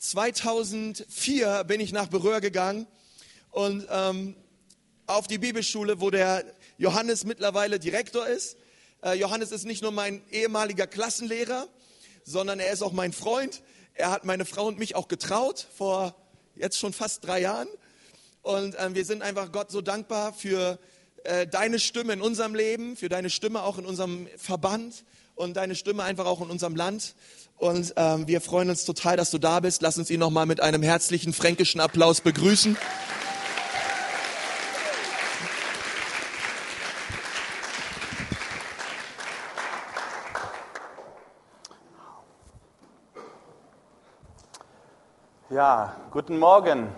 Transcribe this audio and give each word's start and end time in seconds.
2004 0.00 1.64
bin 1.64 1.78
ich 1.78 1.92
nach 1.92 2.06
Berühr 2.06 2.40
gegangen 2.40 2.86
und 3.50 3.86
ähm, 3.90 4.34
auf 5.06 5.26
die 5.26 5.36
Bibelschule, 5.36 6.00
wo 6.00 6.08
der 6.08 6.42
Johannes 6.78 7.24
mittlerweile 7.24 7.78
Direktor 7.78 8.26
ist. 8.26 8.56
Äh, 9.04 9.18
Johannes 9.18 9.52
ist 9.52 9.66
nicht 9.66 9.82
nur 9.82 9.92
mein 9.92 10.22
ehemaliger 10.30 10.86
Klassenlehrer, 10.86 11.68
sondern 12.24 12.60
er 12.60 12.72
ist 12.72 12.80
auch 12.80 12.92
mein 12.92 13.12
Freund. 13.12 13.60
Er 13.92 14.10
hat 14.10 14.24
meine 14.24 14.46
Frau 14.46 14.68
und 14.68 14.78
mich 14.78 14.96
auch 14.96 15.06
getraut 15.06 15.66
vor 15.76 16.14
jetzt 16.56 16.78
schon 16.78 16.94
fast 16.94 17.26
drei 17.26 17.42
Jahren. 17.42 17.68
Und 18.40 18.76
ähm, 18.78 18.94
wir 18.94 19.04
sind 19.04 19.20
einfach 19.20 19.52
Gott 19.52 19.70
so 19.70 19.82
dankbar 19.82 20.32
für 20.32 20.78
äh, 21.24 21.46
deine 21.46 21.78
Stimme 21.78 22.14
in 22.14 22.22
unserem 22.22 22.54
Leben, 22.54 22.96
für 22.96 23.10
deine 23.10 23.28
Stimme 23.28 23.62
auch 23.64 23.76
in 23.76 23.84
unserem 23.84 24.28
Verband 24.38 25.04
und 25.40 25.56
deine 25.56 25.74
Stimme 25.74 26.02
einfach 26.02 26.26
auch 26.26 26.40
in 26.42 26.50
unserem 26.50 26.76
Land. 26.76 27.14
Und 27.56 27.94
ähm, 27.96 28.28
wir 28.28 28.40
freuen 28.40 28.68
uns 28.68 28.84
total, 28.84 29.16
dass 29.16 29.30
du 29.30 29.38
da 29.38 29.60
bist. 29.60 29.80
Lass 29.82 29.98
uns 29.98 30.10
ihn 30.10 30.20
nochmal 30.20 30.46
mit 30.46 30.60
einem 30.60 30.82
herzlichen 30.82 31.32
fränkischen 31.32 31.80
Applaus 31.80 32.20
begrüßen. 32.20 32.76
Ja, 45.48 45.96
guten 46.10 46.38
Morgen. 46.38 46.88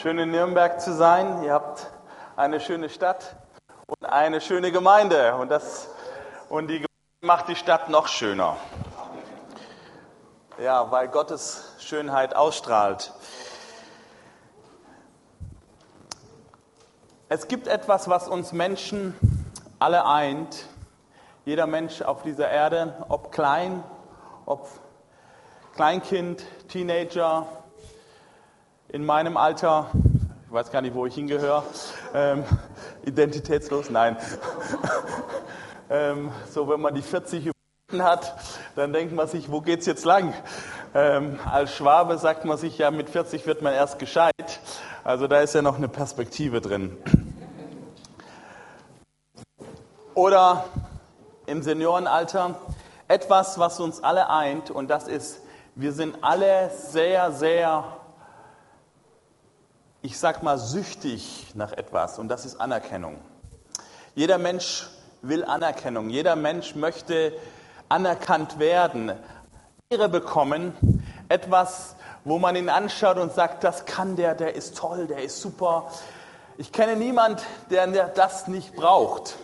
Schön 0.00 0.18
in 0.18 0.32
Nürnberg 0.32 0.80
zu 0.80 0.92
sein. 0.92 1.44
Ihr 1.44 1.52
habt 1.52 1.86
eine 2.36 2.60
schöne 2.60 2.88
Stadt 2.88 3.36
und 3.86 4.08
eine 4.08 4.40
schöne 4.40 4.72
Gemeinde. 4.72 5.36
Und, 5.36 5.50
das, 5.50 5.88
und 6.48 6.68
die 6.68 6.84
macht 7.24 7.46
die 7.46 7.54
Stadt 7.54 7.88
noch 7.88 8.08
schöner. 8.08 8.56
Ja, 10.60 10.90
weil 10.90 11.06
Gottes 11.06 11.76
Schönheit 11.78 12.34
ausstrahlt. 12.34 13.12
Es 17.28 17.46
gibt 17.46 17.68
etwas, 17.68 18.08
was 18.08 18.26
uns 18.26 18.50
Menschen 18.50 19.14
alle 19.78 20.04
eint. 20.04 20.66
Jeder 21.44 21.68
Mensch 21.68 22.02
auf 22.02 22.24
dieser 22.24 22.50
Erde, 22.50 23.06
ob 23.08 23.30
klein, 23.30 23.84
ob 24.44 24.68
Kleinkind, 25.76 26.44
Teenager, 26.68 27.46
in 28.88 29.06
meinem 29.06 29.36
Alter, 29.36 29.92
ich 30.48 30.52
weiß 30.52 30.72
gar 30.72 30.82
nicht, 30.82 30.96
wo 30.96 31.06
ich 31.06 31.14
hingehöre, 31.14 31.62
ähm, 32.14 32.42
identitätslos, 33.04 33.90
nein. 33.90 34.16
ähm, 35.92 36.32
so, 36.50 36.68
wenn 36.68 36.80
man 36.80 36.94
die 36.94 37.02
40 37.02 37.46
überschritten 37.46 38.02
hat, 38.02 38.34
dann 38.74 38.92
denkt 38.92 39.14
man 39.14 39.28
sich, 39.28 39.50
wo 39.50 39.60
geht's 39.60 39.86
jetzt 39.86 40.04
lang? 40.04 40.34
Ähm, 40.94 41.38
als 41.44 41.74
Schwabe 41.74 42.18
sagt 42.18 42.44
man 42.44 42.56
sich 42.56 42.78
ja, 42.78 42.90
mit 42.90 43.10
40 43.10 43.46
wird 43.46 43.62
man 43.62 43.74
erst 43.74 43.98
gescheit. 43.98 44.60
Also 45.04 45.26
da 45.26 45.40
ist 45.40 45.54
ja 45.54 45.62
noch 45.62 45.76
eine 45.76 45.88
Perspektive 45.88 46.60
drin. 46.60 46.96
Oder 50.14 50.64
im 51.46 51.62
Seniorenalter 51.62 52.56
etwas, 53.08 53.58
was 53.58 53.78
uns 53.78 54.02
alle 54.02 54.30
eint, 54.30 54.70
und 54.70 54.88
das 54.88 55.08
ist 55.08 55.42
wir 55.74 55.92
sind 55.92 56.18
alle 56.22 56.70
sehr, 56.70 57.32
sehr, 57.32 57.96
ich 60.02 60.18
sag 60.18 60.42
mal, 60.42 60.58
süchtig 60.58 61.46
nach 61.54 61.72
etwas 61.72 62.18
und 62.18 62.28
das 62.28 62.44
ist 62.44 62.60
Anerkennung. 62.60 63.18
Jeder 64.14 64.36
Mensch 64.36 64.86
will 65.22 65.44
Anerkennung. 65.44 66.10
Jeder 66.10 66.36
Mensch 66.36 66.74
möchte 66.74 67.32
anerkannt 67.88 68.58
werden, 68.58 69.12
Ehre 69.88 70.08
bekommen, 70.08 70.72
etwas, 71.28 71.96
wo 72.24 72.38
man 72.38 72.56
ihn 72.56 72.68
anschaut 72.68 73.18
und 73.18 73.32
sagt, 73.32 73.64
das 73.64 73.84
kann 73.84 74.16
der, 74.16 74.34
der 74.34 74.54
ist 74.54 74.76
toll, 74.76 75.06
der 75.06 75.22
ist 75.22 75.40
super. 75.40 75.90
Ich 76.58 76.72
kenne 76.72 76.96
niemand, 76.96 77.42
der 77.70 77.86
das 78.08 78.48
nicht 78.48 78.74
braucht. 78.74 79.36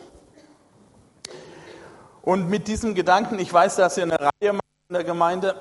Und 2.23 2.49
mit 2.51 2.69
diesem 2.69 2.95
Gedanken, 2.95 3.39
ich 3.39 3.53
weiß, 3.53 3.77
dass 3.77 3.97
ihr 3.97 4.05
eine 4.05 4.21
Reihe 4.21 4.53
macht 4.53 4.65
in 4.89 4.95
der 4.95 5.05
Gemeinde, 5.05 5.61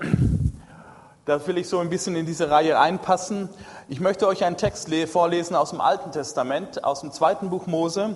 da 1.25 1.45
will 1.45 1.57
ich 1.57 1.69
so 1.69 1.79
ein 1.79 1.89
bisschen 1.89 2.16
in 2.16 2.25
diese 2.25 2.50
Reihe 2.50 2.79
einpassen. 2.79 3.50
Ich 3.88 4.00
möchte 4.00 4.27
euch 4.27 4.44
einen 4.45 4.57
Text 4.57 4.89
vorlesen 5.07 5.56
aus 5.56 5.69
dem 5.69 5.81
Alten 5.81 6.11
Testament, 6.11 6.83
aus 6.83 7.01
dem 7.01 7.11
zweiten 7.11 7.50
Buch 7.50 7.67
Mose, 7.67 8.16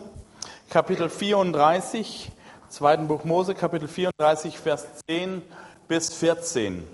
Kapitel 0.69 1.09
34, 1.09 2.31
zweiten 2.69 3.07
Buch 3.07 3.23
Mose, 3.23 3.55
Kapitel 3.55 3.87
34, 3.87 4.57
Vers 4.57 4.87
10 5.07 5.41
bis 5.87 6.13
14. 6.13 6.87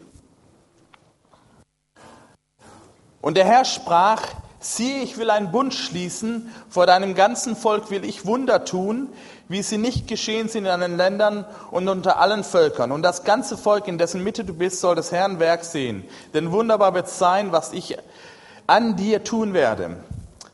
Und 3.22 3.38
der 3.38 3.46
Herr 3.46 3.66
sprach, 3.66 4.22
siehe, 4.60 5.04
ich 5.04 5.18
will 5.18 5.30
einen 5.30 5.52
Bund 5.52 5.74
schließen, 5.74 6.52
vor 6.70 6.86
deinem 6.86 7.14
ganzen 7.14 7.56
Volk 7.56 7.92
will 7.92 8.04
ich 8.04 8.26
Wunder 8.26 8.66
tun, 8.66 9.10
wie 9.48 9.62
sie 9.62 9.78
nicht 9.78 10.08
geschehen 10.08 10.50
sind 10.50 10.66
in 10.66 10.72
anderen 10.72 10.98
Ländern 10.98 11.46
und 11.72 11.88
unter 11.88 12.20
allen 12.20 12.44
Völkern. 12.44 12.92
Und 12.92 13.04
das 13.04 13.24
ganze 13.24 13.58
Volk, 13.58 13.88
in 13.88 13.98
dessen 13.98 14.24
Mitte 14.24 14.44
du 14.44 14.54
bist, 14.54 14.80
soll 14.80 14.96
das 14.96 15.12
Herrn 15.12 15.40
Werk 15.40 15.64
sehen. 15.64 16.04
Denn 16.34 16.52
wunderbar 16.52 16.94
wird 16.94 17.10
sein, 17.10 17.52
was 17.52 17.74
ich 17.74 17.98
an 18.66 18.96
dir 18.96 19.24
tun 19.24 19.54
werde. 19.54 19.98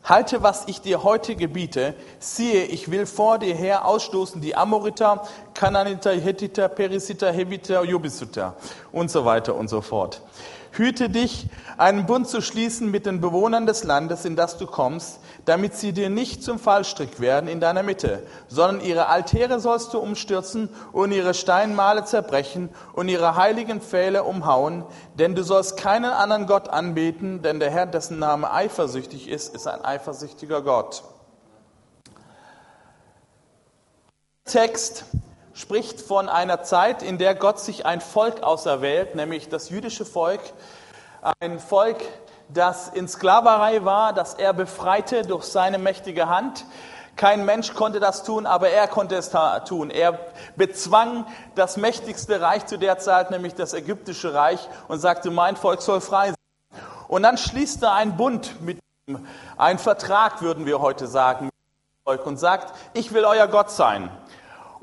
Halte, 0.03 0.44
was 0.44 0.68
ich 0.68 0.81
dir 0.81 1.03
heute 1.03 1.36
gebiete. 1.36 1.94
Siehe, 2.19 2.66
ich 2.66 2.91
will 2.91 3.06
vor 3.06 3.40
dir 3.40 3.56
her 3.56 3.86
ausstoßen 3.86 4.41
die 4.41 4.53
Amoriter, 4.53 5.24
Kananiter, 5.53 6.12
Hethiter, 6.12 6.68
Perisiter, 6.68 7.31
Heviter, 7.31 7.84
Jubisuter 7.86 8.56
und 8.92 9.09
so 9.09 9.24
weiter 9.24 9.56
und 9.56 9.69
so 9.69 9.80
fort. 9.80 10.22
Hüte 10.76 11.08
dich, 11.10 11.46
einen 11.78 12.08
Bund 12.08 12.28
zu 12.28 12.42
schließen 12.42 12.90
mit 12.90 13.06
den 13.06 13.22
Bewohnern 13.22 13.68
des 13.68 13.84
Landes, 13.84 14.26
in 14.26 14.36
das 14.36 14.58
du 14.58 14.66
kommst, 14.66 15.20
damit 15.46 15.76
sie 15.76 15.94
dir 15.94 16.10
nicht 16.10 16.44
zum 16.44 16.58
Fallstrick 16.58 17.20
werden 17.20 17.48
in 17.48 17.60
deiner 17.60 17.84
Mitte, 17.84 18.26
sondern 18.48 18.84
ihre 18.84 19.06
Altäre 19.06 19.60
sollst 19.60 19.94
du 19.94 20.00
umstürzen 20.00 20.70
und 20.92 21.12
ihre 21.12 21.36
Steinmale 21.36 22.06
zerbrechen 22.06 22.70
und 22.94 23.08
ihre 23.08 23.36
heiligen 23.36 23.82
Pfähle 23.82 24.24
umhauen, 24.24 24.84
denn 25.14 25.36
du 25.36 25.44
sollst 25.44 25.78
keinen 25.78 26.12
anderen 26.12 26.48
Gott 26.48 26.70
anbeten, 26.70 27.44
denn 27.44 27.60
der 27.60 27.70
Herr, 27.70 27.86
dessen 27.86 28.18
Name 28.18 28.52
eifersüchtig 28.52 29.30
ist, 29.30 29.54
ist 29.54 29.68
ein 29.68 29.86
eifersüchtiger 29.86 30.64
Gott. 30.64 31.04
Text 34.46 35.06
spricht 35.53 36.02
von 36.02 36.30
einer 36.30 36.64
Zeit, 36.64 37.03
in 37.03 37.18
der 37.18 37.36
Gott 37.36 37.59
sich 37.59 37.86
ein 37.86 38.02
Volk 38.02 38.44
auserwählt, 38.44 39.16
nämlich 39.16 39.50
das 39.50 39.69
jüdische 39.69 40.06
Volk, 40.06 40.41
ein 41.40 41.59
Volk, 41.59 42.02
das 42.50 42.90
in 42.90 43.08
Sklaverei 43.08 43.86
war, 43.86 44.13
das 44.13 44.34
er 44.34 44.53
befreite 44.53 45.24
durch 45.24 45.46
seine 45.46 45.78
mächtige 45.78 46.28
Hand. 46.28 46.66
Kein 47.16 47.46
Mensch 47.46 47.74
konnte 47.74 48.00
das 48.00 48.24
tun, 48.24 48.46
aber 48.46 48.69
er 48.69 48.88
konnte 48.88 49.16
es 49.16 49.31
tun. 49.66 49.92
Er 49.92 50.19
bezwang 50.56 51.25
das 51.56 51.78
mächtigste 51.78 52.42
Reich 52.42 52.66
zu 52.66 52.78
der 52.78 52.97
Zeit, 52.97 53.30
nämlich 53.30 53.53
das 53.53 53.74
ägyptische 53.74 54.34
Reich, 54.34 54.68
und 54.88 55.00
sagte, 55.00 55.30
mein 55.30 55.56
Volk 55.56 55.81
soll 55.81 56.02
frei 56.02 56.28
sein. 56.28 56.84
Und 57.08 57.24
dann 57.24 57.38
schließt 57.38 57.84
er 57.84 57.94
einen 57.94 58.18
Bund 58.18 58.62
mit 58.62 58.80
ihm, 59.08 59.28
einen 59.58 59.78
Vertrag, 59.78 60.42
würden 60.42 60.66
wir 60.66 60.81
heute 60.81 61.06
sagen, 61.06 61.46
mit 61.46 61.53
dem 61.53 62.03
Volk 62.03 62.25
und 62.25 62.38
sagt, 62.38 62.74
ich 62.94 63.13
will 63.13 63.25
euer 63.25 63.47
Gott 63.47 63.69
sein. 63.69 64.09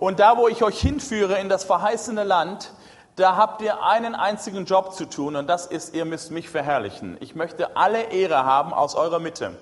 Und 0.00 0.18
da, 0.18 0.38
wo 0.38 0.48
ich 0.48 0.62
euch 0.62 0.80
hinführe 0.80 1.38
in 1.38 1.50
das 1.50 1.64
verheißene 1.64 2.24
Land, 2.24 2.72
da 3.16 3.36
habt 3.36 3.60
ihr 3.60 3.82
einen 3.82 4.14
einzigen 4.14 4.64
Job 4.64 4.94
zu 4.94 5.04
tun 5.04 5.36
und 5.36 5.46
das 5.46 5.66
ist, 5.66 5.94
ihr 5.94 6.06
müsst 6.06 6.30
mich 6.30 6.48
verherrlichen. 6.48 7.18
Ich 7.20 7.34
möchte 7.34 7.76
alle 7.76 8.04
Ehre 8.04 8.46
haben 8.46 8.72
aus 8.72 8.94
eurer 8.94 9.18
Mitte. 9.18 9.58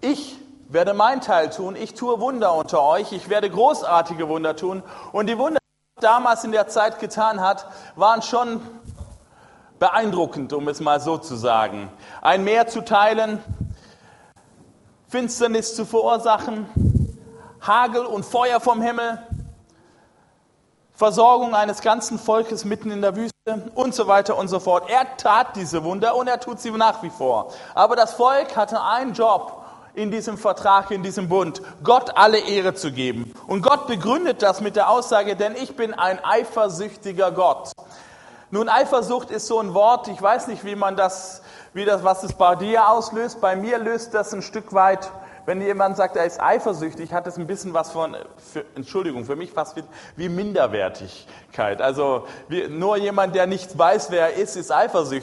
Ich 0.00 0.38
werde 0.68 0.94
meinen 0.94 1.20
Teil 1.20 1.50
tun, 1.50 1.76
ich 1.76 1.92
tue 1.92 2.18
Wunder 2.18 2.54
unter 2.54 2.82
euch, 2.82 3.12
ich 3.12 3.28
werde 3.28 3.50
großartige 3.50 4.26
Wunder 4.26 4.56
tun 4.56 4.82
und 5.12 5.26
die 5.26 5.36
Wunder, 5.36 5.60
die 5.98 6.00
damals 6.00 6.42
in 6.44 6.52
der 6.52 6.68
Zeit 6.68 6.98
getan 6.98 7.42
hat, 7.42 7.66
waren 7.94 8.22
schon 8.22 8.62
beeindruckend, 9.78 10.54
um 10.54 10.66
es 10.68 10.80
mal 10.80 10.98
so 10.98 11.18
zu 11.18 11.36
sagen. 11.36 11.90
Ein 12.22 12.42
Meer 12.42 12.68
zu 12.68 12.82
teilen, 12.82 13.42
Finsternis 15.08 15.76
zu 15.76 15.84
verursachen, 15.84 16.66
Hagel 17.60 18.06
und 18.06 18.24
Feuer 18.24 18.60
vom 18.60 18.80
Himmel, 18.80 19.18
Versorgung 20.96 21.54
eines 21.54 21.82
ganzen 21.82 22.18
Volkes 22.18 22.64
mitten 22.64 22.90
in 22.90 23.02
der 23.02 23.14
Wüste 23.16 23.70
und 23.74 23.94
so 23.94 24.08
weiter 24.08 24.36
und 24.38 24.48
so 24.48 24.60
fort. 24.60 24.88
Er 24.88 25.16
tat 25.18 25.54
diese 25.54 25.84
Wunder 25.84 26.16
und 26.16 26.26
er 26.26 26.40
tut 26.40 26.58
sie 26.58 26.70
nach 26.70 27.02
wie 27.02 27.10
vor. 27.10 27.52
Aber 27.74 27.96
das 27.96 28.14
Volk 28.14 28.56
hatte 28.56 28.82
einen 28.82 29.12
Job 29.12 29.62
in 29.92 30.10
diesem 30.10 30.38
Vertrag, 30.38 30.90
in 30.90 31.02
diesem 31.02 31.28
Bund, 31.28 31.60
Gott 31.84 32.16
alle 32.16 32.38
Ehre 32.38 32.74
zu 32.74 32.92
geben. 32.92 33.32
Und 33.46 33.62
Gott 33.62 33.86
begründet 33.86 34.42
das 34.42 34.62
mit 34.62 34.74
der 34.74 34.88
Aussage, 34.88 35.36
denn 35.36 35.54
ich 35.54 35.76
bin 35.76 35.92
ein 35.92 36.18
eifersüchtiger 36.24 37.30
Gott. 37.30 37.72
Nun, 38.50 38.68
Eifersucht 38.68 39.30
ist 39.30 39.48
so 39.48 39.60
ein 39.60 39.74
Wort, 39.74 40.08
ich 40.08 40.20
weiß 40.20 40.46
nicht, 40.46 40.64
wie 40.64 40.76
man 40.76 40.96
das, 40.96 41.42
wie 41.74 41.84
das, 41.84 42.04
was 42.04 42.22
es 42.22 42.32
bei 42.32 42.54
dir 42.54 42.88
auslöst. 42.88 43.40
Bei 43.40 43.56
mir 43.56 43.78
löst 43.78 44.14
das 44.14 44.32
ein 44.32 44.40
Stück 44.40 44.72
weit 44.72 45.10
wenn 45.46 45.62
jemand 45.62 45.96
sagt, 45.96 46.16
er 46.16 46.24
ist 46.24 46.40
eifersüchtig, 46.40 47.12
hat 47.12 47.26
es 47.26 47.38
ein 47.38 47.46
bisschen 47.46 47.72
was 47.72 47.90
von, 47.90 48.16
für, 48.36 48.64
Entschuldigung, 48.74 49.24
für 49.24 49.36
mich 49.36 49.52
fast 49.52 49.76
wie, 49.76 49.84
wie 50.16 50.28
Minderwertigkeit. 50.28 51.80
Also 51.80 52.26
wie, 52.48 52.68
nur 52.68 52.96
jemand, 52.96 53.34
der 53.34 53.46
nicht 53.46 53.78
weiß, 53.78 54.10
wer 54.10 54.32
er 54.32 54.34
ist, 54.34 54.56
ist 54.56 54.72
eifersüchtig. 54.72 55.22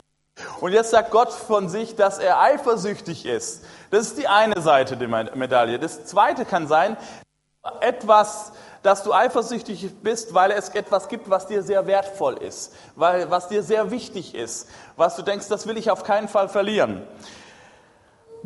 Und 0.60 0.72
jetzt 0.72 0.90
sagt 0.90 1.10
Gott 1.10 1.32
von 1.32 1.68
sich, 1.68 1.94
dass 1.94 2.18
er 2.18 2.40
eifersüchtig 2.40 3.26
ist. 3.26 3.64
Das 3.90 4.06
ist 4.06 4.18
die 4.18 4.26
eine 4.26 4.60
Seite 4.60 4.96
der 4.96 5.08
Medaille. 5.08 5.78
Das 5.78 6.06
zweite 6.06 6.44
kann 6.44 6.66
sein, 6.66 6.96
etwas, 7.80 8.52
dass 8.82 9.02
du 9.02 9.12
eifersüchtig 9.12 9.90
bist, 10.02 10.34
weil 10.34 10.50
es 10.50 10.70
etwas 10.70 11.08
gibt, 11.08 11.30
was 11.30 11.46
dir 11.46 11.62
sehr 11.62 11.86
wertvoll 11.86 12.38
ist, 12.38 12.74
weil, 12.96 13.30
was 13.30 13.48
dir 13.48 13.62
sehr 13.62 13.90
wichtig 13.90 14.34
ist, 14.34 14.68
was 14.96 15.16
du 15.16 15.22
denkst, 15.22 15.48
das 15.48 15.66
will 15.66 15.78
ich 15.78 15.90
auf 15.90 16.02
keinen 16.02 16.28
Fall 16.28 16.48
verlieren. 16.48 17.02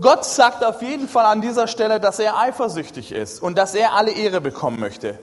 Gott 0.01 0.25
sagt 0.25 0.65
auf 0.65 0.81
jeden 0.81 1.09
Fall 1.09 1.27
an 1.27 1.41
dieser 1.41 1.67
Stelle, 1.67 1.99
dass 1.99 2.21
er 2.21 2.39
eifersüchtig 2.39 3.11
ist 3.11 3.43
und 3.43 3.59
dass 3.59 3.75
er 3.75 3.95
alle 3.95 4.13
Ehre 4.13 4.41
bekommen 4.41 4.79
möchte. 4.79 5.19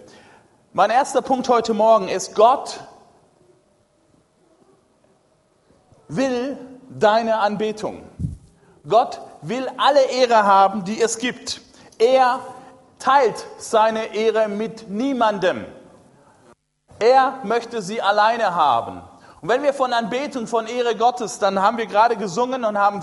Mein 0.74 0.89
erster 0.89 1.22
Punkt 1.22 1.48
heute 1.48 1.74
Morgen 1.74 2.10
ist, 2.10 2.36
Gott 2.36 2.81
will 6.10 6.57
deine 6.89 7.38
Anbetung. 7.38 8.04
Gott 8.88 9.22
will 9.42 9.66
alle 9.77 10.04
Ehre 10.12 10.44
haben, 10.44 10.83
die 10.83 11.01
es 11.01 11.19
gibt. 11.19 11.62
Er 11.98 12.42
teilt 13.00 13.45
seine 13.57 14.13
Ehre 14.13 14.50
mit 14.50 14.89
niemandem. 14.89 15.66
Er 17.00 17.39
möchte 17.44 17.81
sie 17.81 18.01
alleine 18.01 18.56
haben. 18.56 19.01
Und 19.39 19.48
wenn 19.48 19.63
wir 19.63 19.74
von 19.74 19.94
Anbetung, 19.94 20.48
von 20.48 20.68
Ehre 20.68 20.98
Gottes, 20.98 21.39
dann 21.39 21.62
haben 21.62 21.78
wir 21.78 21.86
gerade 21.86 22.18
gesungen 22.18 22.66
und 22.66 22.78
haben 22.78 23.01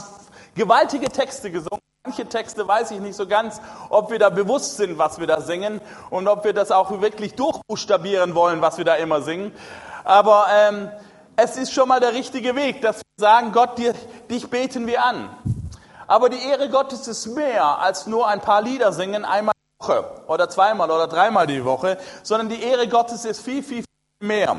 gewaltige 0.54 1.08
Texte 1.08 1.50
gesungen. 1.50 1.80
Manche 2.04 2.26
Texte 2.26 2.66
weiß 2.66 2.90
ich 2.90 3.00
nicht 3.00 3.14
so 3.14 3.28
ganz, 3.28 3.60
ob 3.88 4.10
wir 4.10 4.18
da 4.18 4.28
bewusst 4.28 4.76
sind, 4.76 4.98
was 4.98 5.20
wir 5.20 5.26
da 5.28 5.40
singen 5.40 5.80
und 6.10 6.26
ob 6.26 6.44
wir 6.44 6.52
das 6.52 6.72
auch 6.72 7.00
wirklich 7.00 7.34
durchbuchstabieren 7.34 8.34
wollen, 8.34 8.60
was 8.60 8.76
wir 8.76 8.84
da 8.84 8.96
immer 8.96 9.22
singen. 9.22 9.52
Aber 10.02 10.46
ähm, 10.52 10.90
es 11.36 11.56
ist 11.56 11.72
schon 11.72 11.88
mal 11.88 12.00
der 12.00 12.12
richtige 12.12 12.56
Weg, 12.56 12.82
dass 12.82 12.96
wir 12.96 13.02
sagen, 13.16 13.52
Gott, 13.52 13.78
dir, 13.78 13.94
dich 14.28 14.50
beten 14.50 14.86
wir 14.86 15.04
an. 15.04 15.30
Aber 16.08 16.28
die 16.28 16.44
Ehre 16.44 16.68
Gottes 16.68 17.06
ist 17.06 17.26
mehr 17.28 17.78
als 17.78 18.06
nur 18.06 18.26
ein 18.26 18.40
paar 18.40 18.62
Lieder 18.62 18.92
singen, 18.92 19.24
einmal 19.24 19.54
die 19.54 19.84
Woche 19.84 20.04
oder 20.26 20.50
zweimal 20.50 20.90
oder 20.90 21.06
dreimal 21.06 21.46
die 21.46 21.64
Woche, 21.64 21.98
sondern 22.22 22.48
die 22.48 22.62
Ehre 22.62 22.88
Gottes 22.88 23.24
ist 23.24 23.42
viel, 23.42 23.62
viel, 23.62 23.84
viel 23.84 24.28
mehr. 24.28 24.56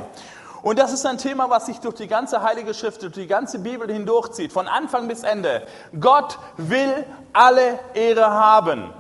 Und 0.64 0.80
das 0.80 0.94
ist 0.94 1.06
ein 1.06 1.18
Thema, 1.18 1.50
was 1.50 1.66
sich 1.66 1.80
durch 1.80 1.96
die 1.96 2.08
ganze 2.08 2.42
Heilige 2.42 2.74
Schrift, 2.74 3.02
durch 3.02 3.12
die 3.12 3.28
ganze 3.28 3.60
Bibel 3.60 3.92
hindurchzieht, 3.92 4.54
von 4.54 4.70
Anfang 4.70 5.10
bis 5.10 5.24
Ende. 5.24 5.68
Gott 6.00 6.40
will 6.56 7.06
alle 7.34 7.80
Ehre 7.94 8.32
haben. 8.32 8.94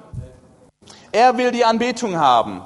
Er 1.13 1.37
will 1.37 1.51
die 1.51 1.63
Anbetung 1.63 2.17
haben. 2.17 2.65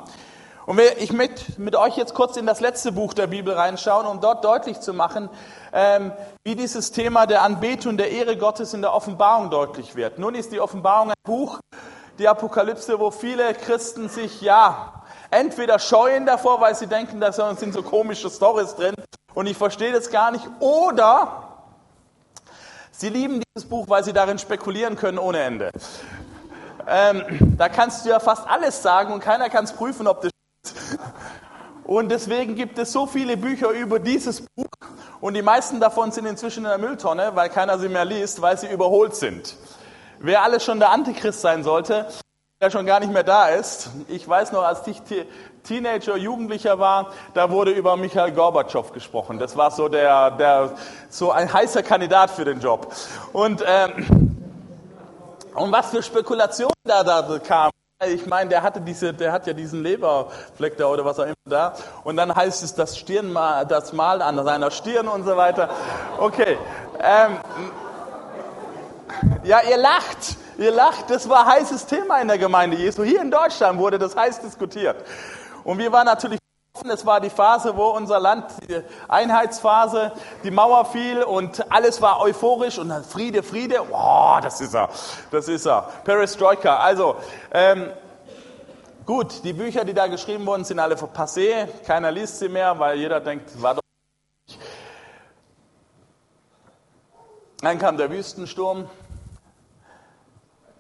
Und 0.66 0.82
ich 0.98 1.14
möchte 1.14 1.62
mit 1.62 1.76
euch 1.76 1.96
jetzt 1.96 2.16
kurz 2.16 2.38
in 2.38 2.48
das 2.48 2.60
letzte 2.60 2.92
Buch 2.92 3.14
der 3.14 3.28
Bibel 3.28 3.54
reinschauen, 3.54 4.08
um 4.08 4.20
dort 4.20 4.44
deutlich 4.44 4.80
zu 4.80 4.94
machen, 4.94 5.30
ähm, 5.74 6.12
wie 6.44 6.56
dieses 6.56 6.92
Thema 6.92 7.28
der 7.28 7.44
Anbetung, 7.44 7.98
der 7.98 8.10
Ehre 8.10 8.36
Gottes 8.36 8.74
in 8.74 8.82
der 8.82 8.94
Offenbarung 8.94 9.52
deutlich 9.52 9.96
wird. 9.96 10.18
Nun 10.18 10.34
ist 10.34 10.52
die 10.52 10.60
Offenbarung 10.60 11.12
ein 11.12 11.16
Buch, 11.24 11.60
die 12.18 12.28
Apokalypse, 12.28 13.00
wo 13.00 13.12
viele 13.12 13.54
Christen 13.54 14.10
sich, 14.10 14.42
ja, 14.42 14.97
entweder 15.38 15.80
scheuen 15.80 16.26
davor, 16.26 16.60
weil 16.62 16.76
sie 16.76 16.88
denken, 16.88 17.20
da 17.20 17.32
sind 17.32 17.74
so 17.74 17.84
komische 17.84 18.30
Stories 18.30 18.76
drin 18.76 18.96
und 19.34 19.46
ich 19.46 19.58
verstehe 19.58 19.92
das 19.92 20.10
gar 20.10 20.32
nicht, 20.32 20.48
oder 20.60 21.44
sie 22.92 23.10
lieben 23.10 23.42
dieses 23.42 23.70
Buch, 23.70 23.88
weil 23.88 24.04
sie 24.04 24.14
darin 24.14 24.40
spekulieren 24.40 24.96
können 24.96 25.20
ohne 25.20 25.40
Ende. 25.40 25.72
Ähm, 26.88 27.56
da 27.58 27.70
kannst 27.70 28.06
du 28.06 28.10
ja 28.10 28.20
fast 28.20 28.48
alles 28.48 28.82
sagen 28.82 29.14
und 29.14 29.20
keiner 29.20 29.50
kann 29.50 29.66
es 29.66 29.74
prüfen, 29.74 30.08
ob 30.08 30.22
das 30.22 30.32
stimmt. 30.66 31.00
Und 31.84 32.10
deswegen 32.10 32.56
gibt 32.56 32.78
es 32.80 32.92
so 32.92 33.06
viele 33.06 33.38
Bücher 33.38 33.70
über 33.70 34.00
dieses 34.00 34.42
Buch 34.42 34.66
und 35.22 35.36
die 35.36 35.42
meisten 35.42 35.80
davon 35.80 36.12
sind 36.12 36.26
inzwischen 36.26 36.64
in 36.64 36.70
der 36.70 36.78
Mülltonne, 36.78 37.32
weil 37.36 37.50
keiner 37.50 37.78
sie 37.78 37.90
mehr 37.90 38.06
liest, 38.06 38.42
weil 38.42 38.58
sie 38.58 38.68
überholt 38.68 39.16
sind. 39.16 39.56
Wer 40.20 40.44
alles 40.44 40.64
schon 40.64 40.80
der 40.80 40.90
Antichrist 40.90 41.42
sein 41.42 41.64
sollte, 41.64 42.08
der 42.60 42.72
schon 42.72 42.88
gar 42.88 43.00
nicht 43.00 43.14
mehr 43.14 43.24
da 43.24 43.50
ist. 43.50 43.92
Ich 44.08 44.28
weiß 44.28 44.52
noch, 44.52 44.64
als 44.64 44.86
ich 44.88 45.02
Teenager, 45.64 46.18
Jugendlicher 46.18 46.80
war, 46.80 47.12
da 47.36 47.52
wurde 47.52 47.70
über 47.72 47.96
Michael 47.98 48.32
Gorbatschow 48.32 48.92
gesprochen. 48.92 49.38
Das 49.38 49.56
war 49.56 49.70
so 49.70 49.88
der, 49.88 50.32
der 50.32 50.72
so 51.10 51.32
ein 51.32 51.54
heißer 51.54 51.84
Kandidat 51.84 52.32
für 52.32 52.46
den 52.46 52.60
Job. 52.60 52.92
Und 53.32 53.64
ähm, 53.66 54.38
und 55.54 55.72
was 55.72 55.90
für 55.90 56.02
Spekulationen 56.04 56.74
da, 56.84 57.04
da 57.04 57.40
kamen. 57.40 57.72
Ich 58.08 58.28
meine, 58.28 58.50
der 58.50 58.62
hatte 58.62 58.80
diese, 58.80 59.12
der 59.12 59.32
hat 59.32 59.48
ja 59.48 59.54
diesen 59.54 59.82
Leberfleck 59.82 60.78
da 60.78 60.86
oder 60.86 61.04
was 61.04 61.20
auch 61.20 61.26
immer 61.26 61.36
da. 61.46 61.74
Und 62.04 62.16
dann 62.16 62.36
heißt 62.36 62.64
es 62.64 62.76
das 62.76 62.96
Stirnmal, 62.96 63.66
das 63.66 63.92
Mal 63.92 64.22
an 64.22 64.44
seiner 64.44 64.70
Stirn 64.70 65.08
und 65.08 65.26
so 65.26 65.36
weiter. 65.36 65.70
Okay. 66.20 66.60
Ähm, 67.02 67.38
ja, 69.44 69.62
ihr 69.62 69.78
lacht. 69.78 70.38
Ihr 70.58 70.72
lacht, 70.72 71.10
das 71.10 71.30
war 71.30 71.46
heißes 71.46 71.86
Thema 71.86 72.20
in 72.20 72.28
der 72.28 72.38
Gemeinde 72.38 72.78
Jesu. 72.78 73.04
Hier 73.04 73.22
in 73.22 73.30
Deutschland 73.30 73.78
wurde 73.78 74.00
das 74.00 74.16
heiß 74.16 74.40
diskutiert. 74.42 74.98
Und 75.64 75.78
wir 75.78 75.92
waren 75.92 76.06
natürlich 76.06 76.40
offen. 76.74 76.90
Es 76.90 77.06
war 77.06 77.22
die 77.22 77.30
Phase, 77.30 77.76
wo 77.76 77.90
unser 77.90 78.20
Land, 78.20 78.46
die 78.68 78.82
Einheitsphase, 79.08 80.12
die 80.44 80.52
Mauer 80.52 80.86
fiel 80.86 81.22
und 81.24 81.72
alles 81.72 82.02
war 82.02 82.22
euphorisch 82.22 82.78
und 82.80 82.92
Friede, 83.06 83.44
Friede. 83.44 83.82
Wow, 83.90 84.42
das 84.42 84.62
ist 84.62 84.74
er, 84.74 84.90
das 85.32 85.48
ist 85.48 85.66
er. 85.66 85.90
Perestroika. 86.04 86.78
Also, 86.78 87.16
ähm, 87.52 87.92
gut, 89.06 89.44
die 89.44 89.54
Bücher, 89.54 89.86
die 89.86 89.94
da 89.94 90.08
geschrieben 90.08 90.46
wurden, 90.46 90.64
sind 90.64 90.80
alle 90.80 90.96
passé. 90.96 91.68
Keiner 91.86 92.12
liest 92.12 92.40
sie 92.40 92.50
mehr, 92.50 92.80
weil 92.80 92.98
jeder 92.98 93.20
denkt, 93.20 93.62
war 93.62 93.76
doch 93.76 93.82
Dann 97.62 97.80
kam 97.80 97.98
der 97.98 98.12
Wüstensturm, 98.12 98.88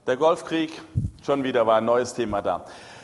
der 0.07 0.17
Golfkrieg, 0.17 0.81
schon 1.23 1.43
wieder 1.43 1.67
war 1.67 1.77
ein 1.77 1.85
neues 1.85 2.13
Thema 2.13 2.41
da. 2.41 2.63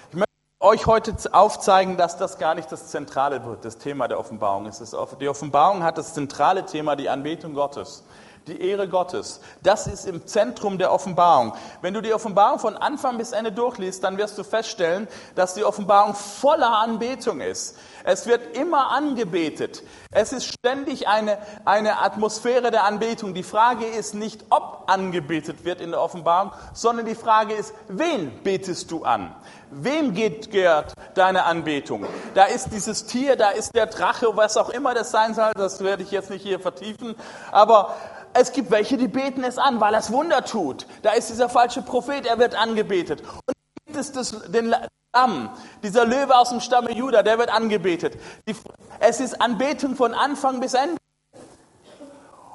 Ich 0.10 0.16
möchte 0.16 0.32
euch 0.62 0.86
heute 0.88 1.14
aufzeigen, 1.34 1.98
dass 1.98 2.18
das 2.18 2.38
gar 2.38 2.56
nicht 2.56 2.72
das 2.72 2.88
zentrale 2.88 3.42
das 3.62 3.78
Thema 3.78 4.08
der 4.08 4.20
Offenbarung 4.20 4.66
ist. 4.68 4.96
Die 5.20 5.28
Offenbarung 5.28 5.84
hat 5.84 5.98
das 5.98 6.14
zentrale 6.14 6.66
Thema 6.66 6.96
die 6.96 7.10
Anbetung 7.10 7.54
Gottes 7.54 8.04
die 8.48 8.62
Ehre 8.62 8.88
Gottes. 8.88 9.42
Das 9.62 9.88
ist 9.88 10.06
im 10.06 10.25
Zentrum 10.28 10.78
der 10.78 10.92
Offenbarung. 10.92 11.54
Wenn 11.81 11.94
du 11.94 12.01
die 12.01 12.13
Offenbarung 12.13 12.60
von 12.60 12.78
Anfang 12.78 13.18
bis 13.18 13.31
Ende 13.31 13.51
durchliest, 13.51 14.04
dann 14.04 14.18
wirst 14.18 14.38
du 14.38 14.44
feststellen, 14.44 15.07
dass 15.36 15.54
die 15.54 15.63
Offenbarung 15.63 16.13
voller 16.13 16.78
Anbetung 16.80 17.42
ist. 17.42 17.78
Es 18.04 18.28
wird 18.28 18.57
immer 18.57 18.92
angebetet. 18.92 19.84
Es 20.12 20.34
ist 20.34 20.45
ständig 20.45 21.07
eine, 21.07 21.38
eine 21.63 22.00
Atmosphäre 22.00 22.69
der 22.69 22.84
Anbetung. 22.84 23.34
Die 23.34 23.44
Frage 23.44 23.86
ist 23.86 24.13
nicht, 24.13 24.45
ob 24.50 24.84
angebetet 24.88 25.64
wird 25.64 25.80
in 25.80 25.92
der 25.92 26.02
Offenbarung, 26.02 26.52
sondern 26.73 27.06
die 27.06 27.16
Frage 27.16 27.54
ist, 27.54 27.73
wen 27.88 28.44
betest 28.44 28.92
du 28.92 29.06
an? 29.06 29.33
Wem 29.71 30.14
geht, 30.14 30.52
gehört 30.52 30.94
deine 31.16 31.45
Anbetung? 31.45 32.06
Da 32.35 32.45
ist 32.45 32.71
dieses 32.71 33.06
Tier, 33.06 33.35
da 33.35 33.50
ist 33.50 33.73
der 33.73 33.88
Drache, 33.88 34.35
was 34.35 34.57
auch 34.57 34.69
immer 34.69 34.94
das 34.94 35.09
sein 35.12 35.33
soll, 35.33 35.52
das 35.56 35.83
werde 35.83 36.04
ich 36.04 36.12
jetzt 36.12 36.30
nicht 36.30 36.44
hier 36.44 36.59
vertiefen. 36.59 37.16
Aber 37.52 37.95
es 38.33 38.52
gibt 38.52 38.71
welche, 38.71 38.97
die 38.97 39.07
beten 39.07 39.44
es 39.44 39.57
an, 39.57 39.80
weil 39.80 39.94
er 39.94 39.99
es 39.99 40.11
Wunder 40.11 40.44
tut. 40.44 40.87
Da 41.02 41.11
ist 41.11 41.30
dieser 41.30 41.49
falsche 41.49 41.81
Prophet, 41.81 42.25
er 42.25 42.40
wird 42.40 42.56
angebetet. 42.56 43.21
Und 43.21 43.54
gibt 43.85 43.97
es 43.97 44.11
das, 44.11 44.52
den 44.52 44.73
Lamm, 45.13 45.49
dieser 45.83 46.06
Löwe 46.06 46.35
aus 46.35 46.49
dem 46.49 46.59
Stamme 46.59 46.92
Juda, 46.92 47.21
der 47.21 47.37
wird 47.37 47.49
angebetet. 47.49 48.18
Die, 48.47 48.56
es 48.99 49.19
ist 49.19 49.42
Anbetung 49.42 49.95
von 49.95 50.13
Anfang 50.13 50.59
bis 50.59 50.73
Ende. 50.73 50.97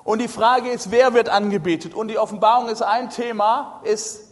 Und 0.04 0.20
die 0.20 0.28
Frage 0.28 0.70
ist, 0.70 0.90
wer 0.90 1.14
wird 1.14 1.28
angebetet? 1.28 1.94
Und 1.94 2.08
die 2.08 2.18
Offenbarung 2.18 2.68
ist 2.68 2.82
ein 2.82 3.10
Thema, 3.10 3.80
ist, 3.84 4.22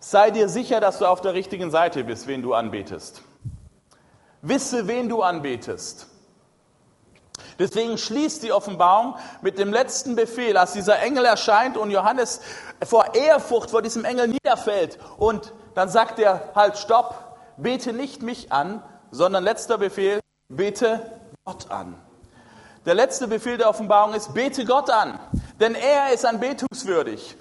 sei 0.00 0.30
dir 0.30 0.48
sicher, 0.48 0.80
dass 0.80 0.98
du 0.98 1.06
auf 1.06 1.22
der 1.22 1.34
richtigen 1.34 1.70
Seite 1.70 2.04
bist, 2.04 2.26
wen 2.26 2.42
du 2.42 2.52
anbetest. 2.52 3.22
Wisse, 4.42 4.86
wen 4.86 5.08
du 5.08 5.22
anbetest. 5.22 6.08
Deswegen 7.58 7.98
schließt 7.98 8.42
die 8.42 8.52
Offenbarung 8.52 9.16
mit 9.42 9.58
dem 9.58 9.72
letzten 9.72 10.16
Befehl, 10.16 10.56
als 10.56 10.72
dieser 10.72 11.00
Engel 11.00 11.24
erscheint 11.24 11.76
und 11.76 11.90
Johannes 11.90 12.40
vor 12.84 13.14
Ehrfurcht 13.14 13.70
vor 13.70 13.82
diesem 13.82 14.04
Engel 14.04 14.28
niederfällt. 14.28 14.98
Und 15.18 15.52
dann 15.74 15.88
sagt 15.88 16.18
er, 16.18 16.50
halt, 16.54 16.78
stopp, 16.78 17.36
bete 17.56 17.92
nicht 17.92 18.22
mich 18.22 18.52
an, 18.52 18.82
sondern 19.10 19.44
letzter 19.44 19.78
Befehl, 19.78 20.20
bete 20.48 21.20
Gott 21.44 21.70
an. 21.70 21.94
Der 22.86 22.94
letzte 22.94 23.28
Befehl 23.28 23.56
der 23.56 23.70
Offenbarung 23.70 24.14
ist, 24.14 24.34
bete 24.34 24.64
Gott 24.64 24.90
an, 24.90 25.18
denn 25.58 25.74
er 25.74 26.12
ist 26.12 26.26
anbetungswürdig. 26.26 27.36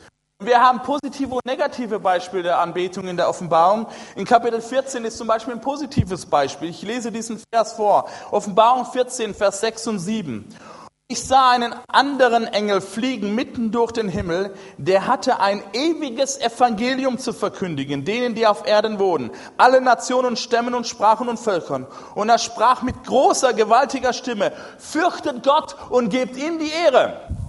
Wir 0.45 0.59
haben 0.59 0.81
positive 0.81 1.35
und 1.35 1.45
negative 1.45 1.99
Beispiele 1.99 2.43
der 2.43 2.59
Anbetung 2.59 3.07
in 3.07 3.15
der 3.15 3.29
Offenbarung. 3.29 3.87
In 4.15 4.25
Kapitel 4.25 4.61
14 4.61 5.05
ist 5.05 5.17
zum 5.17 5.27
Beispiel 5.27 5.53
ein 5.53 5.61
positives 5.61 6.25
Beispiel. 6.25 6.69
Ich 6.69 6.81
lese 6.81 7.11
diesen 7.11 7.41
Vers 7.51 7.73
vor. 7.73 8.09
Offenbarung 8.31 8.85
14, 8.85 9.33
Vers 9.33 9.61
6 9.61 9.87
und 9.87 9.99
7. 9.99 10.45
Ich 11.07 11.23
sah 11.23 11.51
einen 11.51 11.75
anderen 11.87 12.45
Engel 12.47 12.81
fliegen 12.81 13.35
mitten 13.35 13.71
durch 13.71 13.91
den 13.91 14.09
Himmel, 14.09 14.53
der 14.77 15.05
hatte 15.05 15.39
ein 15.39 15.61
ewiges 15.73 16.39
Evangelium 16.39 17.19
zu 17.19 17.33
verkündigen, 17.33 18.03
denen, 18.03 18.35
die 18.35 18.47
auf 18.47 18.65
Erden 18.65 18.99
wohnen, 18.99 19.29
alle 19.57 19.79
Nationen, 19.79 20.35
Stämmen 20.35 20.73
und 20.73 20.87
Sprachen 20.87 21.29
und 21.29 21.39
Völkern. 21.39 21.87
Und 22.15 22.29
er 22.29 22.39
sprach 22.39 22.81
mit 22.81 23.03
großer, 23.03 23.53
gewaltiger 23.53 24.13
Stimme, 24.13 24.53
fürchtet 24.79 25.43
Gott 25.43 25.75
und 25.89 26.09
gebt 26.09 26.35
ihm 26.35 26.57
die 26.57 26.71
Ehre 26.71 27.42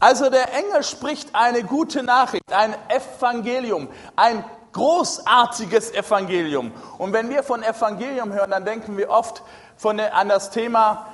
Also 0.00 0.30
der 0.30 0.54
Engel 0.54 0.82
spricht 0.82 1.34
eine 1.34 1.62
gute 1.62 2.02
Nachricht, 2.02 2.50
ein 2.52 2.74
Evangelium, 2.88 3.88
ein 4.16 4.42
großartiges 4.72 5.92
Evangelium. 5.92 6.72
Und 6.96 7.12
wenn 7.12 7.28
wir 7.28 7.42
von 7.42 7.62
Evangelium 7.62 8.32
hören, 8.32 8.50
dann 8.50 8.64
denken 8.64 8.96
wir 8.96 9.10
oft 9.10 9.42
von, 9.76 10.00
an 10.00 10.28
das 10.30 10.50
Thema, 10.50 11.06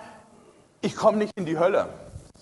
ich 0.83 0.95
komme 0.95 1.19
nicht 1.19 1.33
in 1.37 1.47
die 1.47 1.59
Hölle, 1.59 1.89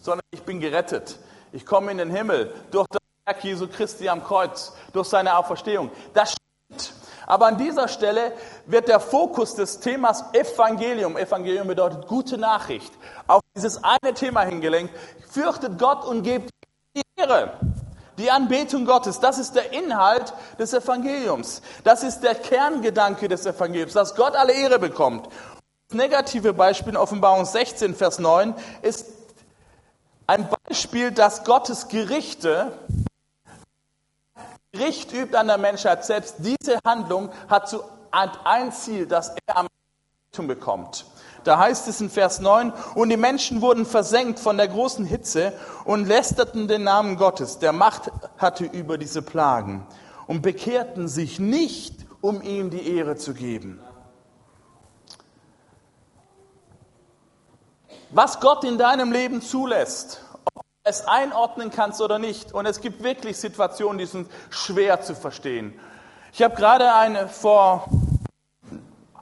sondern 0.02 0.24
ich 0.30 0.42
bin 0.42 0.60
gerettet. 0.60 1.18
Ich 1.52 1.64
komme 1.64 1.90
in 1.90 1.98
den 1.98 2.10
Himmel 2.10 2.52
durch 2.70 2.86
das 2.90 3.00
Werk 3.24 3.42
Jesu 3.42 3.66
Christi 3.66 4.10
am 4.10 4.22
Kreuz, 4.22 4.74
durch 4.92 5.08
seine 5.08 5.38
Auferstehung. 5.38 5.90
Das 6.12 6.34
stimmt. 6.34 6.92
Aber 7.26 7.46
an 7.46 7.56
dieser 7.56 7.88
Stelle 7.88 8.32
wird 8.66 8.88
der 8.88 9.00
Fokus 9.00 9.54
des 9.54 9.80
Themas 9.80 10.24
Evangelium, 10.34 11.16
Evangelium 11.16 11.68
bedeutet 11.68 12.06
gute 12.06 12.36
Nachricht, 12.36 12.92
auf 13.26 13.40
dieses 13.54 13.82
eine 13.84 14.14
Thema 14.14 14.42
hingelenkt. 14.42 14.94
Fürchtet 15.30 15.78
Gott 15.78 16.04
und 16.04 16.23
gebt 16.23 16.50
die 16.96 17.02
Ehre. 17.16 17.58
Die 18.18 18.30
Anbetung 18.30 18.84
Gottes, 18.84 19.18
das 19.18 19.38
ist 19.38 19.56
der 19.56 19.73
Inhalt 19.73 20.32
des 20.58 20.73
Evangeliums. 20.73 21.62
Das 21.82 22.02
ist 22.04 22.20
der 22.20 22.34
Kerngedanke 22.37 23.28
des 23.28 23.44
Evangeliums, 23.44 23.92
dass 23.92 24.14
Gott 24.14 24.37
alle 24.37 24.52
Ehre 24.52 24.78
bekommt. 24.78 25.28
Das 25.88 25.96
negative 25.96 26.52
Beispiel 26.52 26.92
in 26.92 26.96
Offenbarung 26.96 27.44
16, 27.44 27.94
Vers 27.94 28.18
9 28.20 28.54
ist 28.82 29.06
ein 30.26 30.49
Beispiel, 30.68 31.11
dass 31.11 31.44
Gottes 31.44 31.88
Gerichte 31.88 32.73
Gericht 34.73 35.12
übt 35.12 35.37
an 35.37 35.46
der 35.46 35.58
Menschheit 35.58 36.04
selbst. 36.04 36.37
Diese 36.38 36.80
Handlung 36.84 37.30
hat 37.49 37.73
ein 38.44 38.73
Ziel, 38.73 39.06
dass 39.06 39.34
er 39.46 39.58
am 39.58 39.66
bekommt. 40.37 41.06
Da 41.44 41.58
heißt 41.58 41.88
es 41.88 42.00
in 42.00 42.10
Vers 42.10 42.40
9, 42.40 42.72
und 42.94 43.10
die 43.10 43.16
Menschen 43.16 43.60
wurden 43.60 43.86
versenkt 43.86 44.38
von 44.40 44.56
der 44.56 44.68
großen 44.68 45.04
Hitze 45.04 45.52
und 45.84 46.06
lästerten 46.06 46.68
den 46.68 46.84
Namen 46.84 47.16
Gottes, 47.16 47.58
der 47.58 47.72
Macht 47.72 48.10
hatte 48.38 48.64
über 48.64 48.98
diese 48.98 49.22
Plagen, 49.22 49.86
und 50.26 50.40
bekehrten 50.40 51.06
sich 51.06 51.38
nicht, 51.38 52.06
um 52.22 52.40
ihm 52.40 52.70
die 52.70 52.96
Ehre 52.96 53.16
zu 53.16 53.34
geben. 53.34 53.80
Was 58.10 58.40
Gott 58.40 58.64
in 58.64 58.78
deinem 58.78 59.12
Leben 59.12 59.42
zulässt, 59.42 60.22
ob 60.54 60.62
du 60.62 60.90
es 60.90 61.06
einordnen 61.06 61.70
kannst 61.70 62.00
oder 62.00 62.18
nicht, 62.18 62.54
und 62.54 62.64
es 62.64 62.80
gibt 62.80 63.02
wirklich 63.02 63.36
Situationen, 63.36 63.98
die 63.98 64.06
sind 64.06 64.30
schwer 64.50 65.02
zu 65.02 65.14
verstehen. 65.14 65.78
Ich 66.32 66.42
habe 66.42 66.54
gerade 66.54 66.94
eine, 66.94 67.28
vor 67.28 67.86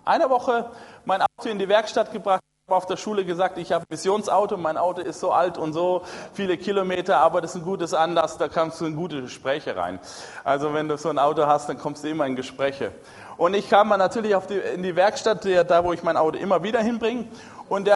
einer 0.05 0.31
Woche 0.31 0.71
mein 1.05 1.23
Auto 1.23 1.49
in 1.49 1.59
die 1.59 1.69
Werkstatt 1.69 2.13
gebracht, 2.13 2.43
habe 2.67 2.77
auf 2.77 2.87
der 2.87 2.97
Schule 2.97 3.25
gesagt, 3.25 3.59
ich 3.59 3.73
habe 3.73 3.83
ein 3.83 3.87
Missionsauto, 3.91 4.57
mein 4.57 4.77
Auto 4.77 5.01
ist 5.01 5.21
so 5.21 5.33
alt 5.33 5.59
und 5.59 5.73
so 5.73 6.03
viele 6.33 6.57
Kilometer, 6.57 7.19
aber 7.19 7.41
das 7.41 7.55
ist 7.55 7.63
ein 7.63 7.65
gutes 7.65 7.93
Anlass, 7.93 8.39
da 8.39 8.49
kommst 8.49 8.81
du 8.81 8.87
in 8.87 8.97
gute 8.97 9.21
Gespräche 9.21 9.77
rein. 9.77 9.99
Also 10.45 10.73
wenn 10.73 10.89
du 10.89 10.97
so 10.97 11.09
ein 11.09 11.19
Auto 11.19 11.47
hast, 11.47 11.69
dann 11.69 11.79
kommst 11.79 12.05
du 12.05 12.09
immer 12.09 12.27
in 12.27 12.37
Gespräche. 12.37 12.93
Und 13.37 13.55
ich 13.55 13.69
kam 13.69 13.89
natürlich 13.89 14.35
die, 14.49 14.59
in 14.59 14.83
die 14.83 14.95
Werkstatt, 14.97 15.45
da 15.45 15.85
wo 15.85 15.93
ich 15.93 16.03
mein 16.03 16.17
Auto 16.17 16.39
immer 16.39 16.63
wieder 16.63 16.81
hinbringe, 16.81 17.27
und 17.69 17.87
der 17.87 17.95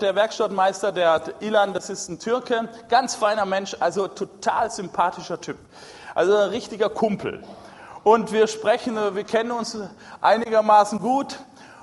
der 0.00 0.14
Werkstattmeister, 0.14 0.92
der 0.92 1.22
Ilan, 1.40 1.72
das 1.72 1.88
ist 1.88 2.08
ein 2.08 2.18
Türke, 2.18 2.68
ganz 2.88 3.14
feiner 3.14 3.46
Mensch, 3.46 3.76
also 3.80 4.08
total 4.08 4.70
sympathischer 4.70 5.40
Typ. 5.40 5.56
Also 6.14 6.36
ein 6.36 6.50
richtiger 6.50 6.90
Kumpel. 6.90 7.42
Und 8.06 8.30
wir 8.30 8.46
sprechen, 8.46 8.94
wir 8.94 9.24
kennen 9.24 9.50
uns 9.50 9.76
einigermaßen 10.20 11.00
gut. 11.00 11.40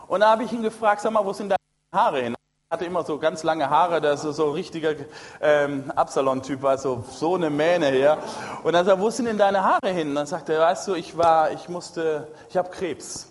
Und 0.07 0.21
da 0.21 0.31
habe 0.31 0.45
ich 0.45 0.53
ihn 0.53 0.61
gefragt, 0.61 1.01
sag 1.01 1.11
mal, 1.11 1.25
wo 1.25 1.33
sind 1.33 1.49
deine 1.49 1.57
Haare 1.93 2.21
hin? 2.21 2.35
Er 2.69 2.75
hatte 2.75 2.85
immer 2.85 3.03
so 3.03 3.17
ganz 3.17 3.43
lange 3.43 3.69
Haare, 3.69 3.99
der 3.99 4.13
ist 4.13 4.21
so 4.21 4.47
ein 4.47 4.53
richtiger 4.53 4.95
ähm, 5.41 5.91
Absalon-Typ, 5.93 6.63
also 6.63 7.03
so 7.11 7.35
eine 7.35 7.49
Mähne 7.49 7.87
her. 7.87 8.19
Und 8.63 8.71
dann 8.71 8.85
sagt 8.85 8.97
er, 8.97 9.03
wo 9.03 9.09
sind 9.09 9.25
denn 9.25 9.37
deine 9.37 9.65
Haare 9.65 9.89
hin? 9.89 10.11
Und 10.11 10.15
dann 10.15 10.25
sagt 10.25 10.47
er, 10.47 10.61
weißt 10.61 10.87
du, 10.87 10.93
ich 10.93 11.17
war, 11.17 11.51
ich 11.51 11.67
musste, 11.67 12.29
ich 12.47 12.55
habe 12.55 12.69
Krebs. 12.69 13.27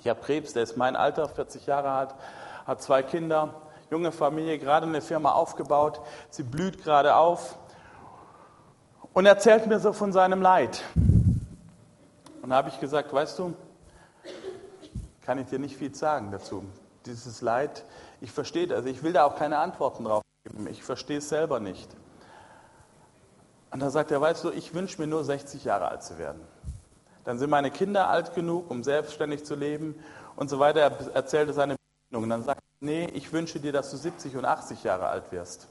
Ich 0.00 0.08
habe 0.08 0.20
Krebs, 0.22 0.54
der 0.54 0.64
ist 0.64 0.76
mein 0.76 0.96
Alter, 0.96 1.28
40 1.28 1.66
Jahre 1.66 1.92
alt, 1.92 2.14
hat 2.66 2.82
zwei 2.82 3.04
Kinder, 3.04 3.54
junge 3.92 4.10
Familie, 4.10 4.58
gerade 4.58 4.88
eine 4.88 5.02
Firma 5.02 5.30
aufgebaut, 5.30 6.00
sie 6.30 6.42
blüht 6.42 6.82
gerade 6.82 7.14
auf 7.14 7.56
und 9.12 9.24
erzählt 9.24 9.68
mir 9.68 9.78
so 9.78 9.92
von 9.92 10.12
seinem 10.12 10.42
Leid. 10.42 10.82
Und 12.46 12.50
da 12.50 12.58
habe 12.58 12.68
ich 12.68 12.78
gesagt, 12.78 13.12
weißt 13.12 13.40
du, 13.40 13.56
kann 15.22 15.36
ich 15.38 15.48
dir 15.48 15.58
nicht 15.58 15.76
viel 15.76 15.92
sagen 15.92 16.30
dazu. 16.30 16.64
Dieses 17.04 17.40
Leid, 17.40 17.84
ich 18.20 18.30
verstehe 18.30 18.68
das, 18.68 18.84
ich 18.84 19.02
will 19.02 19.12
da 19.12 19.24
auch 19.24 19.34
keine 19.34 19.58
Antworten 19.58 20.04
drauf 20.04 20.22
geben. 20.44 20.68
Ich 20.68 20.84
verstehe 20.84 21.18
es 21.18 21.28
selber 21.28 21.58
nicht. 21.58 21.90
Und 23.72 23.80
da 23.80 23.90
sagt 23.90 24.12
er, 24.12 24.20
weißt 24.20 24.44
du, 24.44 24.52
ich 24.52 24.74
wünsche 24.74 25.00
mir 25.00 25.08
nur 25.08 25.24
60 25.24 25.64
Jahre 25.64 25.88
alt 25.88 26.04
zu 26.04 26.18
werden. 26.18 26.40
Dann 27.24 27.40
sind 27.40 27.50
meine 27.50 27.72
Kinder 27.72 28.08
alt 28.08 28.32
genug, 28.36 28.70
um 28.70 28.84
selbstständig 28.84 29.44
zu 29.44 29.56
leben 29.56 29.96
und 30.36 30.48
so 30.48 30.60
weiter. 30.60 30.82
Er 30.82 31.14
erzählte 31.16 31.52
seine 31.52 31.74
Begegnung. 31.74 32.22
Und 32.22 32.30
dann 32.30 32.44
sagt 32.44 32.60
er, 32.60 32.86
nee, 32.86 33.06
ich 33.06 33.32
wünsche 33.32 33.58
dir, 33.58 33.72
dass 33.72 33.90
du 33.90 33.96
70 33.96 34.36
und 34.36 34.44
80 34.44 34.84
Jahre 34.84 35.08
alt 35.08 35.32
wirst. 35.32 35.66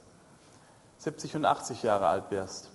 70 0.98 1.38
und 1.38 1.46
80 1.46 1.84
Jahre 1.84 2.08
alt 2.08 2.32
wirst. 2.32 2.70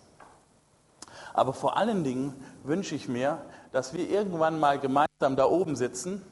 Aber 1.35 1.53
vor 1.53 1.77
allen 1.77 2.03
Dingen 2.03 2.43
wünsche 2.65 2.95
ich 2.95 3.07
mir, 3.07 3.43
dass 3.73 3.95
wir 3.95 4.09
irgendwann 4.09 4.59
mal 4.59 4.79
gemeinsam 4.79 5.37
da 5.37 5.45
oben 5.45 5.77
sitzen 5.77 6.23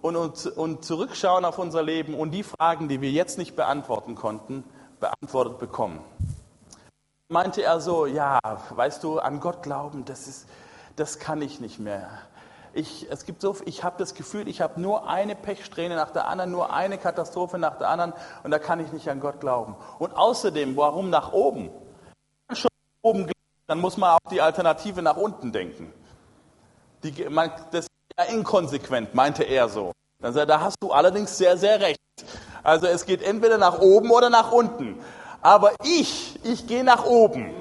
und, 0.00 0.16
und, 0.16 0.46
und 0.46 0.84
zurückschauen 0.84 1.44
auf 1.44 1.58
unser 1.58 1.82
Leben 1.82 2.14
und 2.14 2.30
die 2.30 2.42
Fragen, 2.42 2.88
die 2.88 3.00
wir 3.00 3.10
jetzt 3.10 3.38
nicht 3.38 3.56
beantworten 3.56 4.14
konnten, 4.14 4.64
beantwortet 5.00 5.58
bekommen. 5.58 6.00
Meinte 7.28 7.62
er 7.62 7.80
so, 7.80 8.06
ja, 8.06 8.38
weißt 8.70 9.02
du, 9.02 9.18
an 9.18 9.40
Gott 9.40 9.62
glauben, 9.62 10.04
das, 10.04 10.28
ist, 10.28 10.46
das 10.94 11.18
kann 11.18 11.42
ich 11.42 11.60
nicht 11.60 11.78
mehr. 11.78 12.08
Ich, 12.72 13.10
es 13.10 13.24
gibt 13.24 13.40
so, 13.40 13.56
ich 13.64 13.84
habe 13.84 13.96
das 13.98 14.14
Gefühl, 14.14 14.48
ich 14.48 14.60
habe 14.60 14.80
nur 14.80 15.08
eine 15.08 15.34
Pechsträhne 15.34 15.96
nach 15.96 16.10
der 16.10 16.28
anderen, 16.28 16.50
nur 16.50 16.72
eine 16.72 16.98
Katastrophe 16.98 17.58
nach 17.58 17.78
der 17.78 17.88
anderen 17.88 18.12
und 18.44 18.50
da 18.50 18.58
kann 18.58 18.80
ich 18.80 18.92
nicht 18.92 19.08
an 19.08 19.18
Gott 19.18 19.40
glauben. 19.40 19.76
Und 19.98 20.14
außerdem, 20.14 20.76
warum 20.76 21.10
nach 21.10 21.32
oben? 21.32 21.70
Schon 22.52 22.68
nach 22.70 23.10
oben, 23.10 23.30
dann 23.66 23.80
muss 23.80 23.96
man 23.96 24.10
auch 24.10 24.30
die 24.30 24.40
Alternative 24.40 25.02
nach 25.02 25.16
unten 25.16 25.52
denken. 25.52 25.92
Die, 27.12 27.28
man, 27.28 27.50
das 27.70 27.86
ja 28.18 28.24
inkonsequent, 28.24 29.14
meinte 29.14 29.44
er 29.44 29.68
so. 29.68 29.92
Dann 30.20 30.32
sagt 30.32 30.48
er, 30.48 30.56
da 30.56 30.60
hast 30.60 30.76
du 30.80 30.92
allerdings 30.92 31.36
sehr, 31.36 31.56
sehr 31.56 31.80
recht. 31.80 31.98
Also 32.62 32.86
es 32.86 33.04
geht 33.04 33.22
entweder 33.22 33.58
nach 33.58 33.78
oben 33.78 34.10
oder 34.10 34.30
nach 34.30 34.50
unten. 34.50 34.98
Aber 35.40 35.72
ich, 35.84 36.40
ich 36.44 36.66
gehe 36.66 36.82
nach 36.82 37.04
oben. 37.04 37.54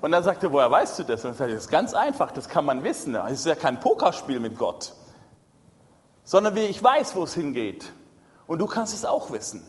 Und 0.00 0.12
dann 0.12 0.22
sagt 0.22 0.42
er, 0.42 0.52
woher 0.52 0.70
weißt 0.70 0.98
du 0.98 1.02
das? 1.04 1.24
Und 1.24 1.30
dann 1.30 1.36
sagt 1.36 1.50
er, 1.50 1.54
das 1.54 1.64
ist 1.64 1.70
ganz 1.70 1.94
einfach, 1.94 2.32
das 2.32 2.48
kann 2.48 2.64
man 2.64 2.82
wissen. 2.82 3.14
Es 3.14 3.40
ist 3.40 3.46
ja 3.46 3.54
kein 3.54 3.78
Pokerspiel 3.80 4.40
mit 4.40 4.56
Gott. 4.58 4.92
Sondern 6.24 6.54
wie 6.54 6.64
ich 6.64 6.82
weiß, 6.82 7.14
wo 7.14 7.24
es 7.24 7.34
hingeht. 7.34 7.92
Und 8.46 8.58
du 8.60 8.66
kannst 8.66 8.94
es 8.94 9.04
auch 9.04 9.30
wissen. 9.30 9.60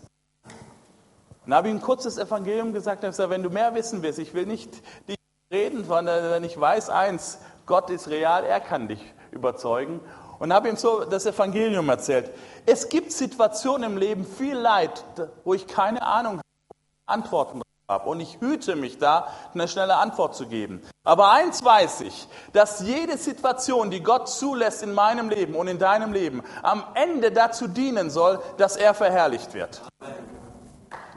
Und 0.44 1.51
dann 1.51 1.56
habe 1.56 1.68
ich 1.68 1.74
ein 1.74 1.82
kurzes 1.82 2.18
Evangelium 2.18 2.74
gesagt, 2.74 3.01
gesagt, 3.01 3.30
wenn 3.30 3.44
du 3.44 3.50
mehr 3.50 3.75
wissen 3.75 4.01
willst, 4.01 4.20
ich 4.20 4.34
will 4.34 4.46
nicht 4.46 4.72
dich 5.08 5.18
reden, 5.51 5.84
sondern 5.84 6.44
ich 6.44 6.60
weiß 6.60 6.89
eins, 6.89 7.39
Gott 7.69 7.91
ist 7.91 8.09
real, 8.09 8.43
er 8.43 8.59
kann 8.59 8.88
dich 8.88 8.99
überzeugen. 9.31 10.01
Und 10.39 10.51
habe 10.51 10.69
ihm 10.69 10.75
so 10.75 11.05
das 11.05 11.25
Evangelium 11.25 11.88
erzählt. 11.88 12.31
Es 12.65 12.89
gibt 12.89 13.11
Situationen 13.11 13.91
im 13.91 13.97
Leben, 13.97 14.25
viel 14.25 14.55
Leid, 14.55 15.03
wo 15.43 15.53
ich 15.53 15.67
keine 15.67 16.01
Ahnung 16.01 16.33
habe, 16.38 16.41
Antworten 17.05 17.61
habe. 17.88 18.09
Und 18.09 18.21
ich 18.21 18.39
hüte 18.39 18.75
mich 18.75 18.97
da, 18.97 19.27
eine 19.53 19.67
schnelle 19.67 19.97
Antwort 19.97 20.35
zu 20.35 20.47
geben. 20.47 20.81
Aber 21.03 21.31
eins 21.31 21.63
weiß 21.63 22.01
ich, 22.01 22.27
dass 22.53 22.79
jede 22.79 23.17
Situation, 23.17 23.91
die 23.91 24.01
Gott 24.01 24.29
zulässt 24.29 24.81
in 24.81 24.93
meinem 24.93 25.29
Leben 25.29 25.53
und 25.55 25.67
in 25.67 25.77
deinem 25.77 26.11
Leben, 26.11 26.41
am 26.63 26.83
Ende 26.95 27.31
dazu 27.31 27.67
dienen 27.67 28.09
soll, 28.09 28.39
dass 28.57 28.77
er 28.77 28.95
verherrlicht 28.95 29.53
wird. 29.53 29.81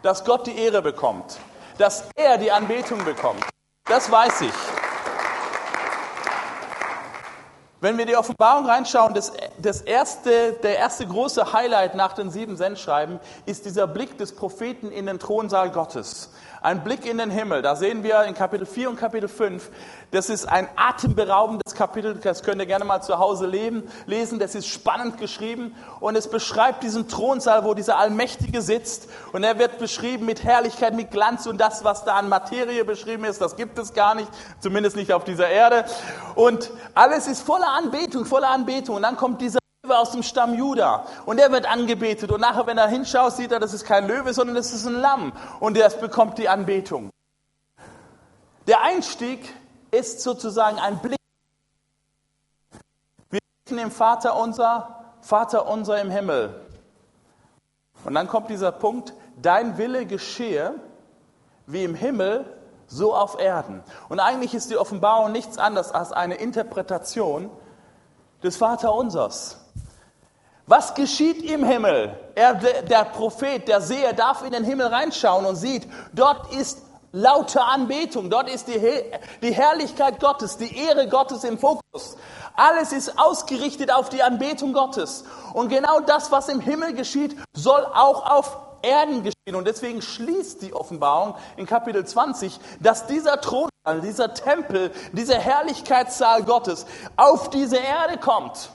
Dass 0.03 0.25
Gott 0.25 0.47
die 0.47 0.59
Ehre 0.59 0.83
bekommt. 0.83 1.39
Dass 1.79 2.05
er 2.15 2.37
die 2.37 2.53
Anbetung 2.53 3.03
bekommt. 3.05 3.43
Das 3.87 4.11
weiß 4.11 4.43
ich. 4.43 4.53
Wenn 7.83 7.99
wir 7.99 8.07
die 8.07 8.17
Offenbarung 8.17 8.65
reinschauen, 8.67 9.13
das, 9.13 9.33
das 9.59 9.81
erste, 9.81 10.53
der 10.63 10.79
erste 10.79 11.05
große 11.05 11.53
Highlight 11.53 11.97
nach 11.97 12.13
den 12.13 12.31
sieben 12.31 12.57
Sendschreiben 12.57 13.19
ist 13.45 13.65
dieser 13.65 13.89
Blick 13.89 14.17
des 14.19 14.37
Propheten 14.37 14.93
in 14.93 15.07
den 15.07 15.19
Thronsaal 15.19 15.69
Gottes. 15.73 16.31
Ein 16.63 16.85
Blick 16.85 17.07
in 17.07 17.19
den 17.19 17.31
Himmel. 17.31 17.61
Da 17.61 17.75
sehen 17.75 18.05
wir 18.05 18.23
in 18.23 18.35
Kapitel 18.35 18.67
4 18.67 18.91
und 18.91 18.97
Kapitel 18.97 19.29
5. 19.29 19.69
Das 20.13 20.31
ist 20.31 20.47
ein 20.47 20.69
atemberaubendes 20.77 21.75
Kapitel. 21.75 22.15
Das 22.15 22.45
könnt 22.45 22.61
ihr 22.61 22.67
gerne 22.67 22.85
mal 22.85 23.01
zu 23.01 23.19
Hause 23.19 23.47
leben, 23.47 23.83
lesen. 24.07 24.39
Das 24.39 24.55
ist 24.55 24.69
spannend 24.69 25.19
geschrieben. 25.19 25.75
Und 25.99 26.15
es 26.15 26.31
beschreibt 26.31 26.85
diesen 26.85 27.09
Thronsaal, 27.09 27.65
wo 27.65 27.75
dieser 27.75 27.99
Allmächtige 27.99 28.63
sitzt. 28.63 29.09
Und 29.33 29.43
er 29.43 29.59
wird 29.59 29.79
beschrieben 29.79 30.25
mit 30.25 30.45
Herrlichkeit, 30.45 30.95
mit 30.95 31.11
Glanz. 31.11 31.49
Und 31.49 31.61
das, 31.61 31.83
was 31.83 32.05
da 32.05 32.15
an 32.15 32.29
Materie 32.29 32.85
beschrieben 32.85 33.25
ist, 33.25 33.41
das 33.41 33.57
gibt 33.57 33.77
es 33.81 33.93
gar 33.93 34.15
nicht. 34.15 34.29
Zumindest 34.61 34.95
nicht 34.95 35.13
auf 35.13 35.25
dieser 35.25 35.49
Erde. 35.49 35.85
Und 36.37 36.71
alles 36.95 37.27
ist 37.27 37.43
voller 37.43 37.73
Anbetung, 37.73 38.25
voller 38.25 38.51
Anbetung. 38.51 38.95
Und 38.95 39.03
dann 39.03 39.17
kommt 39.17 39.41
dieser 39.41 39.62
aus 39.91 40.13
dem 40.13 40.23
Stamm 40.23 40.55
Juda. 40.55 41.07
Und 41.27 41.41
er 41.41 41.51
wird 41.51 41.67
angebetet. 41.67 42.31
Und 42.31 42.41
nachher, 42.41 42.67
wenn 42.69 42.79
er 42.79 42.87
hinschaut, 42.87 43.33
sieht 43.33 43.51
er, 43.51 43.59
das 43.59 43.75
ist 43.75 43.85
kein 43.85 44.07
Löwe, 44.07 44.33
sondern 44.33 44.55
das 44.55 44.73
ist 44.73 44.87
ein 44.87 44.95
Lamm. 44.95 45.33
Und 45.59 45.77
er 45.77 45.91
bekommt 45.91 46.39
die 46.39 46.49
Anbetung. 46.49 47.11
Der 48.69 48.83
Einstieg 48.83 49.53
ist 49.91 50.21
sozusagen 50.21 50.79
ein 50.79 50.99
Blick. 50.99 51.19
Wir 53.31 53.41
beten 53.67 53.81
im 53.81 53.91
Vater 53.91 54.37
unser, 54.37 55.17
Vater 55.21 55.69
unser 55.69 56.01
im 56.01 56.13
Himmel. 56.13 56.55
Und 58.05 58.15
dann 58.15 58.29
kommt 58.29 58.51
dieser 58.51 58.71
Punkt, 58.71 59.15
dein 59.41 59.79
Wille 59.79 60.07
geschehe 60.07 60.75
wie 61.67 61.83
im 61.83 61.97
Himmel, 61.97 62.45
so 62.87 63.17
auf 63.17 63.41
Erden. 63.41 63.83
Und 64.09 64.21
eigentlich 64.21 64.55
ist 64.55 64.71
die 64.71 64.77
Offenbarung 64.77 65.33
nichts 65.33 65.59
anderes 65.59 65.91
als 65.91 66.13
eine 66.13 66.37
Interpretation 66.37 67.51
des 68.45 68.57
Vaterunsers. 68.57 69.62
Was 70.67 70.95
geschieht 70.95 71.43
im 71.43 71.65
Himmel? 71.65 72.17
Er, 72.35 72.55
der 72.55 73.05
Prophet, 73.05 73.67
der 73.67 73.81
Seher 73.81 74.13
darf 74.13 74.45
in 74.45 74.53
den 74.53 74.65
Himmel 74.65 74.87
reinschauen 74.87 75.45
und 75.45 75.57
sieht, 75.57 75.87
dort 76.13 76.53
ist 76.55 76.83
lauter 77.13 77.67
Anbetung, 77.67 78.31
dort 78.31 78.49
ist 78.49 78.69
die, 78.69 78.81
die 79.43 79.53
Herrlichkeit 79.53 80.21
Gottes, 80.21 80.57
die 80.57 80.77
Ehre 80.77 81.09
Gottes 81.09 81.45
im 81.45 81.59
Fokus. 81.59 82.17
Alles 82.55 82.93
ist 82.93 83.19
ausgerichtet 83.19 83.93
auf 83.93 84.09
die 84.09 84.23
Anbetung 84.23 84.73
Gottes. 84.73 85.25
Und 85.53 85.69
genau 85.69 86.01
das, 86.01 86.31
was 86.31 86.49
im 86.49 86.61
Himmel 86.61 86.95
geschieht, 86.95 87.37
soll 87.55 87.85
auch 87.85 88.31
auf 88.31 88.59
Erden 88.83 89.23
geschehen. 89.23 89.55
Und 89.55 89.67
deswegen 89.67 90.03
schließt 90.03 90.63
die 90.63 90.75
Offenbarung 90.75 91.35
in 91.57 91.67
Kapitel 91.67 92.05
20, 92.05 92.59
dass 92.81 93.07
dieser 93.07 93.41
Thronsaal, 93.41 94.01
dieser 94.03 94.35
Tempel, 94.35 94.91
dieser 95.13 95.39
Herrlichkeitssaal 95.39 96.45
Gottes 96.45 96.87
auf 97.17 97.51
diese 97.51 97.77
Erde 97.77 98.19
kommt. 98.19 98.71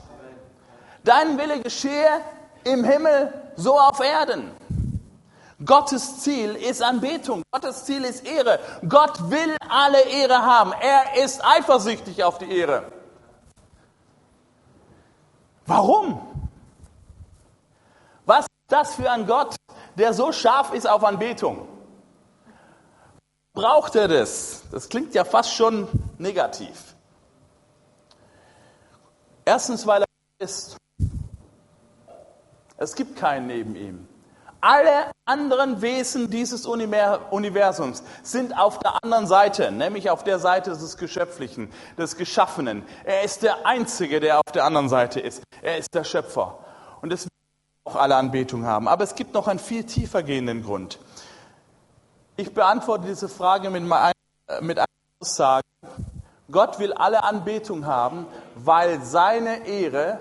Dein 1.07 1.37
Wille 1.37 1.61
geschehe 1.61 2.21
im 2.65 2.83
Himmel 2.83 3.33
so 3.55 3.79
auf 3.79 4.01
Erden. 4.01 4.51
Gottes 5.63 6.19
Ziel 6.19 6.55
ist 6.55 6.83
Anbetung. 6.83 7.43
Gottes 7.49 7.85
Ziel 7.85 8.03
ist 8.03 8.27
Ehre. 8.27 8.59
Gott 8.89 9.31
will 9.31 9.55
alle 9.69 10.01
Ehre 10.01 10.41
haben. 10.41 10.73
Er 10.73 11.23
ist 11.23 11.41
eifersüchtig 11.45 12.25
auf 12.25 12.39
die 12.39 12.51
Ehre. 12.51 12.91
Warum? 15.65 16.49
Was 18.25 18.41
ist 18.41 18.49
das 18.67 18.95
für 18.95 19.09
ein 19.09 19.25
Gott, 19.25 19.55
der 19.95 20.13
so 20.13 20.33
scharf 20.33 20.73
ist 20.73 20.89
auf 20.89 21.05
Anbetung? 21.05 21.69
Braucht 23.53 23.95
er 23.95 24.09
das? 24.09 24.63
Das 24.73 24.89
klingt 24.89 25.15
ja 25.15 25.23
fast 25.23 25.53
schon 25.53 25.87
negativ. 26.17 26.95
Erstens, 29.45 29.87
weil 29.87 30.01
er 30.01 30.07
ist. 30.45 30.75
Es 32.77 32.95
gibt 32.95 33.17
keinen 33.17 33.47
neben 33.47 33.75
ihm. 33.75 34.07
Alle 34.59 35.11
anderen 35.25 35.81
Wesen 35.81 36.31
dieses 36.31 36.65
Universums 36.65 38.03
sind 38.23 38.57
auf 38.57 38.79
der 38.79 39.03
anderen 39.03 39.27
Seite, 39.27 39.71
nämlich 39.71 40.09
auf 40.09 40.23
der 40.23 40.39
Seite 40.39 40.71
des 40.71 40.97
Geschöpflichen, 40.97 41.71
des 41.97 42.17
Geschaffenen. 42.17 42.83
Er 43.03 43.23
ist 43.23 43.43
der 43.43 43.67
Einzige, 43.67 44.19
der 44.19 44.39
auf 44.39 44.51
der 44.53 44.65
anderen 44.65 44.89
Seite 44.89 45.19
ist. 45.19 45.43
Er 45.61 45.77
ist 45.77 45.93
der 45.93 46.03
Schöpfer. 46.03 46.57
Und 47.01 47.11
deswegen 47.11 47.29
auch 47.83 47.95
alle 47.95 48.15
Anbetung 48.15 48.65
haben. 48.65 48.87
Aber 48.87 49.03
es 49.03 49.13
gibt 49.13 49.33
noch 49.33 49.47
einen 49.47 49.59
viel 49.59 49.83
tiefer 49.83 50.23
gehenden 50.23 50.63
Grund. 50.63 50.99
Ich 52.35 52.53
beantworte 52.53 53.07
diese 53.07 53.29
Frage 53.29 53.69
mit, 53.69 53.83
mit 54.61 54.77
einer 54.77 54.85
Aussage. 55.21 55.63
Gott 56.51 56.79
will 56.79 56.93
alle 56.93 57.23
Anbetung 57.23 57.85
haben, 57.85 58.25
weil 58.55 59.01
seine 59.01 59.67
Ehre 59.67 60.19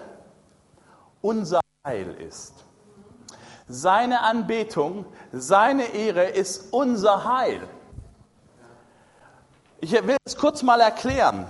unser 1.22 1.60
Heil 1.86 2.16
ist. 2.28 2.52
Seine 3.68 4.22
Anbetung, 4.22 5.06
seine 5.32 5.94
Ehre 5.94 6.24
ist 6.24 6.72
unser 6.72 7.24
Heil. 7.24 7.60
Ich 9.80 9.92
will 9.92 10.16
es 10.24 10.36
kurz 10.36 10.64
mal 10.64 10.80
erklären, 10.80 11.46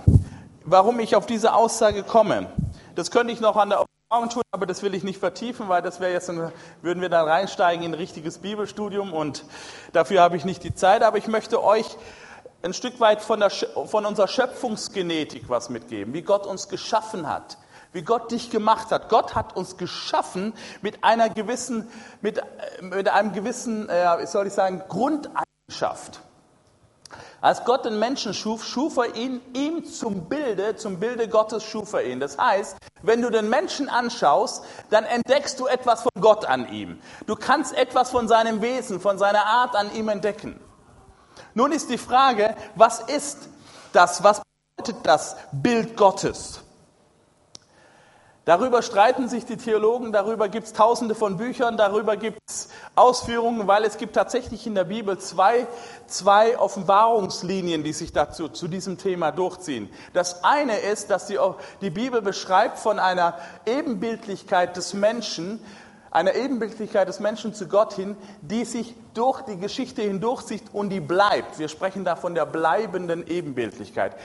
warum 0.63 0.99
ich 0.99 1.15
auf 1.15 1.25
diese 1.25 1.53
Aussage 1.53 2.03
komme. 2.03 2.51
Das 2.93 3.09
könnte 3.09 3.33
ich 3.33 3.39
noch 3.39 3.55
an 3.55 3.69
der 3.69 3.79
Offenbarung 3.81 4.29
tun, 4.29 4.43
aber 4.51 4.67
das 4.67 4.83
will 4.83 4.93
ich 4.93 5.03
nicht 5.03 5.19
vertiefen, 5.19 5.69
weil 5.69 5.81
das 5.81 5.99
wäre 5.99 6.11
jetzt, 6.11 6.29
ein, 6.29 6.51
würden 6.83 7.01
wir 7.01 7.09
dann 7.09 7.27
reinsteigen 7.27 7.83
in 7.83 7.91
ein 7.91 7.95
richtiges 7.95 8.37
Bibelstudium 8.37 9.13
und 9.13 9.43
dafür 9.91 10.21
habe 10.21 10.37
ich 10.37 10.45
nicht 10.45 10.63
die 10.63 10.75
Zeit. 10.75 11.01
Aber 11.01 11.17
ich 11.17 11.27
möchte 11.27 11.63
euch 11.63 11.97
ein 12.61 12.73
Stück 12.73 12.99
weit 12.99 13.23
von, 13.23 13.39
der, 13.39 13.49
von 13.49 14.05
unserer 14.05 14.27
Schöpfungsgenetik 14.27 15.49
was 15.49 15.69
mitgeben, 15.69 16.13
wie 16.13 16.21
Gott 16.21 16.45
uns 16.45 16.69
geschaffen 16.69 17.27
hat 17.27 17.57
wie 17.93 18.01
Gott 18.01 18.31
dich 18.31 18.49
gemacht 18.49 18.91
hat. 18.91 19.09
Gott 19.09 19.35
hat 19.35 19.55
uns 19.55 19.77
geschaffen 19.77 20.53
mit 20.81 21.03
einer 21.03 21.29
gewissen, 21.29 21.89
mit, 22.21 22.41
mit 22.81 23.09
einem 23.09 23.33
gewissen, 23.33 23.89
äh, 23.89 24.25
soll 24.27 24.47
ich 24.47 24.53
sagen, 24.53 24.83
Grundeigenschaft. 24.87 26.21
Als 27.39 27.63
Gott 27.65 27.85
den 27.85 27.99
Menschen 27.99 28.33
schuf, 28.33 28.65
schuf 28.65 28.97
er 28.97 29.15
ihn 29.15 29.41
ihm 29.53 29.85
zum 29.85 30.27
Bilde, 30.27 30.75
zum 30.75 30.99
Bilde 30.99 31.27
Gottes 31.27 31.63
schuf 31.63 31.93
er 31.93 32.03
ihn. 32.03 32.19
Das 32.19 32.37
heißt, 32.37 32.77
wenn 33.03 33.21
du 33.21 33.29
den 33.29 33.47
Menschen 33.47 33.89
anschaust, 33.89 34.63
dann 34.89 35.05
entdeckst 35.05 35.59
du 35.59 35.67
etwas 35.67 36.01
von 36.01 36.11
Gott 36.19 36.45
an 36.45 36.71
ihm. 36.73 36.99
Du 37.27 37.35
kannst 37.35 37.73
etwas 37.73 38.09
von 38.09 38.27
seinem 38.27 38.61
Wesen, 38.61 38.99
von 38.99 39.19
seiner 39.19 39.45
Art 39.45 39.75
an 39.75 39.93
ihm 39.93 40.09
entdecken. 40.09 40.59
Nun 41.53 41.71
ist 41.71 41.89
die 41.89 41.99
Frage, 41.99 42.55
was 42.75 42.99
ist 43.01 43.49
das? 43.93 44.23
Was 44.23 44.41
bedeutet 44.75 45.05
das 45.05 45.37
Bild 45.51 45.95
Gottes? 45.95 46.61
Darüber 48.47 48.81
streiten 48.81 49.27
sich 49.27 49.43
die 49.43 49.57
Theologen, 49.57 50.13
darüber 50.13 50.47
gibt 50.47 50.67
es 50.67 50.71
tausende 50.71 51.15
von 51.15 51.35
Büchern, 51.35 51.75
darüber 51.75 52.15
gibt 52.15 52.39
es 52.47 52.69
Ausführungen, 52.95 53.67
weil 53.67 53.83
es 53.83 53.97
gibt 53.97 54.15
tatsächlich 54.15 54.65
in 54.65 54.73
der 54.73 54.85
Bibel 54.85 55.17
zwei, 55.17 55.67
zwei 56.05 56.57
Offenbarungslinien, 56.57 57.83
die 57.83 57.91
sich 57.91 58.13
dazu, 58.13 58.47
zu 58.47 58.69
diesem 58.69 58.97
Thema 58.97 59.33
durchziehen. 59.33 59.89
Das 60.13 60.45
eine 60.45 60.77
ist, 60.77 61.09
dass 61.09 61.27
die, 61.27 61.37
die 61.81 61.89
Bibel 61.89 62.21
beschreibt 62.21 62.79
von 62.79 62.99
einer 62.99 63.37
Ebenbildlichkeit 63.65 64.77
des 64.77 64.93
Menschen, 64.93 65.59
einer 66.09 66.33
Ebenbildlichkeit 66.33 67.09
des 67.09 67.19
Menschen 67.19 67.53
zu 67.53 67.67
Gott 67.67 67.91
hin, 67.95 68.15
die 68.39 68.63
sich 68.63 68.95
durch 69.13 69.41
die 69.41 69.57
Geschichte 69.57 70.03
hindurchzieht 70.03 70.63
und 70.71 70.89
die 70.89 71.01
bleibt. 71.01 71.59
Wir 71.59 71.67
sprechen 71.67 72.05
da 72.05 72.15
von 72.15 72.33
der 72.33 72.45
bleibenden 72.45 73.27
Ebenbildlichkeit. 73.27 74.15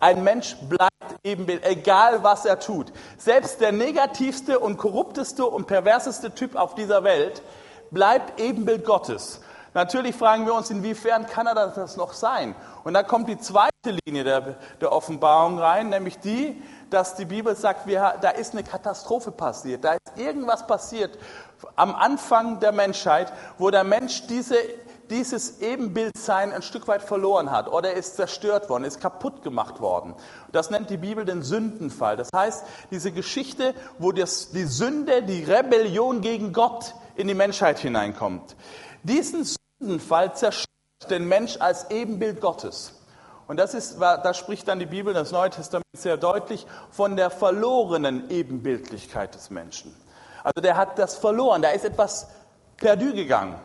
Ein 0.00 0.24
Mensch 0.24 0.56
bleibt 0.68 0.90
Ebenbild, 1.22 1.62
egal 1.64 2.22
was 2.24 2.46
er 2.46 2.58
tut. 2.58 2.90
Selbst 3.18 3.60
der 3.60 3.70
negativste 3.70 4.58
und 4.58 4.78
korrupteste 4.78 5.44
und 5.44 5.66
perverseste 5.66 6.34
Typ 6.34 6.56
auf 6.56 6.74
dieser 6.74 7.04
Welt 7.04 7.42
bleibt 7.90 8.40
Ebenbild 8.40 8.86
Gottes. 8.86 9.42
Natürlich 9.74 10.16
fragen 10.16 10.46
wir 10.46 10.54
uns, 10.54 10.70
inwiefern 10.70 11.26
kann 11.26 11.46
er 11.46 11.54
das 11.54 11.96
noch 11.96 12.14
sein? 12.14 12.54
Und 12.82 12.94
da 12.94 13.02
kommt 13.02 13.28
die 13.28 13.38
zweite 13.38 13.70
Linie 14.04 14.24
der, 14.24 14.40
der 14.80 14.90
Offenbarung 14.90 15.58
rein, 15.58 15.90
nämlich 15.90 16.18
die, 16.18 16.60
dass 16.88 17.14
die 17.14 17.26
Bibel 17.26 17.54
sagt, 17.54 17.86
wir, 17.86 18.14
da 18.20 18.30
ist 18.30 18.52
eine 18.52 18.64
Katastrophe 18.64 19.30
passiert, 19.30 19.84
da 19.84 19.92
ist 19.92 20.16
irgendwas 20.16 20.66
passiert 20.66 21.16
am 21.76 21.94
Anfang 21.94 22.58
der 22.58 22.72
Menschheit, 22.72 23.32
wo 23.58 23.70
der 23.70 23.84
Mensch 23.84 24.26
diese 24.26 24.56
dieses 25.10 25.60
Ebenbildsein 25.60 26.52
ein 26.52 26.62
Stück 26.62 26.88
weit 26.88 27.02
verloren 27.02 27.50
hat 27.50 27.68
oder 27.68 27.92
ist 27.94 28.16
zerstört 28.16 28.70
worden, 28.70 28.84
ist 28.84 29.00
kaputt 29.00 29.42
gemacht 29.42 29.80
worden. 29.80 30.14
Das 30.52 30.70
nennt 30.70 30.88
die 30.88 30.96
Bibel 30.96 31.24
den 31.24 31.42
Sündenfall. 31.42 32.16
Das 32.16 32.28
heißt, 32.34 32.64
diese 32.90 33.12
Geschichte, 33.12 33.74
wo 33.98 34.12
das, 34.12 34.50
die 34.50 34.64
Sünde, 34.64 35.22
die 35.22 35.44
Rebellion 35.44 36.20
gegen 36.20 36.52
Gott 36.52 36.94
in 37.16 37.28
die 37.28 37.34
Menschheit 37.34 37.78
hineinkommt. 37.80 38.56
Diesen 39.02 39.44
Sündenfall 39.80 40.34
zerstört 40.34 40.68
den 41.10 41.26
Mensch 41.26 41.56
als 41.60 41.90
Ebenbild 41.90 42.40
Gottes. 42.40 42.94
Und 43.48 43.56
das 43.56 43.74
ist, 43.74 44.00
da 44.00 44.32
spricht 44.32 44.68
dann 44.68 44.78
die 44.78 44.86
Bibel, 44.86 45.12
das 45.12 45.32
Neue 45.32 45.50
Testament 45.50 45.84
sehr 45.92 46.16
deutlich 46.16 46.66
von 46.92 47.16
der 47.16 47.30
verlorenen 47.30 48.30
Ebenbildlichkeit 48.30 49.34
des 49.34 49.50
Menschen. 49.50 49.92
Also 50.44 50.60
der 50.62 50.76
hat 50.76 50.98
das 51.00 51.16
verloren, 51.16 51.60
da 51.60 51.70
ist 51.70 51.84
etwas 51.84 52.28
perdu 52.76 53.12
gegangen. 53.12 53.56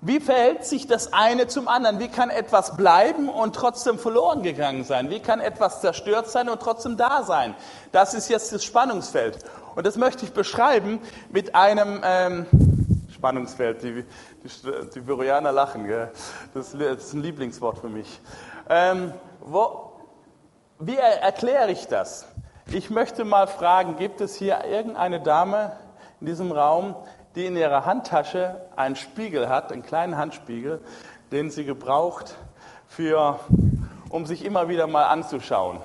Wie 0.00 0.20
verhält 0.20 0.64
sich 0.64 0.86
das 0.86 1.12
eine 1.12 1.48
zum 1.48 1.66
anderen? 1.66 1.98
Wie 1.98 2.08
kann 2.08 2.30
etwas 2.30 2.76
bleiben 2.76 3.28
und 3.28 3.56
trotzdem 3.56 3.98
verloren 3.98 4.42
gegangen 4.42 4.84
sein? 4.84 5.10
Wie 5.10 5.18
kann 5.18 5.40
etwas 5.40 5.80
zerstört 5.80 6.30
sein 6.30 6.48
und 6.48 6.60
trotzdem 6.62 6.96
da 6.96 7.24
sein? 7.24 7.56
Das 7.90 8.14
ist 8.14 8.28
jetzt 8.28 8.52
das 8.52 8.64
Spannungsfeld. 8.64 9.38
Und 9.74 9.86
das 9.86 9.96
möchte 9.96 10.24
ich 10.24 10.32
beschreiben 10.32 11.00
mit 11.30 11.56
einem 11.56 12.00
ähm, 12.04 12.46
Spannungsfeld. 13.12 13.82
Die, 13.82 14.04
die, 14.44 14.50
die 14.94 15.00
Büroianer 15.00 15.50
lachen. 15.50 15.84
Gell? 15.86 16.12
Das, 16.54 16.72
das, 16.72 17.04
ist 17.04 17.14
ein 17.14 17.22
Lieblingswort 17.22 17.78
für 17.78 17.88
mich. 17.88 18.20
Ähm, 18.70 19.12
wo, 19.40 19.94
wie 20.78 20.96
erkläre 20.96 21.72
ich 21.72 21.88
das? 21.88 22.28
Ich 22.70 22.88
möchte 22.88 23.24
mal 23.24 23.48
fragen, 23.48 23.96
gibt 23.96 24.20
es 24.20 24.36
hier 24.36 24.64
irgendeine 24.64 25.20
Dame 25.20 25.72
in 26.20 26.26
diesem 26.26 26.52
Raum, 26.52 26.94
die 27.34 27.46
in 27.46 27.56
ihrer 27.56 27.84
Handtasche 27.84 28.60
einen 28.76 28.96
Spiegel 28.96 29.48
hat, 29.48 29.72
einen 29.72 29.82
kleinen 29.82 30.16
Handspiegel, 30.16 30.80
den 31.30 31.50
sie 31.50 31.64
gebraucht, 31.64 32.34
für, 32.86 33.38
um 34.08 34.26
sich 34.26 34.44
immer 34.44 34.68
wieder 34.68 34.86
mal 34.86 35.04
anzuschauen. 35.04 35.80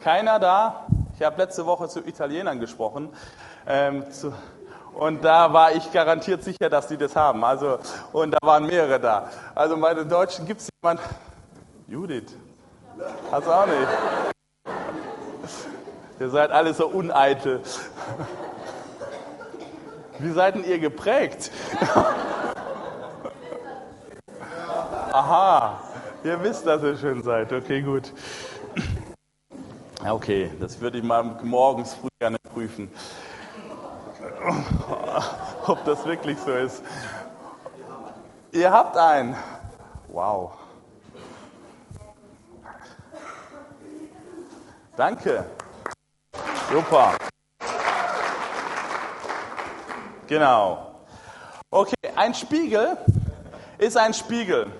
Keiner 0.00 0.38
da? 0.38 0.86
Ich 1.18 1.24
habe 1.24 1.38
letzte 1.38 1.64
Woche 1.66 1.88
zu 1.88 2.06
Italienern 2.06 2.60
gesprochen. 2.60 3.08
Ähm, 3.66 4.10
zu, 4.10 4.32
und 4.94 5.24
da 5.24 5.52
war 5.52 5.72
ich 5.72 5.92
garantiert 5.92 6.42
sicher, 6.42 6.70
dass 6.70 6.88
die 6.88 6.96
das 6.96 7.14
haben. 7.16 7.44
Also, 7.44 7.78
und 8.12 8.32
da 8.32 8.38
waren 8.42 8.66
mehrere 8.66 8.98
da. 8.98 9.30
Also 9.54 9.78
bei 9.78 9.94
den 9.94 10.08
Deutschen 10.08 10.46
gibt 10.46 10.60
es 10.60 10.68
jemanden. 10.82 11.02
Judith. 11.86 12.34
Hast 13.30 13.46
du 13.46 13.52
auch 13.52 13.66
nicht? 13.66 13.88
Ihr 16.18 16.30
seid 16.30 16.50
alle 16.50 16.72
so 16.72 16.86
uneitel. 16.86 17.60
Wie 20.18 20.30
seid 20.32 20.54
denn 20.54 20.64
ihr 20.64 20.78
geprägt? 20.78 21.50
Aha, 25.12 25.80
ihr 26.24 26.42
wisst, 26.42 26.66
dass 26.66 26.82
ihr 26.82 26.96
schön 26.96 27.22
seid. 27.22 27.52
Okay, 27.52 27.82
gut. 27.82 28.12
Okay, 30.06 30.50
das 30.60 30.80
würde 30.80 30.98
ich 30.98 31.04
mal 31.04 31.22
morgens 31.42 31.94
früh 31.94 32.08
gerne 32.18 32.36
prüfen. 32.54 32.90
Ob 35.66 35.84
das 35.84 36.04
wirklich 36.04 36.38
so 36.38 36.52
ist. 36.52 36.82
Ihr 38.52 38.70
habt 38.70 38.96
einen. 38.96 39.34
Wow. 40.08 40.52
Danke. 44.96 45.44
Super. 46.70 47.16
Genau. 50.26 50.94
Okay, 51.70 51.94
ein 52.16 52.34
Spiegel 52.34 52.96
ist 53.78 53.96
ein 53.96 54.14
Spiegel. 54.14 54.72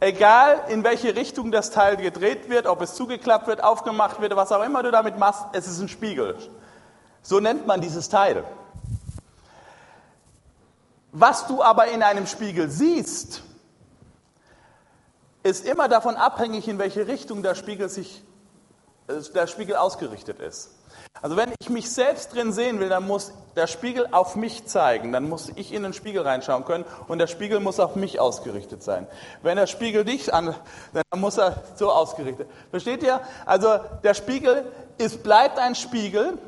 Egal 0.00 0.64
in 0.68 0.84
welche 0.84 1.16
Richtung 1.16 1.50
das 1.50 1.70
Teil 1.70 1.96
gedreht 1.96 2.50
wird, 2.50 2.66
ob 2.66 2.82
es 2.82 2.94
zugeklappt 2.94 3.46
wird, 3.46 3.64
aufgemacht 3.64 4.20
wird, 4.20 4.36
was 4.36 4.52
auch 4.52 4.62
immer 4.62 4.82
du 4.82 4.90
damit 4.90 5.18
machst, 5.18 5.44
es 5.52 5.66
ist 5.66 5.80
ein 5.80 5.88
Spiegel. 5.88 6.36
So 7.22 7.40
nennt 7.40 7.66
man 7.66 7.80
dieses 7.80 8.08
Teil. 8.08 8.44
Was 11.12 11.46
du 11.46 11.62
aber 11.62 11.88
in 11.88 12.02
einem 12.02 12.26
Spiegel 12.26 12.68
siehst, 12.68 13.42
ist 15.42 15.64
immer 15.64 15.88
davon 15.88 16.16
abhängig, 16.16 16.68
in 16.68 16.78
welche 16.78 17.06
Richtung 17.06 17.42
der 17.42 17.54
Spiegel, 17.54 17.88
sich, 17.88 18.22
äh, 19.08 19.14
der 19.34 19.46
Spiegel 19.46 19.76
ausgerichtet 19.76 20.40
ist. 20.40 20.74
Also 21.22 21.36
wenn 21.36 21.52
ich 21.60 21.70
mich 21.70 21.90
selbst 21.90 22.34
drin 22.34 22.52
sehen 22.52 22.78
will, 22.80 22.88
dann 22.88 23.06
muss 23.06 23.32
der 23.56 23.66
Spiegel 23.66 24.06
auf 24.10 24.36
mich 24.36 24.66
zeigen. 24.66 25.12
Dann 25.12 25.28
muss 25.28 25.50
ich 25.56 25.72
in 25.72 25.82
den 25.82 25.92
Spiegel 25.92 26.22
reinschauen 26.22 26.64
können 26.64 26.84
und 27.08 27.18
der 27.18 27.26
Spiegel 27.26 27.60
muss 27.60 27.80
auf 27.80 27.96
mich 27.96 28.20
ausgerichtet 28.20 28.82
sein. 28.82 29.06
Wenn 29.42 29.56
der 29.56 29.66
Spiegel 29.66 30.04
dich 30.04 30.32
an, 30.32 30.54
dann 30.92 31.20
muss 31.20 31.38
er 31.38 31.62
so 31.74 31.90
ausgerichtet. 31.90 32.48
Versteht 32.70 33.02
ihr? 33.02 33.20
Also 33.46 33.78
der 34.04 34.14
Spiegel 34.14 34.64
ist, 34.98 35.22
bleibt 35.22 35.58
ein 35.58 35.74
Spiegel, 35.74 36.38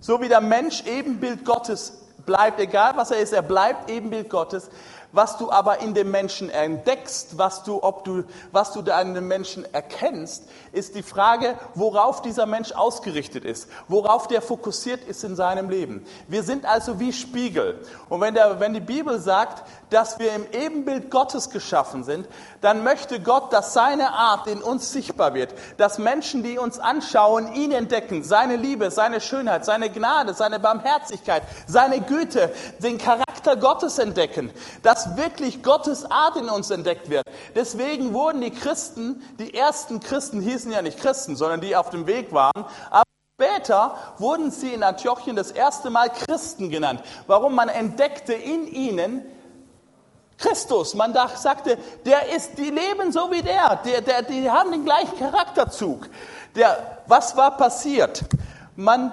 so 0.00 0.20
wie 0.20 0.28
der 0.28 0.40
Mensch 0.40 0.84
Ebenbild 0.86 1.44
Gottes 1.44 1.98
bleibt, 2.28 2.60
egal 2.60 2.92
was 2.96 3.10
er 3.10 3.18
ist, 3.18 3.32
er 3.32 3.42
bleibt 3.42 3.90
Ebenbild 3.90 4.28
Gottes. 4.28 4.70
Was 5.10 5.38
du 5.38 5.50
aber 5.50 5.78
in 5.78 5.94
dem 5.94 6.10
Menschen 6.10 6.50
entdeckst, 6.50 7.38
was 7.38 7.62
du, 7.62 7.82
ob 7.82 8.04
du, 8.04 8.24
was 8.52 8.72
du 8.72 8.82
da 8.82 9.00
in 9.00 9.14
dem 9.14 9.26
Menschen 9.26 9.64
erkennst, 9.72 10.44
ist 10.72 10.94
die 10.94 11.02
Frage, 11.02 11.56
worauf 11.74 12.20
dieser 12.20 12.44
Mensch 12.44 12.72
ausgerichtet 12.72 13.46
ist, 13.46 13.68
worauf 13.88 14.28
der 14.28 14.42
fokussiert 14.42 15.02
ist 15.04 15.24
in 15.24 15.34
seinem 15.34 15.70
Leben. 15.70 16.04
Wir 16.28 16.42
sind 16.42 16.66
also 16.66 17.00
wie 17.00 17.14
Spiegel. 17.14 17.80
Und 18.10 18.20
wenn, 18.20 18.34
der, 18.34 18.60
wenn 18.60 18.74
die 18.74 18.80
Bibel 18.80 19.18
sagt, 19.18 19.64
dass 19.88 20.18
wir 20.18 20.34
im 20.34 20.44
Ebenbild 20.52 21.10
Gottes 21.10 21.48
geschaffen 21.48 22.04
sind, 22.04 22.28
dann 22.60 22.84
möchte 22.84 23.20
Gott, 23.20 23.50
dass 23.54 23.72
seine 23.72 24.12
Art 24.12 24.46
in 24.46 24.62
uns 24.62 24.92
sichtbar 24.92 25.32
wird, 25.32 25.54
dass 25.78 25.96
Menschen, 25.96 26.42
die 26.42 26.58
uns 26.58 26.78
anschauen, 26.78 27.54
ihn 27.54 27.72
entdecken, 27.72 28.24
seine 28.24 28.56
Liebe, 28.56 28.90
seine 28.90 29.22
Schönheit, 29.22 29.64
seine 29.64 29.88
Gnade, 29.88 30.34
seine 30.34 30.60
Barmherzigkeit, 30.60 31.44
seine 31.66 32.02
Güte, 32.02 32.52
den 32.82 32.98
Charakter 32.98 33.27
Gottes 33.56 33.98
entdecken, 33.98 34.50
dass 34.82 35.16
wirklich 35.16 35.62
Gottes 35.62 36.10
Art 36.10 36.36
in 36.36 36.48
uns 36.48 36.70
entdeckt 36.70 37.10
wird. 37.10 37.24
Deswegen 37.54 38.12
wurden 38.14 38.40
die 38.40 38.50
Christen, 38.50 39.22
die 39.38 39.54
ersten 39.54 40.00
Christen 40.00 40.40
hießen 40.40 40.72
ja 40.72 40.82
nicht 40.82 40.98
Christen, 40.98 41.36
sondern 41.36 41.60
die 41.60 41.76
auf 41.76 41.90
dem 41.90 42.06
Weg 42.06 42.32
waren, 42.32 42.64
aber 42.90 43.04
Später 43.40 43.96
wurden 44.18 44.50
sie 44.50 44.74
in 44.74 44.82
Antiochien 44.82 45.36
das 45.36 45.52
erste 45.52 45.90
Mal 45.90 46.10
Christen 46.10 46.70
genannt. 46.70 47.04
Warum? 47.28 47.54
Man 47.54 47.68
entdeckte 47.68 48.32
in 48.32 48.66
ihnen 48.66 49.24
Christus. 50.38 50.94
Man 50.94 51.14
sagte, 51.36 51.78
der 52.04 52.34
ist, 52.34 52.58
die 52.58 52.70
leben 52.70 53.12
so 53.12 53.30
wie 53.30 53.42
der, 53.42 53.76
der, 53.84 54.00
der 54.00 54.22
die 54.22 54.50
haben 54.50 54.72
den 54.72 54.84
gleichen 54.84 55.16
Charakterzug. 55.18 56.08
Der, 56.56 57.02
was 57.06 57.36
war 57.36 57.56
passiert? 57.56 58.24
Man, 58.74 59.12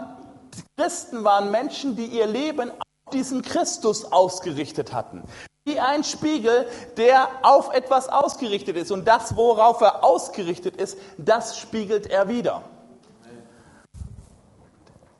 Christen 0.75 1.23
waren 1.23 1.51
Menschen, 1.51 1.95
die 1.95 2.05
ihr 2.05 2.25
Leben 2.25 2.71
diesen 3.13 3.41
Christus 3.41 4.11
ausgerichtet 4.11 4.93
hatten. 4.93 5.23
Wie 5.65 5.79
ein 5.79 6.03
Spiegel, 6.03 6.67
der 6.97 7.27
auf 7.41 7.73
etwas 7.73 8.09
ausgerichtet 8.09 8.77
ist. 8.77 8.91
Und 8.91 9.07
das, 9.07 9.35
worauf 9.35 9.81
er 9.81 10.03
ausgerichtet 10.03 10.75
ist, 10.75 10.97
das 11.17 11.57
spiegelt 11.57 12.07
er 12.07 12.27
wieder. 12.27 12.63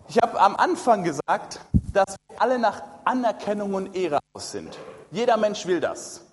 Ich 0.08 0.17
habe 0.21 0.39
am 0.39 0.56
Anfang 0.56 1.04
gesagt, 1.04 1.60
dass 1.91 2.15
wir 2.30 2.41
alle 2.41 2.60
nach 2.60 2.84
Anerkennung 3.06 3.74
und 3.74 3.95
Ehre 3.95 4.19
aus 4.34 4.52
sind. 4.52 4.78
Jeder 5.12 5.38
Mensch 5.38 5.65
will 5.65 5.80
das. 5.80 6.24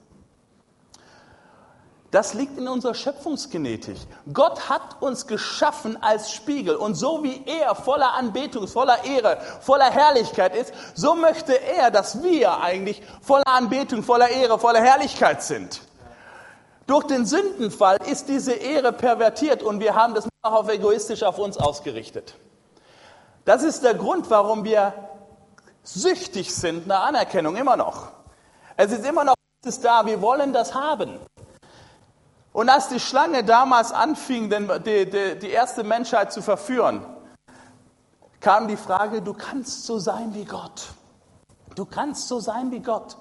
Das 2.12 2.34
liegt 2.34 2.58
in 2.58 2.68
unserer 2.68 2.92
Schöpfungsgenetik. 2.92 3.96
Gott 4.34 4.68
hat 4.68 5.00
uns 5.00 5.26
geschaffen 5.26 5.96
als 6.02 6.30
Spiegel. 6.30 6.76
Und 6.76 6.94
so 6.94 7.24
wie 7.24 7.42
er 7.46 7.74
voller 7.74 8.12
Anbetung, 8.12 8.68
voller 8.68 9.02
Ehre, 9.02 9.38
voller 9.62 9.90
Herrlichkeit 9.90 10.54
ist, 10.54 10.74
so 10.94 11.14
möchte 11.14 11.54
er, 11.54 11.90
dass 11.90 12.22
wir 12.22 12.60
eigentlich 12.60 13.02
voller 13.22 13.46
Anbetung, 13.46 14.02
voller 14.02 14.28
Ehre, 14.28 14.58
voller 14.58 14.82
Herrlichkeit 14.82 15.42
sind. 15.42 15.80
Durch 16.86 17.06
den 17.06 17.24
Sündenfall 17.24 17.96
ist 18.06 18.28
diese 18.28 18.52
Ehre 18.52 18.92
pervertiert 18.92 19.62
und 19.62 19.80
wir 19.80 19.94
haben 19.94 20.12
das 20.12 20.28
noch 20.44 20.52
auf 20.52 20.68
egoistisch 20.68 21.22
auf 21.22 21.38
uns 21.38 21.56
ausgerichtet. 21.56 22.34
Das 23.46 23.62
ist 23.62 23.84
der 23.84 23.94
Grund, 23.94 24.28
warum 24.28 24.64
wir 24.64 24.92
süchtig 25.82 26.54
sind 26.54 26.86
nach 26.86 27.06
Anerkennung, 27.06 27.56
immer 27.56 27.78
noch. 27.78 28.08
Es 28.76 28.92
ist 28.92 29.06
immer 29.06 29.24
noch 29.24 29.34
es 29.64 29.80
da, 29.80 30.04
wir 30.04 30.20
wollen 30.20 30.52
das 30.52 30.74
haben. 30.74 31.20
Und 32.52 32.68
als 32.68 32.88
die 32.88 33.00
Schlange 33.00 33.44
damals 33.44 33.92
anfing, 33.92 34.50
die, 34.50 35.10
die, 35.10 35.38
die 35.38 35.50
erste 35.50 35.84
Menschheit 35.84 36.32
zu 36.32 36.42
verführen, 36.42 37.04
kam 38.40 38.68
die 38.68 38.76
Frage, 38.76 39.22
du 39.22 39.32
kannst 39.32 39.86
so 39.86 39.98
sein 39.98 40.34
wie 40.34 40.44
Gott. 40.44 40.88
Du 41.74 41.86
kannst 41.86 42.28
so 42.28 42.40
sein 42.40 42.70
wie 42.70 42.80
Gott. 42.80 43.16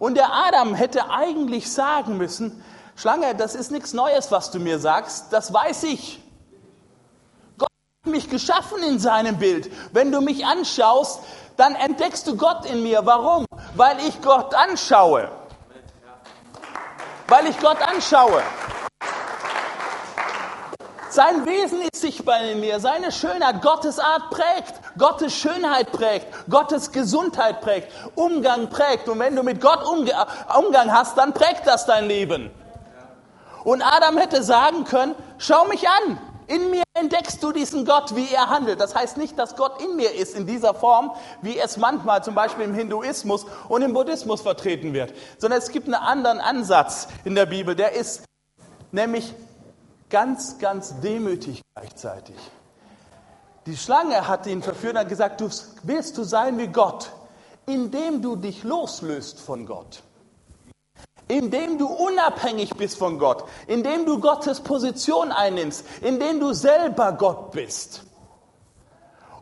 Und 0.00 0.16
der 0.16 0.32
Adam 0.32 0.74
hätte 0.74 1.10
eigentlich 1.10 1.72
sagen 1.72 2.16
müssen, 2.16 2.64
Schlange, 2.96 3.34
das 3.36 3.54
ist 3.54 3.70
nichts 3.70 3.92
Neues, 3.92 4.32
was 4.32 4.50
du 4.50 4.58
mir 4.58 4.78
sagst, 4.78 5.32
das 5.32 5.52
weiß 5.52 5.84
ich. 5.84 6.20
Gott 7.56 7.68
hat 8.04 8.12
mich 8.12 8.28
geschaffen 8.28 8.82
in 8.82 8.98
seinem 8.98 9.38
Bild. 9.38 9.70
Wenn 9.92 10.10
du 10.10 10.20
mich 10.20 10.44
anschaust, 10.44 11.20
dann 11.56 11.74
entdeckst 11.76 12.26
du 12.26 12.36
Gott 12.36 12.66
in 12.66 12.82
mir. 12.82 13.06
Warum? 13.06 13.46
Weil 13.76 13.98
ich 14.00 14.20
Gott 14.20 14.54
anschaue. 14.54 15.30
Weil 17.28 17.46
ich 17.46 17.58
Gott 17.60 17.80
anschaue. 17.80 18.42
Sein 21.12 21.44
Wesen 21.44 21.82
ist 21.82 22.00
sichtbar 22.00 22.42
in 22.42 22.60
mir, 22.60 22.80
seine 22.80 23.12
Schönheit, 23.12 23.60
Gottes 23.60 23.98
Art 23.98 24.30
prägt, 24.30 24.80
Gottes 24.96 25.34
Schönheit 25.34 25.92
prägt, 25.92 26.26
Gottes 26.48 26.90
Gesundheit 26.90 27.60
prägt, 27.60 27.92
Umgang 28.14 28.70
prägt. 28.70 29.10
Und 29.10 29.18
wenn 29.18 29.36
du 29.36 29.42
mit 29.42 29.60
Gott 29.60 29.84
Umgang 29.84 30.90
hast, 30.90 31.18
dann 31.18 31.34
prägt 31.34 31.66
das 31.66 31.84
dein 31.84 32.06
Leben. 32.06 32.50
Und 33.62 33.82
Adam 33.82 34.16
hätte 34.16 34.42
sagen 34.42 34.84
können, 34.84 35.14
schau 35.36 35.66
mich 35.66 35.86
an, 35.86 36.18
in 36.46 36.70
mir 36.70 36.82
entdeckst 36.94 37.42
du 37.42 37.52
diesen 37.52 37.84
Gott, 37.84 38.16
wie 38.16 38.32
er 38.32 38.48
handelt. 38.48 38.80
Das 38.80 38.94
heißt 38.94 39.18
nicht, 39.18 39.38
dass 39.38 39.54
Gott 39.54 39.82
in 39.82 39.96
mir 39.96 40.14
ist 40.14 40.34
in 40.34 40.46
dieser 40.46 40.72
Form, 40.72 41.10
wie 41.42 41.58
es 41.58 41.76
manchmal 41.76 42.24
zum 42.24 42.34
Beispiel 42.34 42.64
im 42.64 42.74
Hinduismus 42.74 43.44
und 43.68 43.82
im 43.82 43.92
Buddhismus 43.92 44.40
vertreten 44.40 44.94
wird, 44.94 45.12
sondern 45.36 45.58
es 45.58 45.68
gibt 45.68 45.88
einen 45.88 45.94
anderen 45.94 46.40
Ansatz 46.40 47.06
in 47.26 47.34
der 47.34 47.44
Bibel, 47.44 47.76
der 47.76 47.92
ist 47.92 48.22
nämlich 48.92 49.34
ganz, 50.12 50.58
ganz 50.58 51.00
demütig 51.00 51.62
gleichzeitig. 51.74 52.36
Die 53.66 53.76
Schlange 53.76 54.28
hat 54.28 54.46
ihn 54.46 54.62
verführt 54.62 54.94
und 54.94 55.00
hat 55.00 55.08
gesagt, 55.08 55.40
du 55.40 55.48
willst 55.82 56.18
du 56.18 56.22
sein 56.22 56.58
wie 56.58 56.68
Gott, 56.68 57.10
indem 57.66 58.20
du 58.20 58.36
dich 58.36 58.62
loslöst 58.62 59.40
von 59.40 59.66
Gott. 59.66 60.02
Indem 61.28 61.78
du 61.78 61.86
unabhängig 61.86 62.74
bist 62.76 62.98
von 62.98 63.18
Gott, 63.18 63.44
indem 63.66 64.04
du 64.04 64.20
Gottes 64.20 64.60
Position 64.60 65.32
einnimmst, 65.32 65.84
indem 66.02 66.40
du 66.40 66.52
selber 66.52 67.12
Gott 67.12 67.52
bist. 67.52 68.02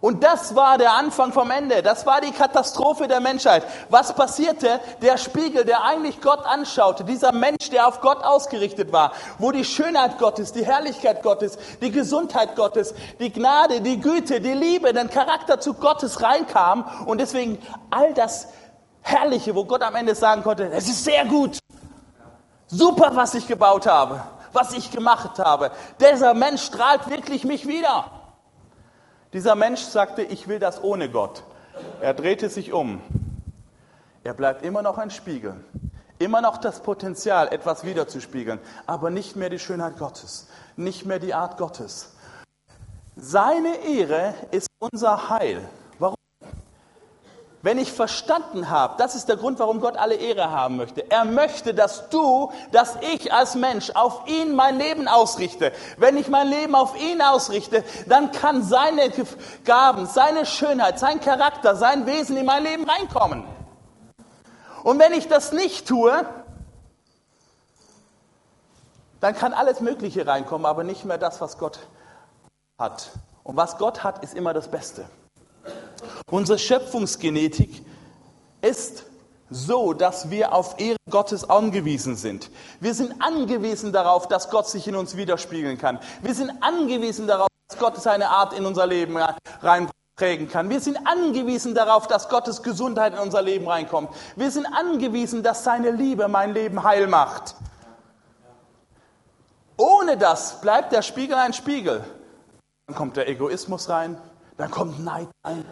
Und 0.00 0.24
das 0.24 0.54
war 0.54 0.78
der 0.78 0.94
Anfang 0.94 1.32
vom 1.32 1.50
Ende. 1.50 1.82
Das 1.82 2.06
war 2.06 2.22
die 2.22 2.30
Katastrophe 2.30 3.06
der 3.06 3.20
Menschheit. 3.20 3.66
Was 3.90 4.14
passierte? 4.14 4.80
Der 5.02 5.18
Spiegel, 5.18 5.66
der 5.66 5.84
eigentlich 5.84 6.22
Gott 6.22 6.46
anschaute, 6.46 7.04
dieser 7.04 7.32
Mensch, 7.32 7.68
der 7.70 7.86
auf 7.86 8.00
Gott 8.00 8.24
ausgerichtet 8.24 8.92
war, 8.92 9.12
wo 9.38 9.52
die 9.52 9.64
Schönheit 9.64 10.18
Gottes, 10.18 10.52
die 10.52 10.64
Herrlichkeit 10.64 11.22
Gottes, 11.22 11.58
die 11.82 11.90
Gesundheit 11.90 12.56
Gottes, 12.56 12.94
die 13.18 13.30
Gnade, 13.30 13.82
die 13.82 14.00
Güte, 14.00 14.40
die 14.40 14.54
Liebe, 14.54 14.94
der 14.94 15.06
Charakter 15.08 15.60
zu 15.60 15.74
Gottes 15.74 16.22
reinkam 16.22 16.84
und 17.04 17.20
deswegen 17.20 17.58
all 17.90 18.14
das 18.14 18.48
Herrliche, 19.02 19.54
wo 19.54 19.66
Gott 19.66 19.82
am 19.82 19.96
Ende 19.96 20.14
sagen 20.14 20.42
konnte, 20.42 20.70
es 20.72 20.88
ist 20.88 21.04
sehr 21.04 21.26
gut. 21.26 21.58
Super, 22.68 23.10
was 23.14 23.34
ich 23.34 23.46
gebaut 23.46 23.86
habe, 23.86 24.22
was 24.52 24.72
ich 24.72 24.90
gemacht 24.90 25.38
habe. 25.38 25.72
Dieser 26.00 26.32
Mensch 26.32 26.62
strahlt 26.62 27.10
wirklich 27.10 27.44
mich 27.44 27.66
wieder. 27.66 28.19
Dieser 29.32 29.54
Mensch 29.54 29.82
sagte, 29.82 30.22
ich 30.22 30.48
will 30.48 30.58
das 30.58 30.82
ohne 30.82 31.08
Gott. 31.08 31.44
Er 32.00 32.14
drehte 32.14 32.48
sich 32.48 32.72
um. 32.72 33.00
Er 34.24 34.34
bleibt 34.34 34.64
immer 34.64 34.82
noch 34.82 34.98
ein 34.98 35.10
Spiegel. 35.10 35.54
Immer 36.18 36.42
noch 36.42 36.58
das 36.58 36.80
Potenzial, 36.82 37.48
etwas 37.48 37.84
wiederzuspiegeln, 37.84 38.58
aber 38.86 39.08
nicht 39.08 39.36
mehr 39.36 39.48
die 39.48 39.58
Schönheit 39.58 39.96
Gottes, 39.98 40.48
nicht 40.76 41.06
mehr 41.06 41.18
die 41.18 41.32
Art 41.32 41.56
Gottes. 41.56 42.14
Seine 43.16 43.76
Ehre 43.86 44.34
ist 44.50 44.68
unser 44.78 45.30
Heil. 45.30 45.66
Wenn 47.62 47.76
ich 47.76 47.92
verstanden 47.92 48.70
habe, 48.70 48.94
das 48.96 49.14
ist 49.14 49.28
der 49.28 49.36
Grund, 49.36 49.58
warum 49.58 49.80
Gott 49.80 49.98
alle 49.98 50.14
Ehre 50.14 50.50
haben 50.50 50.78
möchte. 50.78 51.10
Er 51.10 51.26
möchte, 51.26 51.74
dass 51.74 52.08
du, 52.08 52.50
dass 52.72 52.96
ich 53.02 53.34
als 53.34 53.54
Mensch 53.54 53.90
auf 53.90 54.26
ihn 54.26 54.54
mein 54.54 54.78
Leben 54.78 55.08
ausrichte. 55.08 55.72
Wenn 55.98 56.16
ich 56.16 56.28
mein 56.28 56.48
Leben 56.48 56.74
auf 56.74 56.98
ihn 56.98 57.20
ausrichte, 57.20 57.84
dann 58.06 58.32
kann 58.32 58.62
seine 58.62 59.12
Gaben, 59.66 60.06
seine 60.06 60.46
Schönheit, 60.46 60.98
sein 60.98 61.20
Charakter, 61.20 61.76
sein 61.76 62.06
Wesen 62.06 62.38
in 62.38 62.46
mein 62.46 62.62
Leben 62.62 62.88
reinkommen. 62.88 63.44
Und 64.82 64.98
wenn 64.98 65.12
ich 65.12 65.28
das 65.28 65.52
nicht 65.52 65.86
tue, 65.86 66.24
dann 69.20 69.34
kann 69.34 69.52
alles 69.52 69.80
Mögliche 69.80 70.26
reinkommen, 70.26 70.64
aber 70.64 70.82
nicht 70.82 71.04
mehr 71.04 71.18
das, 71.18 71.42
was 71.42 71.58
Gott 71.58 71.78
hat. 72.78 73.10
Und 73.44 73.56
was 73.56 73.76
Gott 73.76 74.02
hat, 74.02 74.24
ist 74.24 74.32
immer 74.32 74.54
das 74.54 74.68
Beste. 74.68 75.04
Unsere 76.30 76.58
Schöpfungsgenetik 76.58 77.84
ist 78.62 79.04
so, 79.50 79.92
dass 79.92 80.30
wir 80.30 80.54
auf 80.54 80.78
Ehre 80.78 80.96
Gottes 81.10 81.48
angewiesen 81.48 82.16
sind. 82.16 82.50
Wir 82.78 82.94
sind 82.94 83.20
angewiesen 83.20 83.92
darauf, 83.92 84.28
dass 84.28 84.48
Gott 84.50 84.68
sich 84.68 84.86
in 84.86 84.94
uns 84.94 85.16
widerspiegeln 85.16 85.76
kann. 85.76 85.98
Wir 86.22 86.34
sind 86.34 86.52
angewiesen 86.60 87.26
darauf, 87.26 87.48
dass 87.68 87.78
Gott 87.78 88.00
seine 88.00 88.30
Art 88.30 88.52
in 88.52 88.64
unser 88.64 88.86
Leben 88.86 89.18
reinprägen 89.60 90.48
kann. 90.48 90.70
Wir 90.70 90.80
sind 90.80 90.98
angewiesen 91.04 91.74
darauf, 91.74 92.06
dass 92.06 92.28
Gottes 92.28 92.62
Gesundheit 92.62 93.14
in 93.14 93.18
unser 93.18 93.42
Leben 93.42 93.66
reinkommt. 93.66 94.10
Wir 94.36 94.50
sind 94.52 94.66
angewiesen, 94.66 95.42
dass 95.42 95.64
seine 95.64 95.90
Liebe 95.90 96.28
mein 96.28 96.54
Leben 96.54 96.84
heil 96.84 97.08
macht. 97.08 97.56
Ohne 99.76 100.16
das 100.16 100.60
bleibt 100.60 100.92
der 100.92 101.02
Spiegel 101.02 101.36
ein 101.36 101.54
Spiegel. 101.54 102.04
Dann 102.86 102.96
kommt 102.96 103.16
der 103.16 103.28
Egoismus 103.28 103.88
rein, 103.88 104.20
dann 104.56 104.70
kommt 104.70 105.02
Neid 105.02 105.28
rein, 105.44 105.64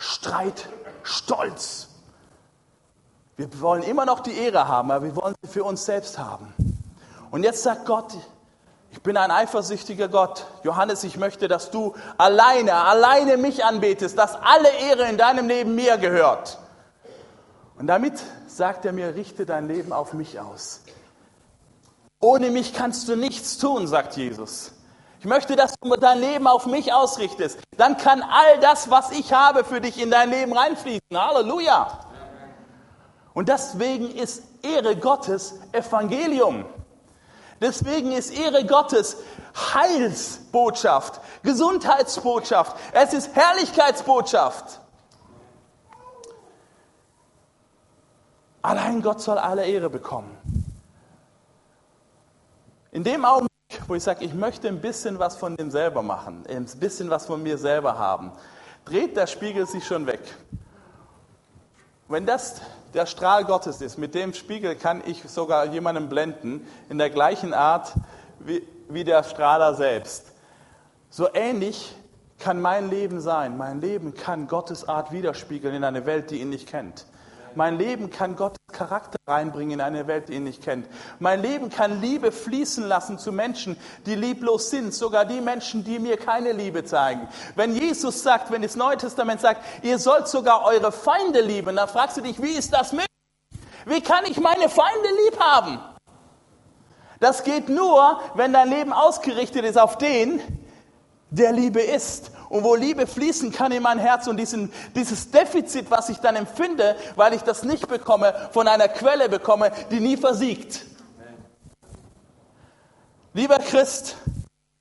Streit, 0.00 0.66
Stolz. 1.02 1.88
Wir 3.36 3.60
wollen 3.60 3.82
immer 3.82 4.06
noch 4.06 4.20
die 4.20 4.32
Ehre 4.32 4.66
haben, 4.66 4.90
aber 4.90 5.04
wir 5.04 5.14
wollen 5.14 5.34
sie 5.42 5.48
für 5.48 5.62
uns 5.62 5.84
selbst 5.84 6.18
haben. 6.18 6.54
Und 7.30 7.44
jetzt 7.44 7.62
sagt 7.62 7.84
Gott, 7.84 8.16
ich 8.92 9.02
bin 9.02 9.18
ein 9.18 9.30
eifersüchtiger 9.30 10.08
Gott. 10.08 10.46
Johannes, 10.64 11.04
ich 11.04 11.18
möchte, 11.18 11.48
dass 11.48 11.70
du 11.70 11.94
alleine, 12.16 12.76
alleine 12.76 13.36
mich 13.36 13.62
anbetest, 13.62 14.16
dass 14.16 14.36
alle 14.36 14.70
Ehre 14.70 15.06
in 15.06 15.18
deinem 15.18 15.46
Leben 15.46 15.74
mir 15.74 15.98
gehört. 15.98 16.58
Und 17.76 17.86
damit 17.86 18.14
sagt 18.46 18.86
er 18.86 18.92
mir, 18.92 19.14
richte 19.14 19.44
dein 19.44 19.68
Leben 19.68 19.92
auf 19.92 20.14
mich 20.14 20.40
aus. 20.40 20.80
Ohne 22.20 22.48
mich 22.48 22.72
kannst 22.72 23.06
du 23.06 23.16
nichts 23.16 23.58
tun, 23.58 23.86
sagt 23.86 24.16
Jesus. 24.16 24.72
Ich 25.20 25.26
möchte, 25.26 25.54
dass 25.54 25.74
du 25.78 25.96
dein 25.96 26.18
Leben 26.18 26.46
auf 26.46 26.64
mich 26.64 26.94
ausrichtest. 26.94 27.58
Dann 27.76 27.98
kann 27.98 28.22
all 28.22 28.58
das, 28.60 28.88
was 28.88 29.10
ich 29.10 29.34
habe, 29.34 29.64
für 29.64 29.82
dich 29.82 30.00
in 30.00 30.10
dein 30.10 30.30
Leben 30.30 30.56
reinfließen. 30.56 31.02
Halleluja. 31.12 32.06
Und 33.34 33.50
deswegen 33.50 34.10
ist 34.10 34.42
Ehre 34.62 34.96
Gottes 34.96 35.60
Evangelium. 35.72 36.64
Deswegen 37.60 38.12
ist 38.12 38.30
Ehre 38.30 38.64
Gottes 38.64 39.18
Heilsbotschaft, 39.74 41.20
Gesundheitsbotschaft. 41.42 42.74
Es 42.92 43.12
ist 43.12 43.36
Herrlichkeitsbotschaft. 43.36 44.80
Allein 48.62 49.02
Gott 49.02 49.20
soll 49.20 49.36
alle 49.36 49.66
Ehre 49.66 49.90
bekommen. 49.90 50.34
In 52.92 53.04
dem 53.04 53.26
Augenblick, 53.26 53.49
wo 53.90 53.96
ich 53.96 54.04
sage, 54.04 54.24
ich 54.24 54.34
möchte 54.34 54.68
ein 54.68 54.80
bisschen 54.80 55.18
was 55.18 55.34
von 55.34 55.56
dem 55.56 55.72
selber 55.72 56.00
machen, 56.02 56.44
ein 56.48 56.64
bisschen 56.78 57.10
was 57.10 57.26
von 57.26 57.42
mir 57.42 57.58
selber 57.58 57.98
haben, 57.98 58.30
dreht 58.84 59.16
der 59.16 59.26
Spiegel 59.26 59.66
sich 59.66 59.84
schon 59.84 60.06
weg. 60.06 60.20
Wenn 62.06 62.24
das 62.24 62.60
der 62.94 63.06
Strahl 63.06 63.44
Gottes 63.44 63.80
ist, 63.80 63.98
mit 63.98 64.14
dem 64.14 64.32
Spiegel 64.32 64.76
kann 64.76 65.02
ich 65.04 65.24
sogar 65.24 65.66
jemanden 65.66 66.08
blenden, 66.08 66.68
in 66.88 66.98
der 66.98 67.10
gleichen 67.10 67.52
Art 67.52 67.92
wie, 68.38 68.64
wie 68.88 69.02
der 69.02 69.24
Strahler 69.24 69.74
selbst. 69.74 70.34
So 71.08 71.28
ähnlich 71.34 71.92
kann 72.38 72.60
mein 72.60 72.90
Leben 72.90 73.20
sein. 73.20 73.56
Mein 73.56 73.80
Leben 73.80 74.14
kann 74.14 74.46
Gottes 74.46 74.88
Art 74.88 75.10
widerspiegeln 75.10 75.74
in 75.74 75.82
eine 75.82 76.06
Welt, 76.06 76.30
die 76.30 76.40
ihn 76.40 76.50
nicht 76.50 76.68
kennt. 76.68 77.06
Mein 77.54 77.78
Leben 77.78 78.10
kann 78.10 78.36
Gottes 78.36 78.58
Charakter 78.72 79.18
reinbringen 79.26 79.72
in 79.72 79.80
eine 79.80 80.06
Welt, 80.06 80.28
die 80.28 80.34
ihn 80.34 80.44
nicht 80.44 80.62
kennt. 80.62 80.86
Mein 81.18 81.42
Leben 81.42 81.70
kann 81.70 82.00
Liebe 82.00 82.32
fließen 82.32 82.86
lassen 82.86 83.18
zu 83.18 83.32
Menschen, 83.32 83.76
die 84.06 84.14
lieblos 84.14 84.70
sind, 84.70 84.94
sogar 84.94 85.24
die 85.24 85.40
Menschen, 85.40 85.84
die 85.84 85.98
mir 85.98 86.16
keine 86.16 86.52
Liebe 86.52 86.84
zeigen. 86.84 87.28
Wenn 87.56 87.74
Jesus 87.74 88.22
sagt, 88.22 88.50
wenn 88.50 88.62
das 88.62 88.76
Neue 88.76 88.96
Testament 88.96 89.40
sagt, 89.40 89.62
ihr 89.82 89.98
sollt 89.98 90.28
sogar 90.28 90.64
eure 90.64 90.92
Feinde 90.92 91.40
lieben, 91.40 91.76
dann 91.76 91.88
fragst 91.88 92.16
du 92.16 92.20
dich, 92.20 92.40
wie 92.42 92.52
ist 92.52 92.72
das 92.72 92.92
möglich? 92.92 93.06
Wie 93.86 94.00
kann 94.00 94.24
ich 94.26 94.38
meine 94.38 94.68
Feinde 94.68 95.08
lieb 95.24 95.40
haben? 95.40 95.80
Das 97.18 97.44
geht 97.44 97.68
nur, 97.68 98.20
wenn 98.34 98.52
dein 98.52 98.68
Leben 98.68 98.92
ausgerichtet 98.92 99.64
ist 99.64 99.78
auf 99.78 99.98
den, 99.98 100.40
der 101.30 101.52
Liebe 101.52 101.80
ist 101.80 102.32
und 102.50 102.64
wo 102.64 102.74
Liebe 102.74 103.06
fließen 103.06 103.52
kann 103.52 103.72
in 103.72 103.82
mein 103.82 103.98
Herz 103.98 104.26
und 104.26 104.36
diesen, 104.36 104.70
dieses 104.94 105.30
Defizit, 105.30 105.90
was 105.90 106.10
ich 106.10 106.18
dann 106.18 106.36
empfinde, 106.36 106.96
weil 107.16 107.32
ich 107.32 107.42
das 107.42 107.62
nicht 107.62 107.88
bekomme, 107.88 108.34
von 108.50 108.68
einer 108.68 108.88
Quelle 108.88 109.30
bekomme, 109.30 109.72
die 109.90 110.00
nie 110.00 110.18
versiegt. 110.18 110.84
Lieber 113.32 113.58
Christ, 113.60 114.16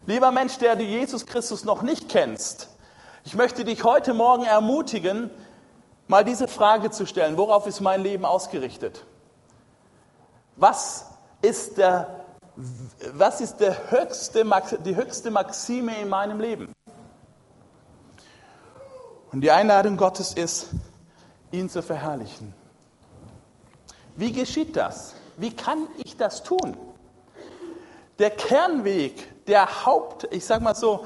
lieber 0.07 0.31
Mensch, 0.31 0.57
der 0.57 0.75
du 0.75 0.83
Jesus 0.83 1.25
Christus 1.27 1.63
noch 1.63 1.83
nicht 1.83 2.09
kennst, 2.09 2.67
ich 3.23 3.35
möchte 3.35 3.63
dich 3.63 3.83
heute 3.83 4.15
Morgen 4.15 4.43
ermutigen, 4.43 5.29
mal 6.07 6.25
diese 6.25 6.47
Frage 6.47 6.89
zu 6.89 7.05
stellen, 7.05 7.37
worauf 7.37 7.67
ist 7.67 7.79
mein 7.81 8.01
Leben 8.01 8.25
ausgerichtet? 8.25 9.05
Was 10.55 11.05
ist, 11.43 11.77
der, 11.77 12.25
was 13.13 13.39
ist 13.39 13.57
der 13.57 13.91
höchste, 13.91 14.43
die 14.83 14.95
höchste 14.95 15.29
Maxime 15.29 15.95
in 16.01 16.09
meinem 16.09 16.39
Leben? 16.39 16.73
Und 19.31 19.41
die 19.41 19.51
Einladung 19.51 19.97
Gottes 19.97 20.33
ist, 20.33 20.69
ihn 21.51 21.69
zu 21.69 21.81
verherrlichen. 21.81 22.53
Wie 24.15 24.31
geschieht 24.31 24.75
das? 24.75 25.15
Wie 25.37 25.55
kann 25.55 25.87
ich 26.03 26.17
das 26.17 26.43
tun? 26.43 26.75
Der 28.17 28.31
Kernweg, 28.31 29.45
der 29.45 29.85
Haupt, 29.85 30.27
ich 30.31 30.45
sag 30.45 30.61
mal 30.61 30.75
so, 30.75 31.05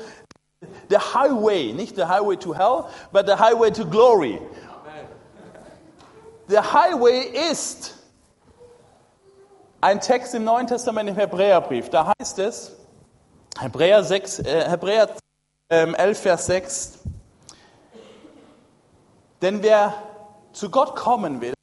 der 0.90 1.14
Highway, 1.14 1.74
nicht 1.74 1.98
der 1.98 2.08
Highway 2.08 2.38
to 2.38 2.56
Hell, 2.56 2.86
but 3.12 3.28
the 3.28 3.34
Highway 3.34 3.72
to 3.72 3.86
Glory. 3.86 4.42
Der 6.50 6.74
Highway 6.74 7.22
ist 7.52 7.96
ein 9.82 10.00
Text 10.00 10.34
im 10.34 10.44
Neuen 10.44 10.68
Testament 10.68 11.10
im 11.10 11.16
Hebräerbrief. 11.16 11.90
Da 11.90 12.14
heißt 12.20 12.40
es, 12.40 12.72
Hebräer, 13.60 14.04
6, 14.04 14.40
äh, 14.40 14.70
Hebräer 14.70 15.10
11, 15.70 15.98
ähm, 15.98 16.16
Vers 16.16 16.46
6, 16.48 17.00
denn 19.44 19.62
wer 19.62 19.94
zu 20.54 20.70
Gott 20.70 20.96
kommen 20.96 21.42
will, 21.42 21.54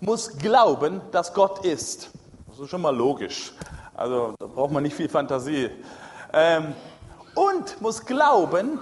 muss 0.00 0.38
glauben, 0.38 1.00
dass 1.10 1.34
Gott 1.34 1.64
ist. 1.64 2.10
Das 2.48 2.60
ist 2.60 2.70
schon 2.70 2.80
mal 2.80 2.96
logisch. 2.96 3.52
Also 3.94 4.34
da 4.38 4.46
braucht 4.46 4.70
man 4.70 4.84
nicht 4.84 4.94
viel 4.94 5.08
Fantasie. 5.08 5.70
Ähm, 6.32 6.72
und 7.34 7.80
muss 7.80 8.04
glauben, 8.06 8.78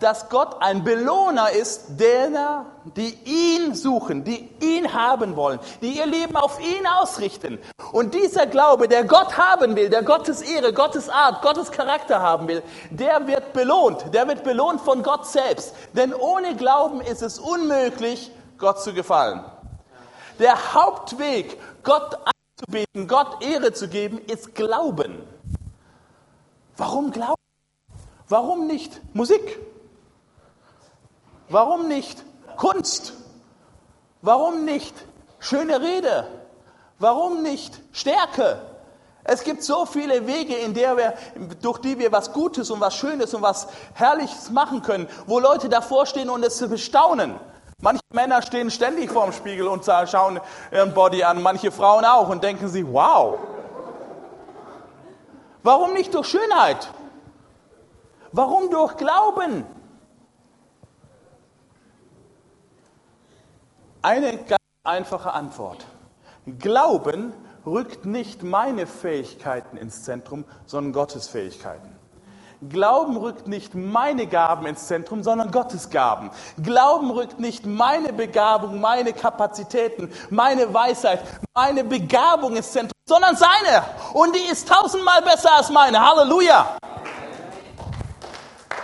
dass 0.00 0.28
Gott 0.28 0.56
ein 0.60 0.82
Belohner 0.82 1.50
ist, 1.50 2.00
derer, 2.00 2.66
die 2.96 3.16
ihn 3.24 3.74
suchen, 3.74 4.24
die 4.24 4.50
ihn 4.60 4.92
haben 4.92 5.36
wollen, 5.36 5.60
die 5.82 5.98
ihr 5.98 6.06
Leben 6.06 6.36
auf 6.36 6.58
ihn 6.60 6.86
ausrichten. 6.86 7.58
Und 7.92 8.14
dieser 8.14 8.46
Glaube, 8.46 8.88
der 8.88 9.04
Gott 9.04 9.36
haben 9.36 9.76
will, 9.76 9.90
der 9.90 10.02
Gottes 10.02 10.42
Ehre, 10.42 10.72
Gottes 10.72 11.08
Art, 11.08 11.42
Gottes 11.42 11.70
Charakter 11.70 12.20
haben 12.20 12.48
will, 12.48 12.62
der 12.90 13.26
wird 13.26 13.52
belohnt. 13.52 14.14
Der 14.14 14.26
wird 14.26 14.42
belohnt 14.42 14.80
von 14.80 15.02
Gott 15.02 15.26
selbst. 15.26 15.74
Denn 15.92 16.14
ohne 16.14 16.56
Glauben 16.56 17.00
ist 17.00 17.22
es 17.22 17.38
unmöglich, 17.38 18.30
Gott 18.58 18.82
zu 18.82 18.94
gefallen. 18.94 19.44
Der 20.38 20.74
Hauptweg, 20.74 21.58
Gott 21.82 22.18
anzubeten, 22.60 23.06
Gott 23.06 23.42
Ehre 23.42 23.72
zu 23.72 23.88
geben, 23.88 24.18
ist 24.18 24.54
Glauben. 24.54 25.22
Warum 26.76 27.10
Glauben? 27.10 27.34
Warum 28.28 28.66
nicht 28.66 29.00
Musik? 29.14 29.58
Warum 31.50 31.88
nicht 31.88 32.22
Kunst? 32.56 33.12
Warum 34.22 34.64
nicht 34.64 34.94
schöne 35.40 35.80
Rede? 35.80 36.26
Warum 37.00 37.42
nicht 37.42 37.80
Stärke? 37.92 38.60
Es 39.24 39.42
gibt 39.42 39.64
so 39.64 39.84
viele 39.84 40.26
Wege, 40.26 40.54
in 40.54 40.74
der 40.74 40.96
wir, 40.96 41.14
durch 41.60 41.78
die 41.78 41.98
wir 41.98 42.12
was 42.12 42.32
Gutes 42.32 42.70
und 42.70 42.80
was 42.80 42.94
Schönes 42.94 43.34
und 43.34 43.42
was 43.42 43.66
Herrliches 43.94 44.50
machen 44.50 44.82
können, 44.82 45.08
wo 45.26 45.40
Leute 45.40 45.68
davor 45.68 46.06
stehen 46.06 46.30
und 46.30 46.44
es 46.44 46.58
bestaunen. 46.68 47.34
Manche 47.80 48.02
Männer 48.12 48.42
stehen 48.42 48.70
ständig 48.70 49.10
vorm 49.10 49.32
Spiegel 49.32 49.66
und 49.66 49.84
schauen 49.84 50.40
ihren 50.70 50.94
Body 50.94 51.24
an, 51.24 51.42
manche 51.42 51.72
Frauen 51.72 52.04
auch 52.04 52.28
und 52.28 52.44
denken 52.44 52.68
sich, 52.68 52.86
wow. 52.86 53.38
Warum 55.62 55.94
nicht 55.94 56.14
durch 56.14 56.28
Schönheit? 56.28 56.90
Warum 58.32 58.70
durch 58.70 58.96
Glauben? 58.96 59.66
Eine 64.02 64.38
ganz 64.38 64.56
einfache 64.82 65.32
Antwort. 65.34 65.84
Glauben 66.58 67.34
rückt 67.66 68.06
nicht 68.06 68.42
meine 68.42 68.86
Fähigkeiten 68.86 69.76
ins 69.76 70.04
Zentrum, 70.04 70.46
sondern 70.64 70.94
Gottes 70.94 71.28
Fähigkeiten. 71.28 71.94
Glauben 72.66 73.18
rückt 73.18 73.46
nicht 73.46 73.74
meine 73.74 74.26
Gaben 74.26 74.64
ins 74.64 74.86
Zentrum, 74.86 75.22
sondern 75.22 75.50
Gottes 75.50 75.90
Gaben. 75.90 76.30
Glauben 76.62 77.10
rückt 77.10 77.40
nicht 77.40 77.66
meine 77.66 78.14
Begabung, 78.14 78.80
meine 78.80 79.12
Kapazitäten, 79.12 80.10
meine 80.30 80.72
Weisheit, 80.72 81.22
meine 81.54 81.84
Begabung 81.84 82.56
ins 82.56 82.72
Zentrum, 82.72 82.96
sondern 83.06 83.36
seine. 83.36 83.84
Und 84.14 84.34
die 84.34 84.50
ist 84.50 84.66
tausendmal 84.66 85.20
besser 85.20 85.56
als 85.58 85.68
meine. 85.68 86.00
Halleluja. 86.00 86.78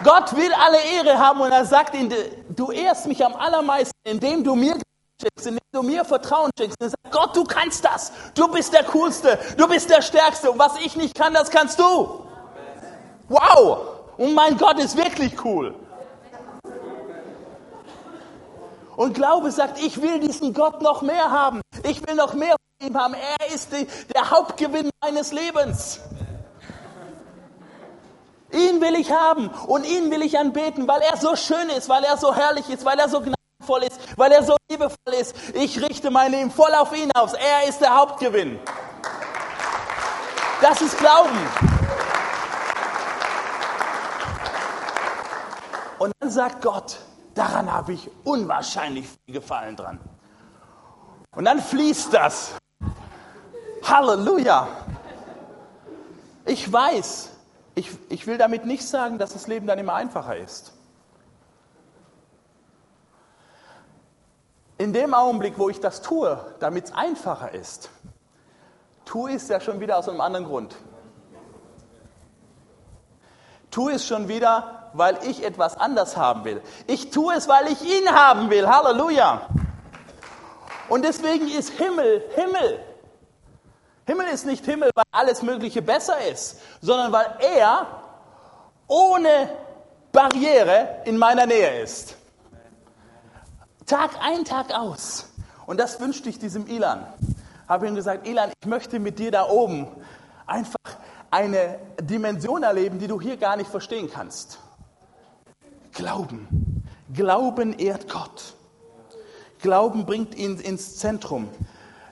Gott 0.04 0.36
will 0.36 0.52
alle 0.52 0.78
Ehre 0.78 1.18
haben 1.18 1.40
und 1.40 1.52
er 1.52 1.64
sagt 1.64 1.94
ihnen, 1.94 2.12
du 2.50 2.70
ehrst 2.70 3.06
mich 3.06 3.24
am 3.24 3.34
allermeisten, 3.34 3.96
indem 4.04 4.44
du 4.44 4.54
mir 4.54 4.76
schenkst, 5.20 5.46
indem 5.46 5.60
du 5.72 5.82
mir 5.82 6.04
Vertrauen 6.04 6.50
schenkst. 6.58 6.76
Und 6.80 6.90
sagt, 6.90 7.12
Gott, 7.12 7.36
du 7.36 7.44
kannst 7.44 7.84
das. 7.84 8.12
Du 8.34 8.48
bist 8.48 8.72
der 8.72 8.84
Coolste. 8.84 9.38
Du 9.56 9.68
bist 9.68 9.90
der 9.90 10.02
Stärkste. 10.02 10.50
Und 10.50 10.58
was 10.58 10.78
ich 10.78 10.96
nicht 10.96 11.14
kann, 11.14 11.34
das 11.34 11.50
kannst 11.50 11.78
du. 11.78 12.24
Wow. 13.28 13.78
Und 14.16 14.34
mein 14.34 14.56
Gott 14.56 14.78
ist 14.78 14.96
wirklich 14.96 15.44
cool. 15.44 15.74
Und 18.96 19.12
Glaube 19.12 19.50
sagt, 19.50 19.78
ich 19.82 20.00
will 20.00 20.20
diesen 20.20 20.54
Gott 20.54 20.80
noch 20.80 21.02
mehr 21.02 21.30
haben. 21.30 21.60
Ich 21.82 22.06
will 22.06 22.14
noch 22.14 22.32
mehr 22.32 22.56
von 22.80 22.88
ihm 22.88 22.96
haben. 22.96 23.14
Er 23.14 23.54
ist 23.54 23.72
die, 23.72 23.86
der 24.14 24.30
Hauptgewinn 24.30 24.90
meines 25.02 25.32
Lebens. 25.32 26.00
Ihn 28.52 28.80
will 28.80 28.94
ich 28.94 29.12
haben 29.12 29.50
und 29.66 29.84
ihn 29.84 30.10
will 30.10 30.22
ich 30.22 30.38
anbeten, 30.38 30.88
weil 30.88 31.00
er 31.02 31.18
so 31.18 31.36
schön 31.36 31.68
ist, 31.76 31.90
weil 31.90 32.04
er 32.04 32.16
so 32.16 32.34
herrlich 32.34 32.70
ist, 32.70 32.86
weil 32.86 32.98
er 32.98 33.08
so 33.08 33.20
gnadenvoll 33.66 33.82
ist, 33.82 34.00
weil 34.16 34.32
er 34.32 34.42
so 34.42 34.56
liebevoll 34.70 35.14
ist. 35.20 35.34
Ich 35.54 35.80
richte 35.82 36.10
mein 36.10 36.30
Leben 36.32 36.50
voll 36.50 36.72
auf 36.74 36.96
ihn 36.96 37.10
aus. 37.12 37.32
Er 37.34 37.68
ist 37.68 37.80
der 37.80 37.94
Hauptgewinn. 37.96 38.58
Das 40.62 40.80
ist 40.80 40.98
Glauben. 40.98 41.36
Und 45.98 46.12
dann 46.20 46.30
sagt 46.30 46.62
Gott, 46.62 46.98
daran 47.34 47.72
habe 47.72 47.94
ich 47.94 48.10
unwahrscheinlich 48.24 49.06
viel 49.08 49.34
Gefallen 49.34 49.76
dran. 49.76 49.98
Und 51.34 51.44
dann 51.44 51.60
fließt 51.60 52.12
das. 52.12 52.52
Halleluja. 53.82 54.68
Ich 56.44 56.72
weiß, 56.72 57.30
ich, 57.74 57.90
ich 58.08 58.26
will 58.26 58.38
damit 58.38 58.64
nicht 58.64 58.86
sagen, 58.86 59.18
dass 59.18 59.32
das 59.32 59.46
Leben 59.46 59.66
dann 59.66 59.78
immer 59.78 59.94
einfacher 59.94 60.36
ist. 60.36 60.75
In 64.78 64.92
dem 64.92 65.14
Augenblick, 65.14 65.58
wo 65.58 65.68
ich 65.68 65.80
das 65.80 66.02
tue, 66.02 66.38
damit 66.60 66.86
es 66.86 66.92
einfacher 66.92 67.54
ist, 67.54 67.90
tue 69.04 69.30
ich 69.30 69.36
es 69.36 69.48
ja 69.48 69.60
schon 69.60 69.80
wieder 69.80 69.96
aus 69.96 70.08
einem 70.08 70.20
anderen 70.20 70.46
Grund. 70.46 70.76
Tue 73.70 73.92
es 73.92 74.06
schon 74.06 74.28
wieder, 74.28 74.90
weil 74.92 75.18
ich 75.24 75.44
etwas 75.44 75.76
anders 75.76 76.16
haben 76.16 76.44
will. 76.44 76.62
Ich 76.86 77.10
tue 77.10 77.34
es, 77.34 77.48
weil 77.48 77.68
ich 77.68 77.82
ihn 77.82 78.10
haben 78.10 78.50
will. 78.50 78.68
Halleluja. 78.68 79.48
Und 80.88 81.04
deswegen 81.04 81.48
ist 81.48 81.70
Himmel 81.70 82.22
Himmel. 82.34 82.80
Himmel 84.06 84.26
ist 84.28 84.46
nicht 84.46 84.64
Himmel, 84.64 84.90
weil 84.94 85.04
alles 85.10 85.42
Mögliche 85.42 85.82
besser 85.82 86.20
ist, 86.30 86.60
sondern 86.80 87.10
weil 87.12 87.26
er 87.40 87.86
ohne 88.86 89.50
Barriere 90.12 91.02
in 91.04 91.18
meiner 91.18 91.44
Nähe 91.44 91.82
ist. 91.82 92.16
Tag 93.86 94.10
ein, 94.20 94.44
Tag 94.44 94.74
aus. 94.74 95.30
Und 95.64 95.78
das 95.78 96.00
wünschte 96.00 96.28
ich 96.28 96.38
diesem 96.38 96.66
Ilan. 96.66 97.06
Habe 97.68 97.86
ihm 97.86 97.94
gesagt, 97.94 98.26
Ilan, 98.26 98.50
ich 98.60 98.66
möchte 98.66 98.98
mit 98.98 99.18
dir 99.18 99.30
da 99.30 99.48
oben 99.48 99.86
einfach 100.46 100.76
eine 101.30 101.78
Dimension 102.00 102.62
erleben, 102.62 102.98
die 102.98 103.06
du 103.06 103.20
hier 103.20 103.36
gar 103.36 103.56
nicht 103.56 103.70
verstehen 103.70 104.10
kannst. 104.12 104.58
Glauben. 105.92 106.82
Glauben 107.12 107.78
ehrt 107.78 108.08
Gott. 108.08 108.54
Glauben 109.60 110.04
bringt 110.04 110.34
ihn 110.34 110.58
ins 110.58 110.96
Zentrum. 110.96 111.48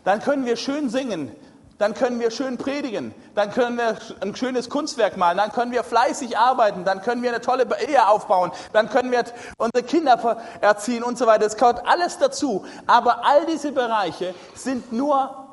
Dann 0.05 0.21
können 0.21 0.45
wir 0.45 0.57
schön 0.57 0.89
singen 0.91 1.33
dann 1.79 1.95
können 1.95 2.21
wir 2.21 2.31
schön 2.31 2.57
predigen, 2.57 3.15
dann 3.35 3.51
können 3.51 3.77
wir 3.77 3.99
ein 4.21 4.37
schönes 4.37 4.71
Kunstwerk 4.71 5.17
malen, 5.17 5.39
dann 5.39 5.51
können 5.51 5.73
wir 5.73 5.83
fleißig 5.83 6.39
arbeiten, 6.39 6.85
dann 6.85 7.03
können 7.03 7.23
wir 7.23 7.31
eine 7.31 7.41
tolle 7.41 7.67
Ehe 7.87 8.07
aufbauen, 8.07 8.53
dann 8.73 8.89
können 8.89 9.11
wir 9.11 9.25
unsere 9.59 9.85
Kinder 9.85 10.39
erziehen 10.61 11.03
und 11.03 11.19
so 11.19 11.27
weiter. 11.27 11.47
Es 11.47 11.57
gehört 11.57 11.87
alles 11.87 12.19
dazu. 12.19 12.65
Aber 12.87 13.25
all 13.25 13.47
diese 13.47 13.73
Bereiche 13.73 14.35
sind 14.55 14.93
nur 14.93 15.49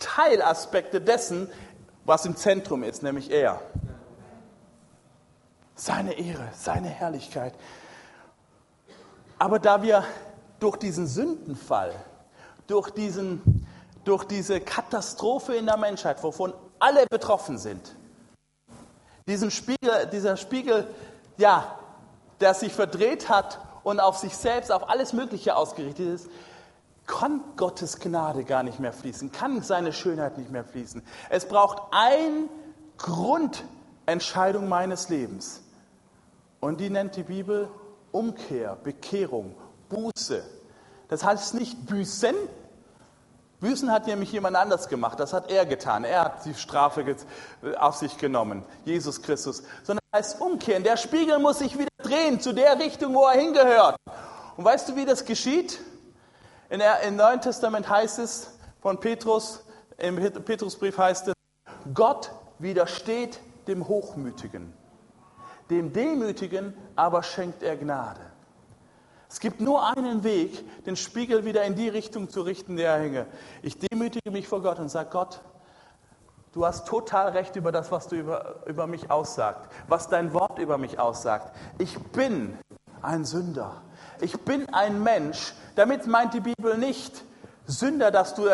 Teilaspekte 0.00 1.00
dessen, 1.00 1.48
was 2.04 2.24
im 2.26 2.36
Zentrum 2.36 2.82
ist, 2.82 3.02
nämlich 3.02 3.30
er. 3.30 3.60
Seine 5.76 6.18
Ehre, 6.18 6.48
seine 6.52 6.88
Herrlichkeit. 6.88 7.54
Aber 9.38 9.58
da 9.58 9.82
wir 9.82 10.04
durch 10.58 10.76
diesen 10.76 11.06
Sündenfall, 11.06 11.94
durch 12.66 12.90
diesen 12.90 13.66
durch 14.04 14.24
diese 14.24 14.60
Katastrophe 14.60 15.54
in 15.54 15.66
der 15.66 15.76
Menschheit, 15.76 16.22
wovon 16.22 16.52
alle 16.78 17.06
betroffen 17.10 17.58
sind. 17.58 17.94
Diesen 19.26 19.50
Spiegel, 19.50 20.06
dieser 20.12 20.36
Spiegel, 20.36 20.86
ja, 21.36 21.78
der 22.40 22.54
sich 22.54 22.72
verdreht 22.72 23.28
hat 23.28 23.60
und 23.82 24.00
auf 24.00 24.16
sich 24.18 24.36
selbst, 24.36 24.72
auf 24.72 24.88
alles 24.88 25.12
Mögliche 25.12 25.56
ausgerichtet 25.56 26.06
ist, 26.14 26.30
kann 27.06 27.40
Gottes 27.56 27.98
Gnade 27.98 28.44
gar 28.44 28.62
nicht 28.62 28.78
mehr 28.78 28.92
fließen, 28.92 29.32
kann 29.32 29.62
seine 29.62 29.92
Schönheit 29.92 30.38
nicht 30.38 30.50
mehr 30.50 30.64
fließen. 30.64 31.02
Es 31.28 31.46
braucht 31.46 31.82
eine 31.90 32.48
Grundentscheidung 32.98 34.68
meines 34.68 35.08
Lebens. 35.08 35.62
Und 36.60 36.80
die 36.80 36.90
nennt 36.90 37.16
die 37.16 37.22
Bibel 37.22 37.68
Umkehr, 38.12 38.76
Bekehrung, 38.82 39.54
Buße. 39.88 40.42
Das 41.08 41.24
heißt 41.24 41.54
nicht 41.54 41.86
büßen, 41.86 42.34
Büßen 43.60 43.92
hat 43.92 44.06
nämlich 44.06 44.32
jemand 44.32 44.56
anders 44.56 44.88
gemacht. 44.88 45.20
Das 45.20 45.32
hat 45.32 45.50
er 45.50 45.66
getan. 45.66 46.04
Er 46.04 46.24
hat 46.24 46.44
die 46.46 46.54
Strafe 46.54 47.16
auf 47.78 47.96
sich 47.96 48.16
genommen. 48.16 48.64
Jesus 48.84 49.20
Christus. 49.20 49.62
Sondern 49.82 50.00
heißt 50.14 50.40
umkehren. 50.40 50.82
Der 50.82 50.96
Spiegel 50.96 51.38
muss 51.38 51.58
sich 51.58 51.78
wieder 51.78 51.90
drehen 52.02 52.40
zu 52.40 52.54
der 52.54 52.78
Richtung, 52.78 53.14
wo 53.14 53.26
er 53.26 53.38
hingehört. 53.38 53.96
Und 54.56 54.64
weißt 54.64 54.88
du, 54.88 54.96
wie 54.96 55.04
das 55.04 55.24
geschieht? 55.24 55.80
In 56.70 56.78
der, 56.78 57.00
Im 57.02 57.16
Neuen 57.16 57.40
Testament 57.40 57.88
heißt 57.88 58.18
es 58.18 58.58
von 58.80 58.98
Petrus, 58.98 59.62
im 59.98 60.16
Petrusbrief 60.16 60.96
heißt 60.96 61.28
es, 61.28 61.34
Gott 61.92 62.30
widersteht 62.58 63.40
dem 63.66 63.88
Hochmütigen. 63.88 64.72
Dem 65.68 65.92
Demütigen 65.92 66.74
aber 66.96 67.22
schenkt 67.22 67.62
er 67.62 67.76
Gnade. 67.76 68.29
Es 69.30 69.38
gibt 69.38 69.60
nur 69.60 69.86
einen 69.96 70.24
Weg, 70.24 70.84
den 70.86 70.96
Spiegel 70.96 71.44
wieder 71.44 71.62
in 71.62 71.76
die 71.76 71.88
Richtung 71.88 72.28
zu 72.28 72.42
richten, 72.42 72.76
der 72.76 72.94
er 72.94 73.00
hänge. 73.00 73.26
Ich 73.62 73.78
demütige 73.78 74.32
mich 74.32 74.48
vor 74.48 74.60
Gott 74.60 74.80
und 74.80 74.88
sage, 74.88 75.10
Gott, 75.12 75.40
du 76.52 76.66
hast 76.66 76.88
total 76.88 77.28
recht 77.28 77.54
über 77.54 77.70
das, 77.70 77.92
was 77.92 78.08
du 78.08 78.16
über, 78.16 78.56
über 78.66 78.88
mich 78.88 79.08
aussagt, 79.08 79.72
was 79.86 80.08
dein 80.08 80.34
Wort 80.34 80.58
über 80.58 80.78
mich 80.78 80.98
aussagt. 80.98 81.56
Ich 81.78 81.96
bin 81.96 82.58
ein 83.02 83.24
Sünder. 83.24 83.82
Ich 84.20 84.40
bin 84.40 84.68
ein 84.74 85.00
Mensch. 85.00 85.54
Damit 85.76 86.08
meint 86.08 86.34
die 86.34 86.40
Bibel 86.40 86.76
nicht 86.76 87.24
Sünder, 87.66 88.10
dass 88.10 88.34
du 88.34 88.48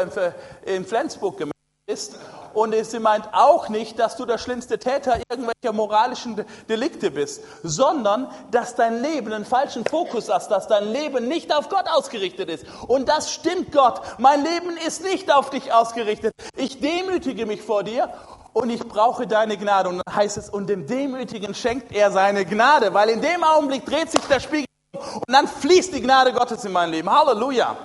in 0.66 0.84
Flensburg 0.84 1.38
gemeldet 1.38 1.56
bist. 1.86 2.18
Und 2.56 2.74
sie 2.86 3.00
meint 3.00 3.28
auch 3.32 3.68
nicht, 3.68 3.98
dass 3.98 4.16
du 4.16 4.24
der 4.24 4.38
schlimmste 4.38 4.78
Täter 4.78 5.20
irgendwelcher 5.28 5.74
moralischen 5.74 6.42
Delikte 6.70 7.10
bist, 7.10 7.42
sondern 7.62 8.30
dass 8.50 8.74
dein 8.74 9.02
Leben 9.02 9.30
einen 9.30 9.44
falschen 9.44 9.84
Fokus 9.84 10.30
hat, 10.30 10.50
dass 10.50 10.66
dein 10.66 10.90
Leben 10.90 11.28
nicht 11.28 11.54
auf 11.54 11.68
Gott 11.68 11.84
ausgerichtet 11.86 12.48
ist. 12.48 12.64
Und 12.88 13.10
das 13.10 13.30
stimmt 13.30 13.72
Gott. 13.72 14.00
Mein 14.16 14.42
Leben 14.42 14.74
ist 14.86 15.02
nicht 15.02 15.30
auf 15.30 15.50
dich 15.50 15.70
ausgerichtet. 15.70 16.32
Ich 16.56 16.80
demütige 16.80 17.44
mich 17.44 17.60
vor 17.60 17.84
dir 17.84 18.08
und 18.54 18.70
ich 18.70 18.80
brauche 18.88 19.26
deine 19.26 19.58
Gnade. 19.58 19.90
Und 19.90 20.00
dann 20.06 20.16
heißt 20.16 20.38
es, 20.38 20.48
und 20.48 20.68
dem 20.68 20.86
Demütigen 20.86 21.54
schenkt 21.54 21.92
er 21.92 22.10
seine 22.10 22.46
Gnade, 22.46 22.94
weil 22.94 23.10
in 23.10 23.20
dem 23.20 23.44
Augenblick 23.44 23.84
dreht 23.84 24.10
sich 24.10 24.22
der 24.22 24.40
Spiegel 24.40 24.64
und 24.94 25.30
dann 25.30 25.46
fließt 25.46 25.94
die 25.94 26.00
Gnade 26.00 26.32
Gottes 26.32 26.64
in 26.64 26.72
mein 26.72 26.88
Leben. 26.88 27.10
Halleluja. 27.10 27.76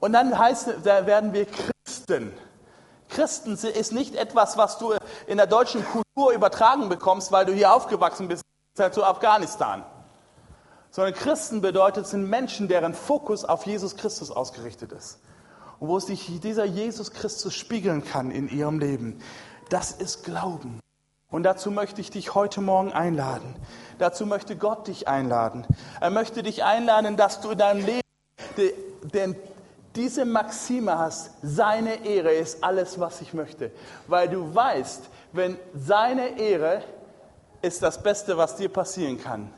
Und 0.00 0.14
dann 0.14 0.38
heißt, 0.38 0.76
da 0.82 1.04
werden 1.04 1.34
wir 1.34 1.44
Christen. 1.44 2.32
Christen 3.14 3.54
ist 3.54 3.92
nicht 3.92 4.16
etwas, 4.16 4.56
was 4.56 4.78
du 4.78 4.94
in 5.26 5.36
der 5.36 5.46
deutschen 5.46 5.84
Kultur 5.84 6.32
übertragen 6.32 6.88
bekommst, 6.88 7.30
weil 7.32 7.46
du 7.46 7.52
hier 7.52 7.72
aufgewachsen 7.72 8.28
bist, 8.28 8.42
zu 8.74 9.04
Afghanistan. 9.04 9.84
Sondern 10.90 11.14
Christen 11.14 11.60
bedeutet, 11.60 12.06
sind 12.06 12.28
Menschen, 12.28 12.68
deren 12.68 12.92
Fokus 12.92 13.44
auf 13.44 13.66
Jesus 13.66 13.96
Christus 13.96 14.30
ausgerichtet 14.30 14.92
ist. 14.92 15.20
Und 15.78 15.88
wo 15.88 15.98
sich 15.98 16.40
dieser 16.40 16.64
Jesus 16.64 17.12
Christus 17.12 17.54
spiegeln 17.54 18.04
kann 18.04 18.30
in 18.30 18.48
ihrem 18.48 18.78
Leben. 18.78 19.20
Das 19.70 19.92
ist 19.92 20.24
Glauben. 20.24 20.80
Und 21.30 21.42
dazu 21.42 21.70
möchte 21.70 22.00
ich 22.00 22.10
dich 22.10 22.34
heute 22.34 22.60
Morgen 22.60 22.92
einladen. 22.92 23.56
Dazu 23.98 24.26
möchte 24.26 24.56
Gott 24.56 24.86
dich 24.86 25.08
einladen. 25.08 25.66
Er 26.00 26.10
möchte 26.10 26.42
dich 26.42 26.62
einladen, 26.64 27.16
dass 27.16 27.40
du 27.40 27.50
in 27.50 27.58
deinem 27.58 27.84
Leben 27.84 28.00
den, 29.12 29.36
diese 29.94 30.24
Maxime 30.24 30.98
hast. 30.98 31.30
Seine 31.42 32.04
Ehre 32.04 32.32
ist 32.32 32.62
alles, 32.62 32.98
was 32.98 33.20
ich 33.20 33.34
möchte. 33.34 33.70
Weil 34.06 34.28
du 34.28 34.54
weißt, 34.54 35.02
wenn 35.32 35.58
seine 35.74 36.38
Ehre 36.38 36.82
ist 37.62 37.82
das 37.82 38.02
Beste, 38.02 38.36
was 38.36 38.56
dir 38.56 38.68
passieren 38.68 39.20
kann. 39.20 39.52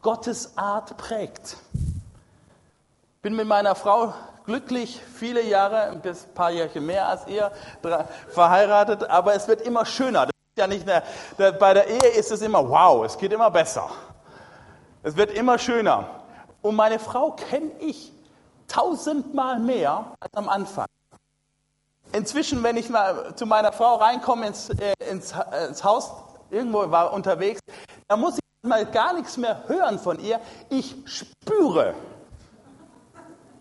Gottes 0.00 0.56
Art 0.56 0.96
prägt. 0.96 1.56
Bin 3.20 3.36
mit 3.36 3.46
meiner 3.46 3.74
Frau 3.74 4.12
glücklich, 4.44 5.00
viele 5.14 5.42
Jahre, 5.42 5.82
ein 5.82 6.02
paar 6.34 6.50
Jahre 6.50 6.80
mehr 6.80 7.08
als 7.08 7.28
ihr, 7.28 7.52
verheiratet, 8.30 9.04
aber 9.04 9.34
es 9.34 9.46
wird 9.46 9.60
immer 9.60 9.86
schöner 9.86 10.26
ja 10.58 10.66
nicht 10.66 10.88
eine, 10.88 11.02
bei 11.58 11.74
der 11.74 11.86
Ehe 11.88 12.08
ist 12.10 12.30
es 12.30 12.42
immer 12.42 12.68
wow, 12.68 13.04
es 13.04 13.16
geht 13.16 13.32
immer 13.32 13.50
besser. 13.50 13.88
Es 15.02 15.16
wird 15.16 15.32
immer 15.32 15.58
schöner. 15.58 16.08
Und 16.60 16.76
meine 16.76 16.98
Frau 16.98 17.32
kenne 17.32 17.70
ich 17.80 18.12
tausendmal 18.72 19.58
mehr 19.58 20.14
als 20.18 20.34
am 20.34 20.48
Anfang. 20.48 20.86
Inzwischen, 22.12 22.62
wenn 22.62 22.76
ich 22.76 22.88
mal 22.88 23.34
zu 23.36 23.46
meiner 23.46 23.72
Frau 23.72 23.96
reinkomme 23.96 24.46
ins, 24.46 24.70
äh, 24.70 24.94
ins, 25.10 25.32
äh, 25.32 25.66
ins 25.68 25.84
Haus, 25.84 26.12
irgendwo 26.50 26.90
war 26.90 27.12
unterwegs, 27.12 27.60
da 28.08 28.16
muss 28.16 28.34
ich 28.34 28.68
mal 28.68 28.86
gar 28.86 29.14
nichts 29.14 29.36
mehr 29.36 29.66
hören 29.68 29.98
von 29.98 30.18
ihr. 30.20 30.40
Ich 30.68 30.94
spüre, 31.06 31.94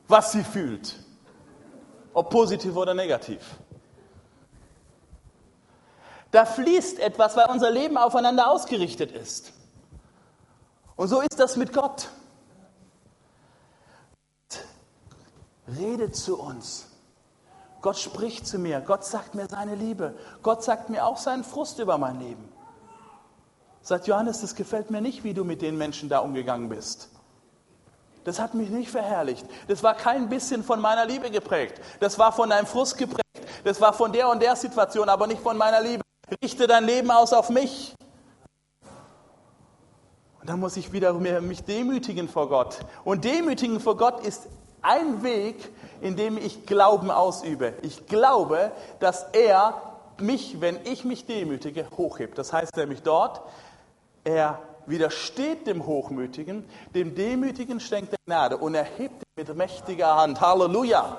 was 0.07 0.31
sie 0.31 0.43
fühlt. 0.43 0.95
Ob 2.13 2.29
positiv 2.29 2.75
oder 2.75 2.93
negativ. 2.93 3.39
Da 6.31 6.45
fließt 6.45 6.99
etwas, 6.99 7.35
weil 7.35 7.49
unser 7.49 7.71
Leben 7.71 7.97
aufeinander 7.97 8.49
ausgerichtet 8.49 9.11
ist. 9.11 9.53
Und 10.95 11.07
so 11.07 11.21
ist 11.21 11.39
das 11.39 11.57
mit 11.57 11.73
Gott. 11.73 12.09
Redet 15.77 16.15
zu 16.15 16.39
uns. 16.39 16.87
Gott 17.81 17.97
spricht 17.97 18.47
zu 18.47 18.59
mir. 18.59 18.81
Gott 18.81 19.03
sagt 19.03 19.35
mir 19.35 19.47
seine 19.47 19.75
Liebe. 19.75 20.13
Gott 20.43 20.63
sagt 20.63 20.89
mir 20.89 21.05
auch 21.05 21.17
seinen 21.17 21.43
Frust 21.43 21.79
über 21.79 21.97
mein 21.97 22.19
Leben. 22.19 22.51
Sagt 23.81 24.07
Johannes, 24.07 24.41
das 24.41 24.55
gefällt 24.55 24.91
mir 24.91 25.01
nicht, 25.01 25.23
wie 25.23 25.33
du 25.33 25.43
mit 25.43 25.61
den 25.61 25.77
Menschen 25.77 26.07
da 26.07 26.19
umgegangen 26.19 26.69
bist. 26.69 27.09
Das 28.23 28.39
hat 28.39 28.53
mich 28.53 28.69
nicht 28.69 28.91
verherrlicht. 28.91 29.45
Das 29.67 29.81
war 29.81 29.95
kein 29.95 30.29
bisschen 30.29 30.63
von 30.63 30.79
meiner 30.79 31.05
Liebe 31.05 31.31
geprägt. 31.31 31.81
Das 31.99 32.19
war 32.19 32.31
von 32.31 32.51
deinem 32.51 32.67
Frust 32.67 32.97
geprägt. 32.97 33.21
Das 33.63 33.81
war 33.81 33.93
von 33.93 34.11
der 34.11 34.29
und 34.29 34.41
der 34.41 34.55
Situation, 34.55 35.09
aber 35.09 35.25
nicht 35.25 35.41
von 35.41 35.57
meiner 35.57 35.81
Liebe. 35.81 36.03
Richte 36.43 36.67
dein 36.67 36.85
Leben 36.85 37.09
aus 37.09 37.33
auf 37.33 37.49
mich. 37.49 37.95
Und 40.39 40.49
dann 40.49 40.59
muss 40.59 40.77
ich 40.77 40.91
wieder 40.91 41.13
mich 41.13 41.63
demütigen 41.63 42.29
vor 42.29 42.49
Gott. 42.49 42.79
Und 43.03 43.25
demütigen 43.25 43.79
vor 43.79 43.97
Gott 43.97 44.25
ist 44.25 44.47
ein 44.81 45.23
Weg, 45.23 45.71
in 46.01 46.15
dem 46.15 46.37
ich 46.37 46.65
Glauben 46.65 47.11
ausübe. 47.11 47.73
Ich 47.81 48.07
glaube, 48.07 48.71
dass 48.99 49.25
er 49.33 49.81
mich, 50.19 50.61
wenn 50.61 50.79
ich 50.85 51.03
mich 51.03 51.25
demütige, 51.25 51.85
hochhebt. 51.97 52.37
Das 52.37 52.53
heißt 52.53 52.75
nämlich 52.77 53.01
dort, 53.01 53.41
er 54.23 54.59
widersteht 54.85 55.67
dem 55.67 55.85
Hochmütigen, 55.85 56.65
dem 56.93 57.15
Demütigen 57.15 57.79
schenkt 57.79 58.13
er 58.13 58.19
Gnade 58.25 58.57
und 58.57 58.75
er 58.75 58.83
hebt 58.83 59.23
ihn 59.23 59.33
mit 59.35 59.55
mächtiger 59.55 60.15
Hand. 60.15 60.41
Halleluja! 60.41 61.17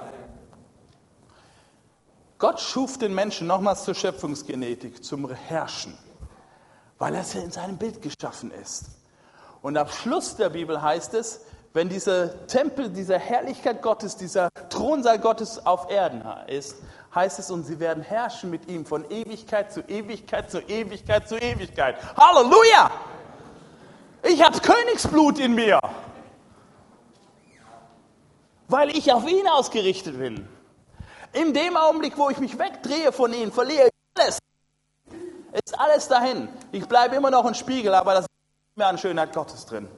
Gott 2.38 2.60
schuf 2.60 2.98
den 2.98 3.14
Menschen 3.14 3.46
nochmals 3.46 3.84
zur 3.84 3.94
Schöpfungsgenetik, 3.94 5.04
zum 5.04 5.30
Herrschen, 5.30 5.96
weil 6.98 7.14
er 7.14 7.24
in 7.40 7.52
seinem 7.52 7.76
Bild 7.76 8.02
geschaffen 8.02 8.50
ist. 8.50 8.86
Und 9.62 9.76
am 9.76 9.86
Schluss 9.86 10.34
der 10.34 10.50
Bibel 10.50 10.82
heißt 10.82 11.14
es, 11.14 11.42
wenn 11.74 11.88
dieser 11.88 12.46
Tempel, 12.46 12.90
dieser 12.90 13.18
Herrlichkeit 13.18 13.80
Gottes, 13.80 14.16
dieser 14.16 14.50
Thronsaal 14.68 15.18
Gottes 15.18 15.64
auf 15.64 15.90
Erden 15.90 16.22
ist, 16.46 16.76
heißt 17.14 17.38
es, 17.38 17.50
und 17.50 17.64
sie 17.64 17.80
werden 17.80 18.02
herrschen 18.02 18.50
mit 18.50 18.68
ihm 18.68 18.84
von 18.84 19.10
Ewigkeit 19.10 19.72
zu 19.72 19.80
Ewigkeit 19.80 20.50
zu 20.50 20.60
Ewigkeit 20.60 21.28
zu 21.28 21.36
Ewigkeit. 21.36 21.96
Halleluja! 22.16 22.90
Ich 24.24 24.42
habe 24.42 24.58
Königsblut 24.60 25.38
in 25.38 25.54
mir, 25.54 25.80
weil 28.68 28.90
ich 28.90 29.12
auf 29.12 29.26
ihn 29.26 29.48
ausgerichtet 29.48 30.18
bin. 30.18 30.48
In 31.32 31.54
dem 31.54 31.76
Augenblick, 31.76 32.18
wo 32.18 32.28
ich 32.28 32.38
mich 32.38 32.58
wegdrehe 32.58 33.12
von 33.12 33.32
ihnen, 33.32 33.50
verliere 33.50 33.86
ich 33.86 34.20
alles. 34.20 34.38
Ist 35.52 35.78
alles 35.78 36.08
dahin. 36.08 36.48
Ich 36.70 36.86
bleibe 36.86 37.16
immer 37.16 37.30
noch 37.30 37.46
ein 37.46 37.54
Spiegel, 37.54 37.94
aber 37.94 38.14
das 38.14 38.22
ist 38.22 38.76
mehr 38.76 38.88
an 38.88 38.98
Schönheit 38.98 39.32
Gottes 39.32 39.66
drin. 39.66 39.88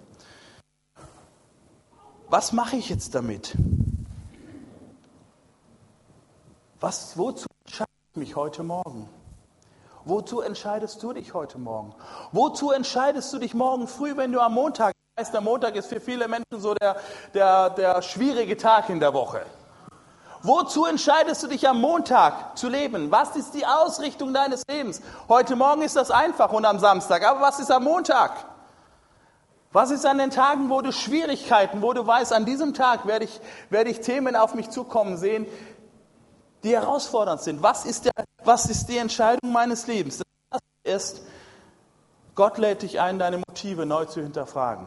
Was 2.35 2.51
mache 2.51 2.75
ich 2.75 2.89
jetzt 2.89 3.15
damit? 3.15 3.55
Was, 6.81 7.17
wozu 7.17 7.47
entscheide 7.65 7.91
ich 8.11 8.17
mich 8.17 8.35
heute 8.35 8.65
Morgen? 8.65 9.09
Wozu 10.05 10.41
entscheidest 10.41 11.01
du 11.05 11.13
dich 11.13 11.33
heute 11.33 11.59
Morgen? 11.59 11.95
Wozu 12.33 12.73
entscheidest 12.73 13.33
du 13.33 13.39
dich 13.39 13.55
morgen 13.55 13.87
früh, 13.87 14.17
wenn 14.17 14.33
du 14.33 14.41
am 14.41 14.53
Montag, 14.53 14.95
ich 14.97 15.23
weiß, 15.23 15.31
der 15.31 15.43
Montag 15.43 15.77
ist 15.77 15.87
für 15.87 16.01
viele 16.01 16.27
Menschen 16.27 16.59
so 16.59 16.75
der, 16.75 16.97
der, 17.35 17.71
der 17.71 18.03
schwierige 18.03 18.57
Tag 18.57 18.91
in 18.91 18.99
der 18.99 19.15
Woche. 19.15 19.47
Wozu 20.43 20.87
entscheidest 20.87 21.45
du 21.45 21.47
dich 21.47 21.69
am 21.69 21.81
Montag 21.81 22.59
zu 22.59 22.69
leben? 22.69 23.13
Was 23.13 23.37
ist 23.37 23.55
die 23.55 23.65
Ausrichtung 23.65 24.35
deines 24.35 24.65
Lebens? 24.69 25.03
Heute 25.29 25.55
Morgen 25.55 25.83
ist 25.83 25.95
das 25.95 26.11
einfach 26.11 26.53
und 26.53 26.65
am 26.65 26.81
Samstag, 26.81 27.25
aber 27.25 27.43
was 27.43 27.61
ist 27.61 27.71
am 27.71 27.85
Montag? 27.85 28.54
Was 29.75 29.91
ist 29.91 30.07
an 30.07 30.19
den 30.19 30.31
Tagen, 30.31 30.71
wo 30.71 30.83
du 30.83 30.93
Schwierigkeiten, 30.93 31.83
wo 31.83 31.93
du 31.93 32.07
weißt, 32.07 32.33
an 32.33 32.45
diesem 32.45 32.75
Tag 32.75 33.07
werde 33.09 33.25
ich, 33.25 33.41
werde 33.71 33.91
ich 33.91 34.01
Themen 34.03 34.37
auf 34.37 34.55
mich 34.55 34.71
zukommen 34.71 35.17
sehen, 35.17 35.47
die 36.63 36.71
herausfordernd 36.71 37.41
sind? 37.41 37.61
Was 37.61 37.85
ist, 37.85 38.05
der, 38.05 38.13
was 38.45 38.67
ist 38.67 38.87
die 38.87 38.99
Entscheidung 38.99 39.51
meines 39.51 39.89
Lebens? 39.89 40.23
Das 40.49 40.61
ist, 40.85 41.23
Gott 42.37 42.59
lädt 42.59 42.83
dich 42.83 43.01
ein, 43.01 43.19
deine 43.19 43.39
Motive 43.39 43.85
neu 43.85 44.05
zu 44.05 44.23
hinterfragen. 44.23 44.87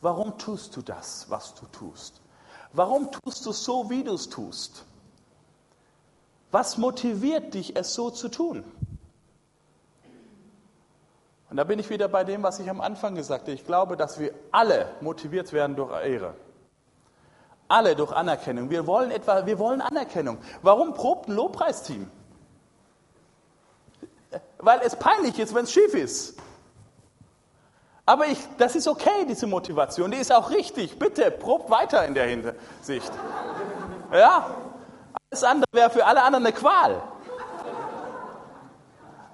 Warum 0.00 0.38
tust 0.38 0.74
du 0.76 0.80
das, 0.80 1.26
was 1.28 1.54
du 1.54 1.66
tust? 1.66 2.22
Warum 2.72 3.10
tust 3.12 3.44
du 3.44 3.50
es 3.50 3.62
so, 3.62 3.90
wie 3.90 4.02
du 4.02 4.14
es 4.14 4.30
tust? 4.30 4.86
Was 6.50 6.78
motiviert 6.78 7.52
dich, 7.52 7.76
es 7.76 7.92
so 7.92 8.08
zu 8.08 8.30
tun? 8.30 8.64
Und 11.50 11.56
da 11.56 11.64
bin 11.64 11.80
ich 11.80 11.90
wieder 11.90 12.06
bei 12.06 12.22
dem, 12.22 12.44
was 12.44 12.60
ich 12.60 12.70
am 12.70 12.80
Anfang 12.80 13.16
gesagt 13.16 13.42
habe. 13.42 13.52
Ich 13.52 13.66
glaube, 13.66 13.96
dass 13.96 14.20
wir 14.20 14.32
alle 14.52 14.86
motiviert 15.00 15.52
werden 15.52 15.74
durch 15.74 15.90
Ehre. 16.06 16.34
Alle 17.66 17.96
durch 17.96 18.12
Anerkennung. 18.12 18.70
Wir 18.70 18.86
wollen 18.86 19.10
etwa, 19.10 19.44
wir 19.46 19.58
wollen 19.58 19.80
Anerkennung. 19.80 20.38
Warum 20.62 20.94
probt 20.94 21.28
ein 21.28 21.34
Lobpreisteam? 21.34 22.08
Weil 24.58 24.80
es 24.84 24.94
peinlich 24.94 25.38
ist, 25.40 25.52
wenn 25.54 25.64
es 25.64 25.72
schief 25.72 25.92
ist. 25.94 26.38
Aber 28.06 28.26
ich, 28.26 28.38
das 28.58 28.76
ist 28.76 28.86
okay, 28.86 29.24
diese 29.28 29.46
Motivation. 29.46 30.10
Die 30.10 30.18
ist 30.18 30.32
auch 30.32 30.50
richtig. 30.50 30.98
Bitte, 30.98 31.30
probt 31.32 31.68
weiter 31.68 32.04
in 32.06 32.14
der 32.14 32.26
Hinsicht. 32.26 33.10
Ja, 34.12 34.54
alles 35.30 35.44
andere 35.44 35.66
wäre 35.72 35.90
für 35.90 36.04
alle 36.06 36.22
anderen 36.22 36.46
eine 36.46 36.54
Qual. 36.54 37.02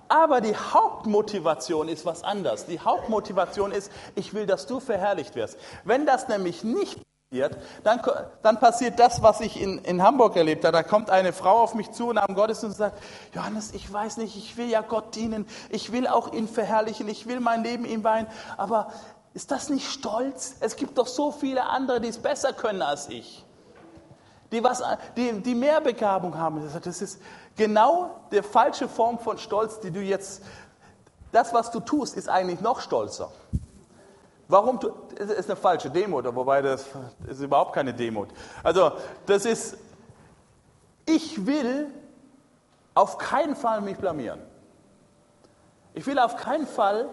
Aber 0.09 0.41
die 0.41 0.55
Hauptmotivation 0.55 1.89
ist 1.89 2.07
was 2.07 2.23
anderes. 2.23 2.67
Die 2.67 2.81
Hauptmotivation 2.81 3.73
ist, 3.73 3.91
ich 4.15 4.35
will, 4.35 4.47
dass 4.47 4.67
du 4.67 4.81
verherrlicht 4.81 5.35
wirst. 5.35 5.59
Wenn 5.85 6.07
das 6.07 6.29
nämlich 6.29 6.65
nicht 6.65 7.01
passiert, 7.31 7.57
dann, 7.83 8.01
dann 8.43 8.61
passiert 8.61 8.99
das, 9.01 9.23
was 9.23 9.41
ich 9.41 9.61
in, 9.61 9.79
in 9.79 10.03
Hamburg 10.03 10.37
erlebt 10.37 10.65
habe. 10.65 10.77
Da 10.77 10.83
kommt 10.83 11.11
eine 11.11 11.33
Frau 11.33 11.61
auf 11.61 11.75
mich 11.75 11.91
zu 11.91 12.09
und 12.09 12.19
am 12.19 12.35
Gottesdienst 12.35 12.77
und 12.77 12.79
sagt, 12.79 13.03
Johannes, 13.35 13.73
ich 13.73 13.93
weiß 13.93 14.19
nicht, 14.19 14.37
ich 14.37 14.57
will 14.57 14.69
ja 14.69 14.81
Gott 14.81 15.15
dienen, 15.17 15.47
ich 15.71 15.91
will 15.91 16.07
auch 16.07 16.33
ihn 16.33 16.47
verherrlichen, 16.47 17.09
ich 17.09 17.27
will 17.27 17.41
mein 17.41 17.65
Leben 17.65 17.85
ihm 17.85 18.05
weihen, 18.05 18.29
aber 18.57 18.93
ist 19.35 19.51
das 19.51 19.69
nicht 19.69 19.91
stolz? 19.91 20.57
Es 20.61 20.77
gibt 20.77 20.97
doch 20.97 21.07
so 21.07 21.31
viele 21.31 21.65
andere, 21.65 22.01
die 22.01 22.09
es 22.09 22.19
besser 22.19 22.53
können 22.53 22.81
als 22.81 23.09
ich. 23.09 23.45
Die, 24.53 24.63
was, 24.63 24.83
die, 25.17 25.43
die 25.43 25.55
mehr 25.55 25.81
Begabung 25.81 26.39
haben. 26.39 26.63
Das 26.83 27.03
ist 27.03 27.21
genau 27.57 28.21
die 28.31 28.43
falsche 28.43 28.89
Form 28.89 29.19
von 29.19 29.39
Stolz, 29.39 29.81
die 29.81 29.91
du 29.91 30.01
jetzt, 30.01 30.43
das, 31.33 31.53
was 31.53 31.71
du 31.71 31.81
tust, 31.81 32.17
ist 32.17 32.29
eigentlich 32.29 32.61
noch 32.61 32.81
stolzer. 32.81 33.31
Warum? 34.49 34.79
Du, 34.79 34.93
es 35.19 35.31
ist 35.31 35.51
eine 35.51 35.57
falsche 35.57 35.91
Demut, 35.91 36.25
wobei 36.35 36.63
das 36.63 36.87
ist 37.27 37.41
überhaupt 37.41 37.73
keine 37.73 37.93
Demut. 37.93 38.29
Also, 38.63 38.93
das 39.27 39.45
ist, 39.45 39.77
ich 41.05 41.45
will 41.45 41.89
auf 42.95 43.19
keinen 43.19 43.57
Fall 43.57 43.81
mich 43.81 43.97
blamieren. 43.97 44.41
Ich 45.95 46.07
will 46.07 46.19
auf 46.19 46.37
keinen 46.37 46.67
Fall 46.67 47.09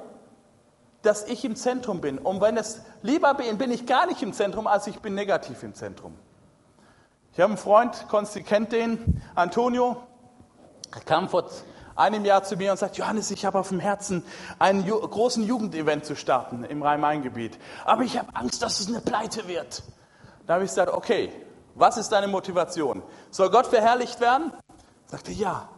dass 1.04 1.28
ich 1.28 1.46
im 1.46 1.56
Zentrum 1.56 2.02
bin. 2.02 2.18
Und 2.18 2.42
wenn 2.42 2.58
es 2.58 2.82
lieber 3.02 3.34
bin, 3.36 3.58
bin 3.58 3.72
ich 3.72 3.86
gar 3.86 4.08
nicht 4.08 4.24
im 4.24 4.34
Zentrum, 4.34 4.66
als 4.66 4.88
ich 4.88 5.00
bin 5.00 5.14
negativ 5.14 5.62
im 5.62 5.76
Zentrum. 5.76 6.16
Ich 7.34 7.40
habe 7.40 7.50
einen 7.50 7.58
Freund, 7.58 8.08
Konsti 8.10 8.42
kennt 8.42 8.72
den, 8.72 9.22
Antonio, 9.36 9.98
er 10.96 11.02
kam 11.02 11.30
vor 11.30 11.50
einem 11.96 12.26
Jahr 12.26 12.44
zu 12.44 12.56
mir 12.56 12.72
und 12.72 12.78
sagt, 12.78 12.98
Johannes, 12.98 13.32
ich 13.32 13.46
habe 13.46 13.60
auf 13.60 13.70
dem 13.70 13.80
Herzen, 13.80 14.24
einen 14.60 14.86
Ju 14.86 15.00
großen 15.00 15.44
Jugendevent 15.44 16.06
zu 16.06 16.16
starten 16.16 16.64
im 16.64 16.82
Rhein-Main-Gebiet. 16.82 17.58
Aber 17.86 18.04
ich 18.04 18.18
habe 18.18 18.30
Angst, 18.34 18.62
dass 18.62 18.80
es 18.80 18.88
eine 18.88 19.02
Pleite 19.02 19.48
wird. 19.48 19.84
Da 20.48 20.56
habe 20.56 20.64
ich 20.64 20.72
gesagt, 20.72 20.92
okay, 20.92 21.32
was 21.76 21.98
ist 21.98 22.10
deine 22.10 22.28
Motivation? 22.28 23.02
Soll 23.32 23.50
Gott 23.50 23.68
verherrlicht 23.68 24.20
werden? 24.20 24.52
Sagte 25.08 25.32
ja. 25.32 25.70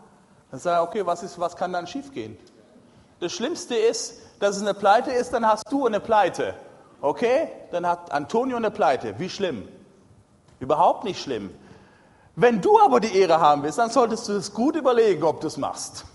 Dann 0.51 0.59
sage 0.59 0.83
ich, 0.83 0.89
okay, 0.89 1.05
was, 1.05 1.23
ist, 1.23 1.39
was 1.39 1.55
kann 1.55 1.73
dann 1.73 1.87
schiefgehen? 1.87 2.37
Das 3.19 3.33
Schlimmste 3.33 3.75
ist, 3.75 4.21
dass 4.39 4.57
es 4.57 4.61
eine 4.61 4.73
Pleite 4.73 5.11
ist, 5.11 5.31
dann 5.33 5.45
hast 5.45 5.63
du 5.71 5.85
eine 5.85 5.99
Pleite. 5.99 6.55
Okay? 7.01 7.49
Dann 7.71 7.87
hat 7.87 8.11
Antonio 8.11 8.57
eine 8.57 8.71
Pleite. 8.71 9.19
Wie 9.19 9.29
schlimm? 9.29 9.67
Überhaupt 10.59 11.03
nicht 11.03 11.21
schlimm. 11.21 11.49
Wenn 12.35 12.61
du 12.61 12.79
aber 12.79 12.99
die 12.99 13.17
Ehre 13.17 13.39
haben 13.39 13.63
willst, 13.63 13.77
dann 13.77 13.89
solltest 13.89 14.27
du 14.27 14.33
es 14.33 14.53
gut 14.53 14.75
überlegen, 14.75 15.23
ob 15.23 15.39
du 15.39 15.47
es 15.47 15.57
machst. 15.57 16.05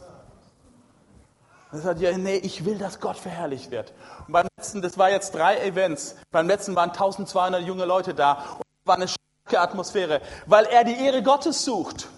Er 1.72 1.78
sagt, 1.78 2.00
ja, 2.00 2.16
nee, 2.18 2.36
ich 2.36 2.64
will, 2.64 2.78
dass 2.78 3.00
Gott 3.00 3.16
verherrlicht 3.16 3.70
wird. 3.70 3.92
Und 4.26 4.32
beim 4.32 4.46
letzten, 4.58 4.82
das 4.82 4.98
war 4.98 5.10
jetzt 5.10 5.34
drei 5.34 5.60
Events, 5.60 6.16
beim 6.30 6.48
letzten 6.48 6.74
waren 6.74 6.90
1200 6.90 7.62
junge 7.62 7.84
Leute 7.84 8.12
da 8.12 8.32
und 8.32 8.66
es 8.82 8.86
war 8.86 8.96
eine 8.96 9.08
starke 9.08 9.60
Atmosphäre, 9.60 10.20
weil 10.46 10.66
er 10.66 10.84
die 10.84 10.96
Ehre 10.96 11.22
Gottes 11.22 11.64
sucht. 11.64 12.08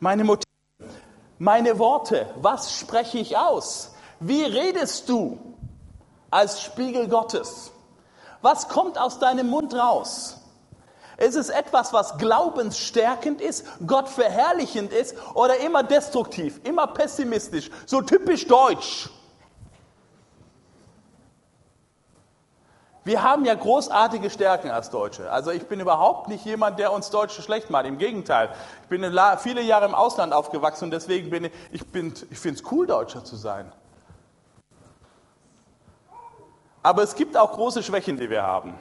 Meine 0.00 0.22
Motive, 0.22 0.44
meine 1.38 1.78
Worte, 1.78 2.26
was 2.36 2.78
spreche 2.78 3.18
ich 3.18 3.36
aus? 3.36 3.94
Wie 4.20 4.44
redest 4.44 5.08
du 5.08 5.38
als 6.30 6.62
Spiegel 6.62 7.08
Gottes? 7.08 7.72
Was 8.42 8.68
kommt 8.68 8.98
aus 8.98 9.18
deinem 9.18 9.48
Mund 9.48 9.74
raus? 9.74 10.37
Ist 11.18 11.34
es 11.34 11.48
etwas, 11.48 11.92
was 11.92 12.16
glaubensstärkend 12.16 13.40
ist, 13.40 13.66
Gott 13.84 14.08
verherrlichend 14.08 14.92
ist 14.92 15.16
oder 15.34 15.58
immer 15.58 15.82
destruktiv, 15.82 16.60
immer 16.62 16.86
pessimistisch, 16.86 17.70
so 17.86 18.00
typisch 18.02 18.46
deutsch? 18.46 19.10
Wir 23.02 23.22
haben 23.22 23.44
ja 23.46 23.54
großartige 23.54 24.30
Stärken 24.30 24.70
als 24.70 24.90
Deutsche. 24.90 25.32
Also 25.32 25.50
ich 25.50 25.66
bin 25.66 25.80
überhaupt 25.80 26.28
nicht 26.28 26.44
jemand, 26.44 26.78
der 26.78 26.92
uns 26.92 27.10
Deutsche 27.10 27.42
schlecht 27.42 27.70
macht. 27.70 27.86
Im 27.86 27.98
Gegenteil. 27.98 28.50
Ich 28.82 28.88
bin 28.88 29.02
viele 29.38 29.62
Jahre 29.62 29.86
im 29.86 29.94
Ausland 29.94 30.32
aufgewachsen 30.32 30.84
und 30.84 30.90
deswegen 30.92 31.30
bin 31.30 31.44
ich, 31.46 31.52
ich, 31.72 31.82
ich 32.30 32.38
finde 32.38 32.60
es 32.60 32.70
cool, 32.70 32.86
Deutscher 32.86 33.24
zu 33.24 33.34
sein. 33.34 33.72
Aber 36.82 37.02
es 37.02 37.14
gibt 37.16 37.36
auch 37.36 37.52
große 37.52 37.82
Schwächen, 37.82 38.18
die 38.18 38.30
wir 38.30 38.42
haben. 38.42 38.74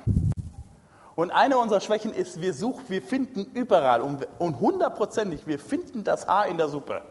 Und 1.18 1.32
eine 1.32 1.58
unserer 1.58 1.82
Schwächen 1.82 2.14
ist, 2.14 2.42
wir 2.42 2.54
suchen, 2.54 2.86
wir 2.90 3.02
finden 3.02 3.50
überall 3.56 4.02
und 4.02 4.60
hundertprozentig, 4.60 5.48
wir 5.48 5.58
finden 5.58 6.04
das 6.04 6.28
Haar 6.28 6.46
in 6.46 6.58
der 6.58 6.70
Suppe. 6.70 7.02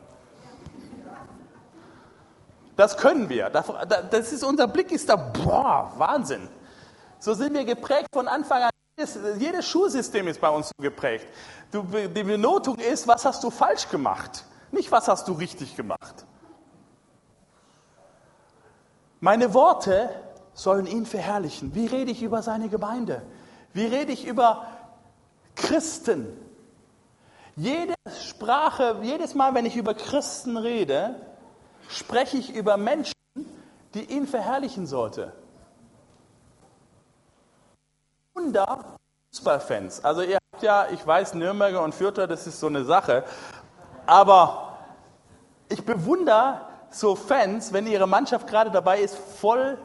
Das 2.77 2.97
können 2.97 3.29
wir. 3.29 3.51
Das 3.51 4.33
ist, 4.33 4.45
unser 4.45 4.69
Blick 4.69 4.93
ist 4.93 5.09
da, 5.09 5.17
boah, 5.17 5.93
Wahnsinn. 5.97 6.49
So 7.19 7.35
sind 7.35 7.53
wir 7.53 7.65
geprägt 7.65 8.07
von 8.13 8.29
Anfang 8.29 8.63
an. 8.63 8.71
Jedes, 9.39 9.67
Schulsystem 9.67 10.29
ist 10.29 10.41
bei 10.41 10.51
uns 10.51 10.69
so 10.69 10.81
geprägt. 10.81 11.27
Die 11.73 12.23
Benotung 12.23 12.77
ist, 12.79 13.09
was 13.09 13.25
hast 13.25 13.43
du 13.43 13.51
falsch 13.51 13.89
gemacht, 13.89 14.45
nicht 14.71 14.93
was 14.93 15.09
hast 15.09 15.27
du 15.27 15.33
richtig 15.33 15.75
gemacht. 15.75 16.25
Meine 19.19 19.53
Worte 19.53 20.11
sollen 20.55 20.87
ihn 20.87 21.07
verherrlichen. 21.07 21.75
Wie 21.75 21.87
rede 21.87 22.13
ich 22.13 22.23
über 22.23 22.41
seine 22.43 22.69
Gemeinde? 22.69 23.23
Wie 23.77 23.85
rede 23.85 24.11
ich 24.11 24.27
über 24.27 24.66
Christen? 25.55 26.27
Jede 27.57 27.93
Sprache, 28.27 29.01
jedes 29.03 29.35
Mal, 29.35 29.53
wenn 29.53 29.66
ich 29.66 29.77
über 29.77 29.93
Christen 29.93 30.57
rede, 30.57 31.16
spreche 31.87 32.39
ich 32.39 32.55
über 32.57 32.79
Menschen, 32.79 33.12
die 33.93 34.05
ihn 34.05 34.27
verherrlichen 34.27 34.87
sollte. 34.87 35.35
Wunder 38.33 38.97
Fußballfans. 39.35 40.03
Also 40.03 40.22
ihr 40.22 40.39
habt 40.55 40.62
ja, 40.62 40.89
ich 40.91 41.07
weiß, 41.07 41.35
Nürnberger 41.35 41.83
und 41.83 41.95
Fürther, 41.95 42.27
das 42.27 42.47
ist 42.47 42.59
so 42.59 42.68
eine 42.68 42.87
Sache, 42.87 43.24
aber 44.07 44.79
ich 45.68 45.85
bewundere 45.85 46.62
so 46.89 47.14
Fans, 47.14 47.74
wenn 47.74 47.87
ihre 47.87 48.07
Mannschaft 48.07 48.47
gerade 48.47 48.70
dabei 48.70 49.01
ist, 49.01 49.18
voll 49.18 49.77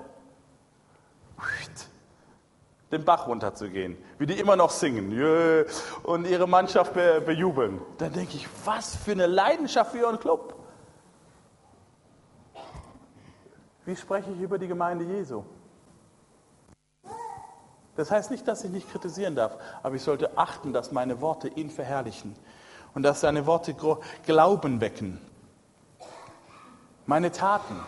den 2.92 3.06
Bach 3.06 3.28
runterzugehen, 3.28 3.98
wie 4.18 4.26
die 4.26 4.39
immer 4.39 4.56
noch 4.56 4.70
singen 4.70 5.12
und 6.04 6.28
ihre 6.28 6.48
Mannschaft 6.48 6.94
bejubeln. 6.94 7.82
Dann 7.98 8.12
denke 8.12 8.36
ich, 8.36 8.48
was 8.66 8.96
für 8.96 9.12
eine 9.12 9.28
Leidenschaft 9.28 9.92
für 9.92 10.00
ihren 10.00 10.20
Club. 10.20 10.56
Wie 13.86 13.96
spreche 13.96 14.32
ich 14.32 14.39
über 14.42 14.60
die 14.60 14.68
Gemeinde 14.68 15.06
Jesu? 15.06 15.44
Das 17.96 18.12
heißt 18.12 18.32
nicht, 18.32 18.48
dass 18.48 18.64
ich 18.64 18.72
nicht 18.72 18.89
kritisieren 18.89 19.36
darf, 19.36 19.58
aber 19.84 19.96
ich 19.96 20.02
sollte 20.02 20.38
achten, 20.38 20.72
dass 20.72 20.92
meine 20.92 21.20
Worte 21.20 21.50
ihn 21.50 21.70
verherrlichen 21.70 22.36
und 22.94 23.04
dass 23.04 23.22
seine 23.22 23.46
Worte 23.46 23.76
Glauben 24.26 24.82
wecken. 24.82 25.20
Meine 27.06 27.32
Taten. 27.32 27.80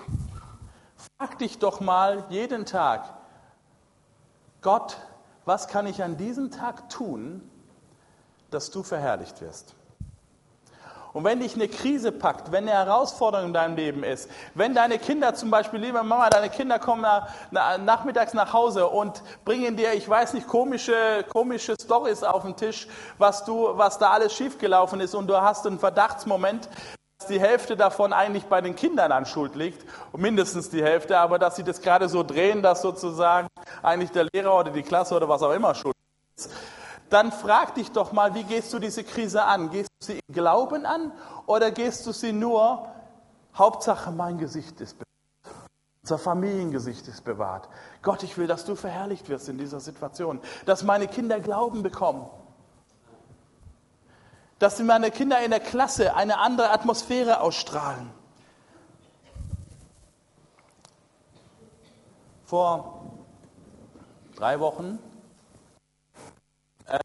Frag 1.17 1.37
dich 1.37 1.59
doch 1.59 1.79
mal 1.79 2.25
jeden 2.29 2.65
Tag, 2.65 3.13
Gott, 4.63 4.97
was 5.45 5.67
kann 5.67 5.85
ich 5.87 6.01
an 6.01 6.17
diesem 6.17 6.49
Tag 6.49 6.89
tun, 6.89 7.47
dass 8.49 8.71
du 8.71 8.81
verherrlicht 8.81 9.41
wirst? 9.41 9.75
Und 11.13 11.23
wenn 11.25 11.39
dich 11.39 11.53
eine 11.53 11.67
Krise 11.67 12.11
packt, 12.11 12.51
wenn 12.51 12.67
eine 12.67 12.71
Herausforderung 12.71 13.47
in 13.47 13.53
deinem 13.53 13.75
Leben 13.75 14.03
ist, 14.03 14.31
wenn 14.55 14.73
deine 14.73 14.97
Kinder 14.97 15.35
zum 15.35 15.51
Beispiel, 15.51 15.79
liebe 15.79 16.01
Mama, 16.01 16.27
deine 16.31 16.49
Kinder 16.49 16.79
kommen 16.79 17.03
nach, 17.03 17.29
nach, 17.51 17.77
nachmittags 17.77 18.33
nach 18.33 18.51
Hause 18.51 18.87
und 18.87 19.21
bringen 19.45 19.77
dir, 19.77 19.93
ich 19.93 20.09
weiß 20.09 20.33
nicht, 20.33 20.47
komische, 20.47 21.23
komische 21.29 21.75
Stories 21.79 22.23
auf 22.23 22.41
den 22.41 22.55
Tisch, 22.55 22.87
was 23.19 23.45
du, 23.45 23.77
was 23.77 23.99
da 23.99 24.09
alles 24.09 24.33
schiefgelaufen 24.33 25.01
ist 25.01 25.13
und 25.13 25.27
du 25.27 25.39
hast 25.39 25.67
einen 25.67 25.77
Verdachtsmoment, 25.77 26.67
die 27.25 27.39
Hälfte 27.39 27.75
davon 27.75 28.13
eigentlich 28.13 28.45
bei 28.45 28.61
den 28.61 28.75
Kindern 28.75 29.11
an 29.11 29.25
Schuld 29.25 29.55
liegt, 29.55 29.85
mindestens 30.15 30.69
die 30.69 30.83
Hälfte, 30.83 31.17
aber 31.17 31.39
dass 31.39 31.55
sie 31.55 31.63
das 31.63 31.81
gerade 31.81 32.09
so 32.09 32.23
drehen, 32.23 32.61
dass 32.61 32.81
sozusagen 32.81 33.47
eigentlich 33.81 34.11
der 34.11 34.27
Lehrer 34.33 34.59
oder 34.59 34.71
die 34.71 34.83
Klasse 34.83 35.15
oder 35.15 35.27
was 35.29 35.41
auch 35.41 35.51
immer 35.51 35.75
schuld 35.75 35.95
ist, 36.35 36.51
dann 37.09 37.31
frag 37.31 37.75
dich 37.75 37.91
doch 37.91 38.11
mal, 38.11 38.33
wie 38.33 38.43
gehst 38.43 38.73
du 38.73 38.79
diese 38.79 39.03
Krise 39.03 39.43
an? 39.43 39.69
Gehst 39.69 39.89
du 39.99 40.05
sie 40.05 40.19
im 40.27 40.33
Glauben 40.33 40.85
an 40.85 41.11
oder 41.45 41.71
gehst 41.71 42.05
du 42.07 42.11
sie 42.11 42.33
nur, 42.33 42.87
Hauptsache 43.55 44.11
mein 44.11 44.37
Gesicht 44.37 44.81
ist 44.81 44.97
bewahrt, 44.97 45.57
unser 46.01 46.17
Familiengesicht 46.17 47.07
ist 47.07 47.23
bewahrt. 47.23 47.69
Gott, 48.01 48.23
ich 48.23 48.37
will, 48.37 48.47
dass 48.47 48.65
du 48.65 48.75
verherrlicht 48.75 49.29
wirst 49.29 49.47
in 49.47 49.57
dieser 49.57 49.79
Situation, 49.79 50.39
dass 50.65 50.83
meine 50.83 51.07
Kinder 51.07 51.39
Glauben 51.39 51.83
bekommen 51.83 52.25
dass 54.63 54.79
meine 54.79 55.11
Kinder 55.11 55.43
in 55.43 55.51
der 55.51 55.59
Klasse 55.59 56.15
eine 56.15 56.39
andere 56.39 56.69
Atmosphäre 56.69 57.41
ausstrahlen. 57.41 58.09
Vor 62.45 63.11
drei 64.37 64.61
Wochen 64.61 64.99
äh, 66.85 66.97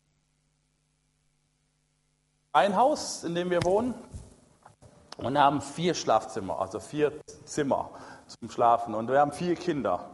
ein 2.52 2.76
Haus, 2.76 3.24
in 3.24 3.34
dem 3.34 3.50
wir 3.50 3.64
wohnen. 3.64 3.92
und 5.16 5.36
haben 5.36 5.60
vier 5.60 5.94
Schlafzimmer, 5.94 6.60
also 6.60 6.78
vier 6.78 7.12
Zimmer 7.44 7.90
zum 8.28 8.52
Schlafen. 8.52 8.94
Und 8.94 9.08
wir 9.08 9.18
haben 9.18 9.32
vier 9.32 9.56
Kinder. 9.56 10.10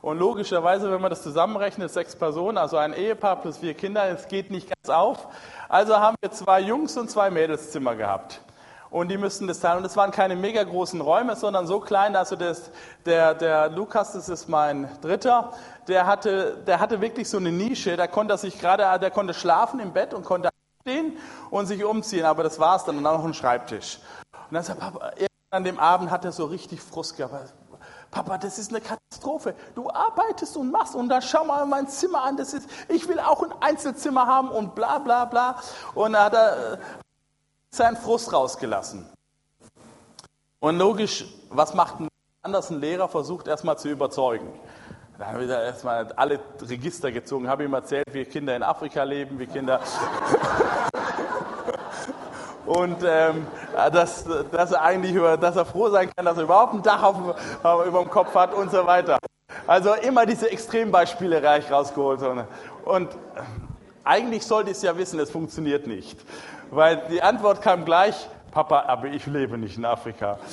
Und 0.00 0.18
logischerweise, 0.18 0.90
wenn 0.92 1.00
man 1.00 1.10
das 1.10 1.22
zusammenrechnet, 1.22 1.90
sechs 1.90 2.14
Personen, 2.14 2.56
also 2.56 2.76
ein 2.76 2.92
Ehepaar 2.92 3.36
plus 3.36 3.58
vier 3.58 3.74
Kinder, 3.74 4.08
es 4.08 4.28
geht 4.28 4.50
nicht 4.50 4.68
ganz 4.68 4.88
auf. 4.88 5.26
Also 5.68 5.96
haben 5.96 6.16
wir 6.20 6.30
zwei 6.30 6.60
Jungs- 6.60 6.96
und 6.96 7.10
zwei 7.10 7.30
Mädelszimmer 7.30 7.96
gehabt. 7.96 8.40
Und 8.90 9.08
die 9.08 9.18
müssten 9.18 9.46
das 9.46 9.60
teilen. 9.60 9.78
Und 9.78 9.84
es 9.84 9.96
waren 9.96 10.12
keine 10.12 10.34
mega 10.34 10.62
großen 10.62 11.00
Räume, 11.00 11.36
sondern 11.36 11.66
so 11.66 11.80
klein, 11.80 12.16
also 12.16 12.36
das, 12.36 12.70
der, 13.04 13.34
der 13.34 13.68
Lukas, 13.68 14.12
das 14.12 14.28
ist 14.28 14.48
mein 14.48 14.88
Dritter, 15.02 15.52
der 15.88 16.06
hatte, 16.06 16.62
der 16.66 16.80
hatte 16.80 17.00
wirklich 17.00 17.28
so 17.28 17.36
eine 17.36 17.52
Nische, 17.52 17.96
da 17.96 18.06
konnte 18.06 18.34
er 18.34 18.38
sich 18.38 18.58
gerade, 18.58 18.98
der 18.98 19.10
konnte 19.10 19.34
schlafen 19.34 19.80
im 19.80 19.92
Bett 19.92 20.14
und 20.14 20.24
konnte 20.24 20.48
stehen 20.82 21.18
und 21.50 21.66
sich 21.66 21.84
umziehen, 21.84 22.24
aber 22.24 22.42
das 22.42 22.58
war's 22.58 22.84
dann 22.84 22.96
und 22.96 23.04
dann 23.04 23.16
noch 23.16 23.24
ein 23.24 23.34
Schreibtisch. 23.34 23.98
Und 24.48 24.54
dann 24.54 24.62
sagt 24.62 24.80
Papa, 24.80 25.10
an 25.50 25.64
dem 25.64 25.78
Abend 25.78 26.10
hat 26.10 26.24
er 26.24 26.32
so 26.32 26.46
richtig 26.46 26.80
Frust 26.80 27.16
gehabt. 27.16 27.52
Papa, 28.10 28.38
das 28.38 28.58
ist 28.58 28.70
eine 28.70 28.80
Katastrophe. 28.80 29.54
Du 29.74 29.90
arbeitest 29.90 30.56
und 30.56 30.70
machst 30.70 30.94
und 30.94 31.08
dann 31.08 31.22
schau 31.22 31.44
mal 31.44 31.66
mein 31.66 31.88
Zimmer 31.88 32.22
an. 32.22 32.36
Das 32.36 32.54
ist, 32.54 32.68
ich 32.88 33.06
will 33.08 33.20
auch 33.20 33.42
ein 33.42 33.52
Einzelzimmer 33.60 34.26
haben 34.26 34.48
und 34.48 34.74
bla 34.74 34.98
bla 34.98 35.26
bla. 35.26 35.60
Und 35.94 36.14
dann 36.14 36.24
hat 36.24 36.34
er 36.34 36.72
äh, 36.74 36.78
seinen 37.70 37.96
Frust 37.96 38.32
rausgelassen. 38.32 39.06
Und 40.60 40.78
logisch, 40.78 41.26
was 41.50 41.74
macht 41.74 42.00
ein 42.00 42.08
anders? 42.42 42.70
Ein 42.70 42.80
Lehrer 42.80 43.08
versucht 43.08 43.46
erstmal 43.46 43.78
zu 43.78 43.88
überzeugen. 43.88 44.48
Da 45.18 45.26
haben 45.26 45.40
wir 45.40 45.48
erstmal 45.48 46.12
alle 46.12 46.40
Register 46.62 47.10
gezogen, 47.10 47.48
habe 47.48 47.64
ihm 47.64 47.74
erzählt, 47.74 48.06
wie 48.12 48.24
Kinder 48.24 48.54
in 48.54 48.62
Afrika 48.62 49.02
leben, 49.02 49.38
wie 49.38 49.46
Kinder. 49.46 49.80
Und 52.68 53.02
ähm, 53.02 53.46
dass, 53.92 54.26
dass, 54.52 54.72
er 54.72 54.82
eigentlich 54.82 55.14
über, 55.14 55.38
dass 55.38 55.56
er 55.56 55.64
froh 55.64 55.88
sein 55.88 56.10
kann, 56.14 56.26
dass 56.26 56.36
er 56.36 56.44
überhaupt 56.44 56.74
ein 56.74 56.82
Dach 56.82 57.02
auf, 57.02 57.16
auf, 57.62 57.86
über 57.86 58.00
dem 58.02 58.10
Kopf 58.10 58.34
hat 58.34 58.52
und 58.52 58.70
so 58.70 58.86
weiter. 58.86 59.16
Also 59.66 59.94
immer 59.94 60.26
diese 60.26 60.50
Extrembeispiele 60.50 61.42
reich 61.42 61.70
rausgeholt. 61.72 62.20
Und, 62.20 62.44
und 62.84 63.08
eigentlich 64.04 64.44
sollte 64.46 64.70
ich 64.70 64.76
es 64.76 64.82
ja 64.82 64.98
wissen, 64.98 65.18
es 65.18 65.30
funktioniert 65.30 65.86
nicht. 65.86 66.20
Weil 66.70 67.02
die 67.10 67.22
Antwort 67.22 67.62
kam 67.62 67.86
gleich, 67.86 68.28
Papa, 68.50 68.84
aber 68.86 69.06
ich 69.06 69.24
lebe 69.24 69.56
nicht 69.56 69.78
in 69.78 69.86
Afrika. 69.86 70.38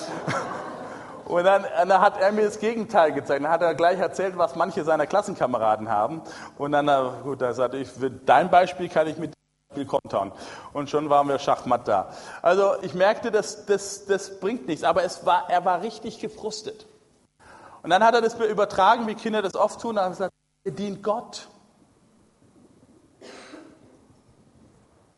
Und 1.26 1.44
dann, 1.44 1.66
dann, 1.88 2.02
hat 2.02 2.22
er 2.22 2.32
mir 2.32 2.46
das 2.46 2.60
Gegenteil 2.60 3.12
gezeigt. 3.12 3.44
Dann 3.44 3.52
hat 3.52 3.64
er 3.64 3.74
gleich 3.74 3.98
erzählt, 3.98 4.38
was 4.38 4.56
manche 4.56 4.84
seiner 4.84 5.08
Klassenkameraden 5.08 5.90
haben. 5.90 6.22
Und 6.60 6.72
dann, 6.72 6.88
gut, 7.24 7.42
da 7.42 7.52
sagte 7.52 7.78
ich, 7.78 7.90
dein 8.28 8.52
Beispiel 8.52 8.90
kann 8.90 9.08
ich 9.08 9.18
mit 9.18 9.35
Spiel 9.76 9.86
kontern. 9.86 10.32
Und 10.72 10.90
schon 10.90 11.10
waren 11.10 11.28
wir 11.28 11.38
Schachmatt 11.38 11.86
da. 11.88 12.14
Also 12.42 12.76
ich 12.82 12.94
merkte, 12.94 13.30
das, 13.30 13.66
das, 13.66 14.06
das 14.06 14.40
bringt 14.40 14.68
nichts, 14.68 14.86
aber 14.86 15.04
es 15.04 15.26
war, 15.26 15.50
er 15.50 15.66
war 15.66 15.82
richtig 15.82 16.20
gefrustet. 16.20 16.86
Und 17.84 17.90
dann 17.90 18.04
hat 18.04 18.16
er 18.16 18.22
das 18.22 18.36
übertragen, 18.36 19.06
wie 19.08 19.16
Kinder 19.16 19.42
das 19.42 19.56
oft 19.56 19.82
tun, 19.82 19.98
und 19.98 20.04
hat 20.04 20.12
gesagt, 20.12 20.34
ihr 20.64 20.72
dient 20.72 21.04
Gott. 21.04 21.50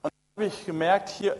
Und 0.01 0.11
dann 0.35 0.45
habe 0.45 0.45
ich 0.47 0.65
gemerkt, 0.65 1.09
hier, 1.09 1.37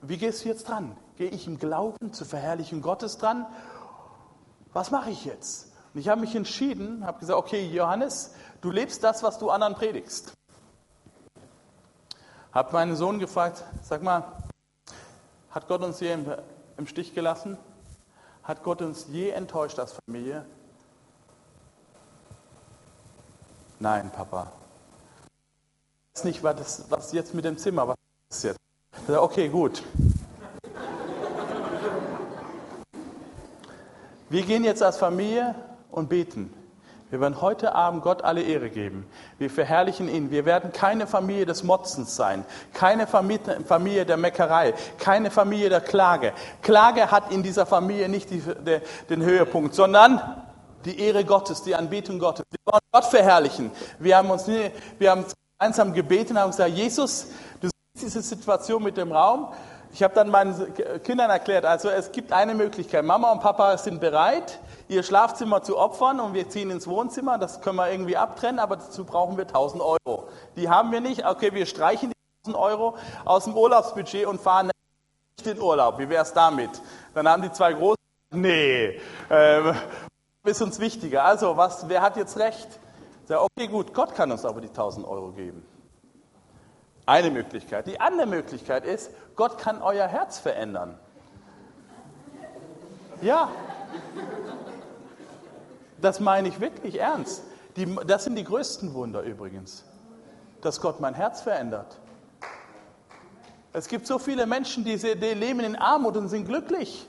wie 0.00 0.16
gehst 0.16 0.44
du 0.44 0.48
jetzt 0.48 0.66
dran? 0.66 0.96
Gehe 1.16 1.28
ich 1.28 1.46
im 1.46 1.58
Glauben 1.58 2.14
zur 2.14 2.26
Verherrlichung 2.26 2.80
Gottes 2.80 3.18
dran? 3.18 3.44
Was 4.72 4.90
mache 4.90 5.10
ich 5.10 5.26
jetzt? 5.26 5.72
Und 5.92 6.00
ich 6.00 6.08
habe 6.08 6.22
mich 6.22 6.34
entschieden, 6.34 7.04
habe 7.04 7.20
gesagt, 7.20 7.38
okay, 7.38 7.66
Johannes, 7.66 8.34
du 8.62 8.70
lebst 8.70 9.04
das, 9.04 9.22
was 9.22 9.38
du 9.38 9.50
anderen 9.50 9.74
predigst. 9.74 10.32
Habe 12.52 12.72
meinen 12.72 12.96
Sohn 12.96 13.20
gefragt, 13.20 13.62
sag 13.82 14.02
mal, 14.02 14.24
hat 15.50 15.68
Gott 15.68 15.82
uns 15.82 16.00
je 16.00 16.12
im, 16.12 16.86
Stich 16.86 17.14
gelassen? 17.14 17.56
Hat 18.42 18.64
Gott 18.64 18.82
uns 18.82 19.06
je 19.08 19.30
enttäuscht 19.30 19.78
als 19.78 19.94
Familie? 20.04 20.44
Nein, 23.78 24.10
Papa. 24.10 24.50
Ich 26.12 26.20
weiß 26.20 26.24
nicht, 26.24 26.42
was, 26.42 26.56
das, 26.56 26.84
was 26.90 27.12
jetzt 27.12 27.34
mit 27.34 27.44
dem 27.44 27.56
Zimmer, 27.56 27.86
was 27.86 27.96
ist 28.30 28.44
jetzt? 28.44 28.58
Okay, 29.08 29.48
gut. 29.48 29.82
Wir 34.28 34.42
gehen 34.42 34.64
jetzt 34.64 34.82
als 34.82 34.96
Familie 34.96 35.54
und 35.90 36.08
beten. 36.08 36.52
Wir 37.10 37.20
werden 37.20 37.40
heute 37.40 37.74
Abend 37.74 38.02
Gott 38.02 38.22
alle 38.22 38.42
Ehre 38.42 38.70
geben. 38.70 39.04
Wir 39.38 39.50
verherrlichen 39.50 40.08
ihn. 40.08 40.30
Wir 40.30 40.44
werden 40.44 40.72
keine 40.72 41.08
Familie 41.08 41.44
des 41.44 41.64
Motzens 41.64 42.14
sein, 42.14 42.44
keine 42.72 43.08
Familie 43.08 44.06
der 44.06 44.16
Meckerei, 44.16 44.74
keine 44.98 45.32
Familie 45.32 45.68
der 45.68 45.80
Klage. 45.80 46.32
Klage 46.62 47.10
hat 47.10 47.32
in 47.32 47.42
dieser 47.42 47.66
Familie 47.66 48.08
nicht 48.08 48.30
die, 48.30 48.40
der, 48.40 48.82
den 49.08 49.22
Höhepunkt, 49.22 49.74
sondern 49.74 50.20
die 50.84 51.00
Ehre 51.00 51.24
Gottes, 51.24 51.62
die 51.62 51.74
Anbetung 51.74 52.20
Gottes. 52.20 52.44
Wir 52.50 52.72
wollen 52.72 52.80
Gott 52.92 53.04
verherrlichen. 53.06 53.72
Wir 53.98 54.16
haben 54.16 54.30
uns 54.30 54.46
nie, 54.46 54.70
wir 54.98 55.10
haben 55.10 55.24
gemeinsam 55.58 55.92
gebeten, 55.92 56.38
haben 56.38 56.52
gesagt, 56.52 56.70
Jesus, 56.70 57.26
du 57.60 57.68
siehst 57.68 58.06
diese 58.06 58.22
Situation 58.22 58.82
mit 58.84 58.96
dem 58.96 59.10
Raum. 59.10 59.48
Ich 59.92 60.04
habe 60.04 60.14
dann 60.14 60.30
meinen 60.30 60.54
Kindern 61.02 61.30
erklärt, 61.30 61.64
also 61.64 61.90
es 61.90 62.12
gibt 62.12 62.32
eine 62.32 62.54
Möglichkeit. 62.54 63.04
Mama 63.04 63.32
und 63.32 63.40
Papa 63.40 63.76
sind 63.76 64.00
bereit, 64.00 64.60
ihr 64.90 65.04
Schlafzimmer 65.04 65.62
zu 65.62 65.78
opfern 65.78 66.18
und 66.18 66.34
wir 66.34 66.48
ziehen 66.48 66.70
ins 66.70 66.88
Wohnzimmer. 66.88 67.38
Das 67.38 67.62
können 67.62 67.76
wir 67.76 67.90
irgendwie 67.90 68.16
abtrennen, 68.16 68.58
aber 68.58 68.76
dazu 68.76 69.04
brauchen 69.04 69.36
wir 69.36 69.46
1000 69.46 69.82
Euro. 69.82 70.28
Die 70.56 70.68
haben 70.68 70.90
wir 70.90 71.00
nicht. 71.00 71.24
Okay, 71.24 71.54
wir 71.54 71.64
streichen 71.66 72.10
die 72.10 72.50
1000 72.50 72.56
Euro 72.56 72.96
aus 73.24 73.44
dem 73.44 73.56
Urlaubsbudget 73.56 74.26
und 74.26 74.40
fahren 74.40 74.66
nicht 75.38 75.46
in 75.46 75.62
Urlaub. 75.62 75.98
Wie 76.00 76.08
wäre 76.08 76.24
es 76.24 76.32
damit? 76.32 76.70
Dann 77.14 77.28
haben 77.28 77.40
die 77.40 77.52
zwei 77.52 77.72
Großen, 77.72 77.96
nee, 78.32 79.00
äh, 79.28 79.72
ist 80.42 80.60
uns 80.60 80.80
wichtiger. 80.80 81.24
Also, 81.24 81.56
was, 81.56 81.88
wer 81.88 82.02
hat 82.02 82.16
jetzt 82.16 82.36
recht? 82.36 82.68
Okay, 83.28 83.68
gut, 83.68 83.94
Gott 83.94 84.16
kann 84.16 84.32
uns 84.32 84.44
aber 84.44 84.60
die 84.60 84.68
1000 84.68 85.06
Euro 85.06 85.30
geben. 85.30 85.64
Eine 87.06 87.30
Möglichkeit. 87.30 87.86
Die 87.86 88.00
andere 88.00 88.26
Möglichkeit 88.26 88.84
ist, 88.84 89.12
Gott 89.36 89.56
kann 89.56 89.82
euer 89.82 90.08
Herz 90.08 90.40
verändern. 90.40 90.98
Ja, 93.22 93.50
das 96.00 96.20
meine 96.20 96.48
ich 96.48 96.60
wirklich 96.60 96.98
ernst. 96.98 97.42
Die, 97.76 97.96
das 98.06 98.24
sind 98.24 98.36
die 98.36 98.44
größten 98.44 98.94
Wunder 98.94 99.22
übrigens, 99.22 99.84
dass 100.60 100.80
Gott 100.80 101.00
mein 101.00 101.14
Herz 101.14 101.40
verändert. 101.40 101.98
Es 103.72 103.86
gibt 103.86 104.06
so 104.06 104.18
viele 104.18 104.46
Menschen, 104.46 104.84
die, 104.84 104.96
die 104.96 105.34
leben 105.34 105.60
in 105.60 105.76
Armut 105.76 106.16
und 106.16 106.28
sind 106.28 106.46
glücklich. 106.46 107.08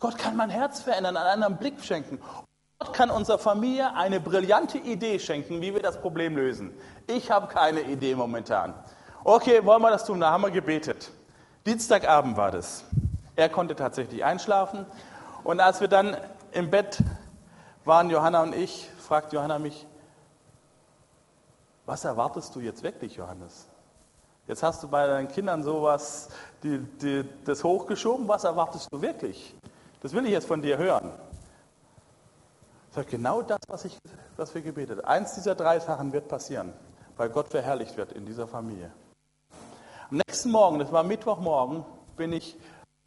Gott 0.00 0.16
kann 0.16 0.34
mein 0.34 0.50
Herz 0.50 0.80
verändern, 0.80 1.16
einen 1.16 1.28
anderen 1.28 1.58
Blick 1.58 1.84
schenken. 1.84 2.18
Gott 2.78 2.94
kann 2.94 3.10
unserer 3.10 3.38
Familie 3.38 3.94
eine 3.94 4.18
brillante 4.18 4.78
Idee 4.78 5.18
schenken, 5.18 5.60
wie 5.60 5.74
wir 5.74 5.82
das 5.82 6.00
Problem 6.00 6.36
lösen. 6.36 6.72
Ich 7.06 7.30
habe 7.30 7.46
keine 7.46 7.82
Idee 7.82 8.14
momentan. 8.14 8.74
Okay, 9.22 9.64
wollen 9.64 9.82
wir 9.82 9.90
das 9.90 10.04
tun? 10.04 10.18
Da 10.18 10.30
haben 10.30 10.42
wir 10.42 10.50
gebetet. 10.50 11.12
Dienstagabend 11.66 12.36
war 12.36 12.50
das. 12.50 12.84
Er 13.36 13.48
konnte 13.48 13.76
tatsächlich 13.76 14.24
einschlafen. 14.24 14.86
Und 15.44 15.60
als 15.60 15.80
wir 15.80 15.88
dann 15.88 16.16
im 16.50 16.70
Bett 16.70 16.98
waren 17.84 18.10
Johanna 18.10 18.42
und 18.42 18.54
ich, 18.54 18.88
fragt 18.98 19.32
Johanna 19.32 19.58
mich, 19.58 19.86
was 21.86 22.04
erwartest 22.04 22.54
du 22.54 22.60
jetzt 22.60 22.82
wirklich, 22.82 23.16
Johannes? 23.16 23.66
Jetzt 24.46 24.62
hast 24.62 24.82
du 24.82 24.88
bei 24.88 25.06
deinen 25.06 25.28
Kindern 25.28 25.62
sowas, 25.62 26.28
die, 26.62 26.78
die, 26.78 27.24
das 27.44 27.62
hochgeschoben, 27.62 28.26
was 28.28 28.44
erwartest 28.44 28.88
du 28.92 29.00
wirklich? 29.00 29.54
Das 30.00 30.12
will 30.12 30.24
ich 30.24 30.32
jetzt 30.32 30.46
von 30.46 30.62
dir 30.62 30.78
hören. 30.78 31.12
Ich 32.88 32.94
sage, 32.94 33.08
genau 33.08 33.42
das, 33.42 33.60
was, 33.68 33.84
ich, 33.84 33.96
was 34.36 34.54
wir 34.54 34.62
gebetet 34.62 34.98
haben. 34.98 35.06
Eins 35.06 35.34
dieser 35.34 35.54
drei 35.54 35.80
Sachen 35.80 36.12
wird 36.12 36.28
passieren, 36.28 36.72
weil 37.16 37.30
Gott 37.30 37.48
verherrlicht 37.48 37.96
wird 37.96 38.12
in 38.12 38.26
dieser 38.26 38.46
Familie. 38.46 38.90
Am 40.10 40.20
nächsten 40.26 40.50
Morgen, 40.50 40.78
das 40.78 40.92
war 40.92 41.02
Mittwochmorgen, 41.02 41.84
bin 42.16 42.32
ich 42.32 42.56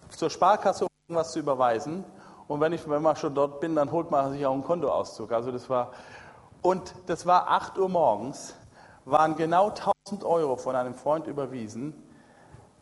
zur 0.10 0.30
Sparkasse, 0.30 0.86
um 0.86 0.90
irgendwas 1.08 1.34
zu 1.34 1.40
überweisen. 1.40 2.04
Und 2.48 2.60
wenn 2.62 2.74
ich 2.74 2.88
wenn 2.90 3.02
man 3.02 3.16
schon 3.16 3.34
dort 3.34 3.60
bin, 3.60 3.76
dann 3.76 3.92
holt 3.92 4.12
man 4.12 4.32
sich 4.32 4.46
auch 4.46 4.54
einen 4.54 4.64
Kontoauszug. 4.64 5.32
Also 5.32 5.52
das 5.52 5.70
war 5.70 5.92
und 6.62 6.96
das 7.06 7.28
war 7.28 7.48
8 7.50 7.78
Uhr 7.78 7.90
morgens, 7.90 8.56
waren 9.06 9.36
genau 9.36 9.70
1000 9.70 10.24
Euro 10.24 10.56
von 10.56 10.76
einem 10.76 10.96
Freund 10.96 11.28
überwiesen. 11.28 11.94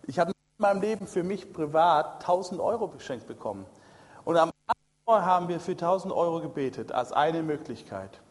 Ich 0.07 0.19
habe 0.19 0.31
in 0.31 0.35
meinem 0.57 0.81
Leben 0.81 1.05
für 1.05 1.21
mich 1.21 1.51
privat 1.51 2.21
1000 2.21 2.61
Euro 2.61 2.87
geschenkt 2.87 3.27
bekommen. 3.27 3.65
Und 4.23 4.37
am 4.37 4.51
8 4.67 4.77
Uhr 5.07 5.25
haben 5.25 5.49
wir 5.49 5.59
für 5.59 5.73
1000 5.73 6.13
Euro 6.13 6.39
gebetet, 6.39 6.93
als 6.93 7.11
eine 7.11 7.43
Möglichkeit. 7.43 8.21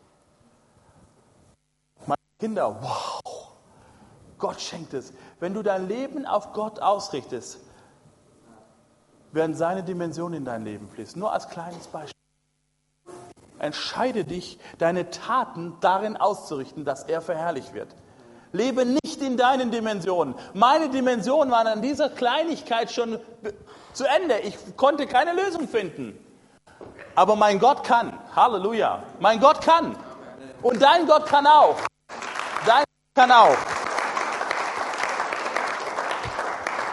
Meine 2.06 2.16
Kinder, 2.38 2.74
wow, 2.80 3.52
Gott 4.38 4.58
schenkt 4.58 4.94
es. 4.94 5.12
Wenn 5.38 5.52
du 5.52 5.62
dein 5.62 5.86
Leben 5.86 6.24
auf 6.24 6.54
Gott 6.54 6.80
ausrichtest, 6.80 7.60
werden 9.34 9.54
seine 9.54 9.82
Dimensionen 9.82 10.38
in 10.38 10.44
dein 10.44 10.64
Leben 10.64 10.88
fließen. 10.88 11.18
Nur 11.18 11.32
als 11.32 11.48
kleines 11.48 11.86
Beispiel. 11.86 12.12
Entscheide 13.58 14.24
dich, 14.24 14.58
deine 14.78 15.10
Taten 15.10 15.76
darin 15.80 16.16
auszurichten, 16.16 16.84
dass 16.84 17.04
er 17.04 17.20
verherrlicht 17.22 17.74
wird. 17.74 17.94
Lebe 18.52 18.84
nicht 18.84 19.22
in 19.22 19.36
deinen 19.36 19.70
Dimensionen. 19.70 20.34
Meine 20.52 20.90
Dimensionen 20.90 21.50
waren 21.50 21.66
an 21.66 21.80
dieser 21.80 22.10
Kleinigkeit 22.10 22.90
schon 22.90 23.18
zu 23.92 24.04
Ende. 24.04 24.38
Ich 24.40 24.56
konnte 24.76 25.06
keine 25.06 25.32
Lösung 25.32 25.68
finden. 25.68 26.18
Aber 27.14 27.36
mein 27.36 27.58
Gott 27.58 27.84
kann. 27.84 28.18
Halleluja. 28.34 29.02
Mein 29.20 29.40
Gott 29.40 29.60
kann. 29.62 29.96
Und 30.60 30.82
dein 30.82 31.06
Gott 31.06 31.26
kann 31.26 31.46
auch. 31.46 31.76
Dein 32.66 32.84
Gott 32.84 33.14
kann 33.14 33.32
auch. 33.32 33.56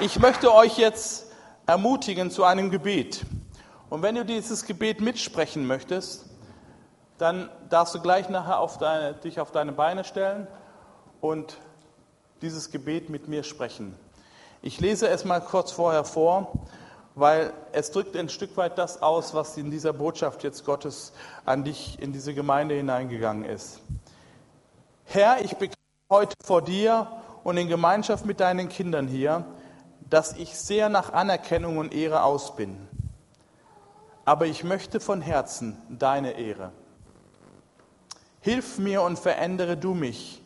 Ich 0.01 0.17
möchte 0.19 0.53
euch 0.53 0.77
jetzt 0.77 1.28
ermutigen 1.70 2.32
zu 2.32 2.45
einem 2.45 2.72
Gebet. 2.72 3.28
Und 3.91 4.01
wenn 4.01 4.15
du 4.15 4.26
dieses 4.26 4.65
Gebet 4.65 5.01
mitsprechen 5.01 5.67
möchtest, 5.67 6.26
dann 7.20 7.47
darfst 7.70 7.93
du 7.93 8.01
gleich 8.01 8.28
nachher 8.28 8.59
auf 8.59 8.80
deine, 8.80 9.13
dich 9.13 9.39
auf 9.39 9.51
deine 9.51 9.72
Beine 9.72 10.03
stellen 10.03 10.47
und 11.22 11.57
dieses 12.41 12.72
Gebet 12.72 13.11
mit 13.11 13.28
mir 13.28 13.43
sprechen. 13.43 13.95
Ich 14.63 14.80
lese 14.80 15.09
es 15.09 15.26
mal 15.26 15.41
kurz 15.41 15.72
vorher 15.72 16.05
vor, 16.05 16.53
weil 17.13 17.53
es 17.72 17.91
drückt 17.91 18.17
ein 18.17 18.30
Stück 18.30 18.57
weit 18.57 18.80
das 18.80 19.03
aus, 19.03 19.36
was 19.36 19.55
in 19.55 19.70
dieser 19.70 19.93
Botschaft 19.93 20.43
jetzt 20.43 20.65
Gottes 20.65 21.13
an 21.45 21.63
dich 21.63 22.01
in 22.01 22.13
diese 22.13 22.34
Gemeinde 22.34 22.74
hineingegangen 22.74 23.45
ist. 23.45 23.80
Herr, 25.05 25.39
ich 25.43 25.51
bekenne 25.51 25.76
heute 26.09 26.34
vor 26.43 26.63
dir 26.63 27.07
und 27.43 27.57
in 27.57 27.67
Gemeinschaft 27.67 28.26
mit 28.26 28.39
deinen 28.39 28.70
Kindern 28.70 29.07
hier, 29.07 29.45
dass 30.10 30.34
ich 30.34 30.57
sehr 30.57 30.89
nach 30.89 31.14
Anerkennung 31.14 31.78
und 31.78 31.93
Ehre 31.93 32.24
aus 32.24 32.55
bin. 32.55 32.88
Aber 34.26 34.45
ich 34.45 34.64
möchte 34.64 34.99
von 34.99 35.22
Herzen 35.22 35.78
deine 35.89 36.34
Ehre. 36.34 36.72
Hilf 38.41 38.78
mir 38.78 39.01
und 39.01 39.20
verändere 39.20 39.76
du 39.76 39.93
mich. 39.93 40.41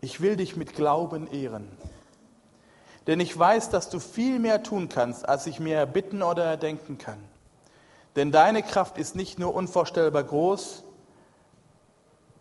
Ich 0.00 0.20
will 0.20 0.36
dich 0.36 0.56
mit 0.56 0.74
Glauben 0.74 1.26
ehren. 1.30 1.68
Denn 3.06 3.20
ich 3.20 3.38
weiß, 3.38 3.70
dass 3.70 3.90
du 3.90 4.00
viel 4.00 4.38
mehr 4.38 4.62
tun 4.62 4.88
kannst, 4.88 5.28
als 5.28 5.46
ich 5.46 5.60
mir 5.60 5.76
erbitten 5.76 6.22
oder 6.22 6.44
erdenken 6.44 6.96
kann. 6.96 7.18
Denn 8.16 8.32
deine 8.32 8.62
Kraft 8.62 8.96
ist 8.98 9.16
nicht 9.16 9.38
nur 9.38 9.54
unvorstellbar 9.54 10.24
groß, 10.24 10.84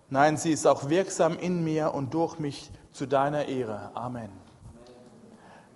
nein, 0.09 0.37
sie 0.37 0.51
ist 0.51 0.67
auch 0.67 0.89
wirksam 0.89 1.37
in 1.37 1.63
mir 1.63 1.93
und 1.93 2.13
durch 2.13 2.39
mich 2.39 2.69
zu 2.91 3.07
deiner 3.07 3.45
Ehre. 3.45 3.91
Amen. 3.95 4.29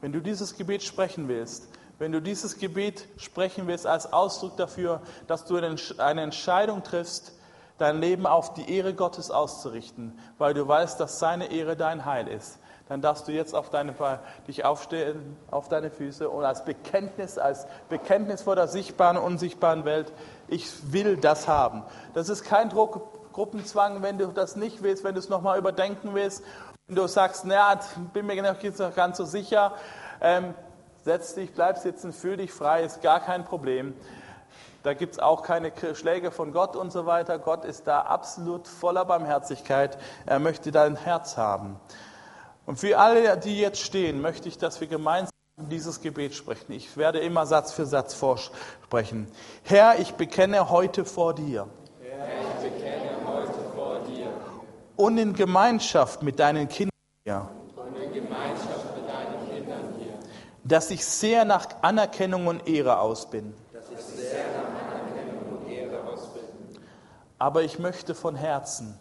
Wenn 0.01 0.11
du 0.11 0.21
dieses 0.21 0.57
Gebet 0.57 0.83
sprechen 0.83 1.27
willst, 1.27 1.67
wenn 1.99 2.11
du 2.11 2.21
dieses 2.21 2.59
Gebet 2.59 3.07
sprechen 3.17 3.67
willst 3.67 3.87
als 3.87 4.13
Ausdruck 4.13 4.57
dafür, 4.57 5.01
dass 5.25 5.45
du 5.45 5.55
eine 5.55 6.21
Entscheidung 6.21 6.83
triffst, 6.83 7.33
dein 7.77 7.99
Leben 7.99 8.25
auf 8.25 8.53
die 8.53 8.71
Ehre 8.71 8.93
Gottes 8.93 9.31
auszurichten, 9.31 10.17
weil 10.37 10.53
du 10.53 10.67
weißt, 10.67 10.99
dass 10.99 11.19
seine 11.19 11.51
Ehre 11.51 11.75
dein 11.75 12.05
Heil 12.05 12.27
ist, 12.27 12.59
dann 12.89 13.01
darfst 13.01 13.27
du 13.27 13.31
jetzt 13.31 13.53
auf 13.53 13.69
deine, 13.69 13.93
dich 14.47 14.63
aufstellen 14.63 15.37
auf 15.51 15.67
deine 15.67 15.89
Füße 15.89 16.29
und 16.29 16.45
als 16.45 16.63
Bekenntnis, 16.65 17.37
als 17.37 17.67
Bekenntnis 17.89 18.43
vor 18.43 18.55
der 18.55 18.67
sichtbaren 18.67 19.17
und 19.17 19.23
unsichtbaren 19.23 19.85
Welt, 19.85 20.11
ich 20.47 20.91
will 20.91 21.17
das 21.17 21.47
haben. 21.47 21.83
Das 22.13 22.29
ist 22.29 22.43
kein 22.43 22.69
Druck, 22.69 23.33
Gruppenzwang, 23.33 24.01
wenn 24.01 24.17
du 24.17 24.27
das 24.27 24.55
nicht 24.55 24.81
willst, 24.81 25.03
wenn 25.03 25.13
du 25.13 25.19
es 25.19 25.29
nochmal 25.29 25.59
überdenken 25.59 26.15
willst, 26.15 26.43
wenn 26.87 26.95
du 26.95 27.07
sagst, 27.07 27.43
naja, 27.43 27.77
bin 28.13 28.25
mir 28.25 28.41
noch 28.41 28.95
ganz 28.95 29.17
so 29.17 29.25
sicher, 29.25 29.73
ähm, 30.21 30.53
setz 31.03 31.35
dich, 31.35 31.53
bleib 31.53 31.77
sitzen, 31.77 32.13
fühl 32.13 32.37
dich 32.37 32.53
frei, 32.53 32.83
ist 32.83 33.01
gar 33.01 33.19
kein 33.19 33.43
Problem. 33.43 33.93
Da 34.83 34.93
gibt 34.93 35.13
es 35.13 35.19
auch 35.19 35.43
keine 35.43 35.73
Schläge 35.95 36.31
von 36.31 36.53
Gott 36.53 36.77
und 36.77 36.93
so 36.93 37.05
weiter. 37.05 37.39
Gott 37.39 37.65
ist 37.65 37.87
da 37.87 38.03
absolut 38.03 38.69
voller 38.69 39.03
Barmherzigkeit. 39.03 39.97
Er 40.25 40.39
möchte 40.39 40.71
dein 40.71 40.95
Herz 40.95 41.35
haben. 41.35 41.77
Und 42.65 42.79
für 42.79 42.97
alle, 42.97 43.37
die 43.37 43.59
jetzt 43.59 43.81
stehen, 43.81 44.21
möchte 44.21 44.47
ich, 44.47 44.57
dass 44.57 44.79
wir 44.79 44.87
gemeinsam 44.87 45.33
dieses 45.57 45.99
Gebet 45.99 46.35
sprechen. 46.35 46.71
Ich 46.71 46.95
werde 46.95 47.19
immer 47.19 47.45
Satz 47.45 47.73
für 47.73 47.85
Satz 47.85 48.13
vorsprechen. 48.13 49.29
Herr, 49.63 49.99
ich 49.99 50.13
bekenne 50.13 50.69
heute 50.69 51.03
vor 51.03 51.33
dir. 51.35 51.67
Herr, 51.99 52.63
ich 52.63 52.71
bekenne 52.71 53.09
heute 53.25 53.75
vor 53.75 53.99
dir. 54.07 54.29
Und 54.97 55.17
in 55.17 55.33
Gemeinschaft 55.33 56.21
mit 56.23 56.39
deinen 56.39 56.67
Kindern 56.67 56.91
hier. 57.23 57.43
Und. 57.43 57.49
Dass 60.63 60.91
ich 60.91 61.05
sehr 61.05 61.45
nach 61.45 61.67
Anerkennung 61.81 62.47
und 62.47 62.67
Ehre 62.67 62.99
aus 62.99 63.29
bin. 63.29 63.53
Aber 67.39 67.61
ich 67.61 67.77
möchte 67.79 68.15
von 68.15 68.35
Herzen, 68.35 68.97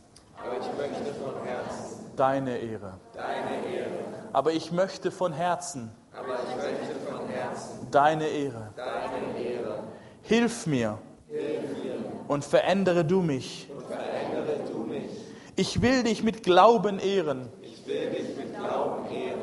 möchte 0.77 1.15
von 1.15 1.43
Herzen 1.45 2.07
deine, 2.17 2.59
Ehre. 2.59 2.95
deine 3.15 3.67
Ehre. 3.75 3.91
Aber 4.33 4.53
ich 4.53 4.71
möchte 4.73 5.11
von 5.11 5.33
Herzen, 5.33 5.91
von 6.13 7.29
Herzen 7.29 7.91
deine, 7.91 8.27
Ehre. 8.27 8.69
deine 8.77 9.39
Ehre. 9.39 9.79
Hilf 10.23 10.67
mir, 10.67 10.99
Hilf 11.29 11.63
mir. 11.83 11.95
Und, 12.29 12.45
verändere 12.45 13.05
du 13.05 13.23
mich. 13.23 13.69
und 13.75 13.87
verändere 13.87 14.59
du 14.71 14.79
mich. 14.81 15.11
Ich 15.57 15.81
will 15.81 16.03
dich 16.03 16.23
mit 16.23 16.43
Glauben 16.43 16.99
ehren. 16.99 17.49
Ich 17.63 17.87
will 17.87 18.11
dich 18.11 18.37
mit 18.37 18.55
Glauben 18.55 19.11
ehren. 19.11 19.41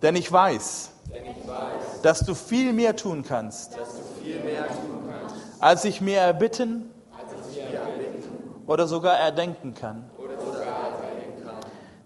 Denn 0.00 0.14
ich 0.14 0.30
weiß, 0.30 0.92
Denn 1.12 1.24
ich 1.26 1.48
weiß 1.48 2.02
dass 2.02 2.20
du 2.20 2.34
viel 2.34 2.72
mehr 2.72 2.94
tun 2.94 3.24
kannst, 3.26 3.76
dass 3.76 3.96
du 3.96 4.02
viel 4.22 4.40
mehr 4.44 4.66
tun 4.68 5.02
kannst 5.10 5.34
als 5.60 5.84
ich 5.84 6.00
mir 6.00 6.18
erbitten 6.18 6.90
oder 8.66 8.86
sogar 8.86 9.18
erdenken 9.18 9.74
kann. 9.74 10.08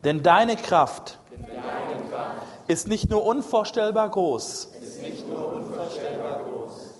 Denn 0.05 0.23
deine 0.23 0.57
Kraft 0.57 1.19
ist 2.67 2.89
nicht 2.89 3.11
nur 3.11 3.25
unvorstellbar 3.25 4.09
groß, 4.09 4.73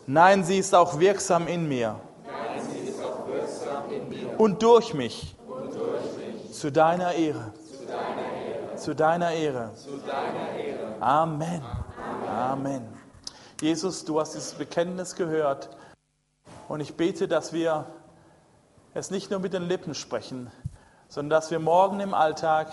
nein, 0.07 0.45
sie 0.45 0.59
ist 0.59 0.75
auch 0.75 0.99
wirksam 1.01 1.47
in 1.49 1.69
mir 1.69 1.99
und 4.39 4.63
durch 4.63 4.93
mich 4.95 5.37
zu 6.63 6.71
deiner 6.71 7.13
Ehre. 7.13 7.53
Zu 8.77 8.95
deiner 8.95 9.33
Ehre. 9.33 9.73
Amen. 11.01 11.61
Amen. 12.29 12.87
Jesus, 13.61 14.05
du 14.05 14.21
hast 14.21 14.35
dieses 14.35 14.55
Bekenntnis 14.55 15.17
gehört 15.17 15.71
und 16.69 16.79
ich 16.79 16.95
bete, 16.97 17.27
dass 17.27 17.53
wir 17.53 17.87
es 18.95 19.11
nicht 19.11 19.29
nur 19.29 19.41
mit 19.41 19.55
den 19.55 19.65
Lippen 19.65 19.97
sprechen, 19.97 20.53
sondern 21.09 21.31
dass 21.31 21.51
wir 21.51 21.59
morgen 21.59 21.99
im 21.99 22.15
Alltag, 22.15 22.71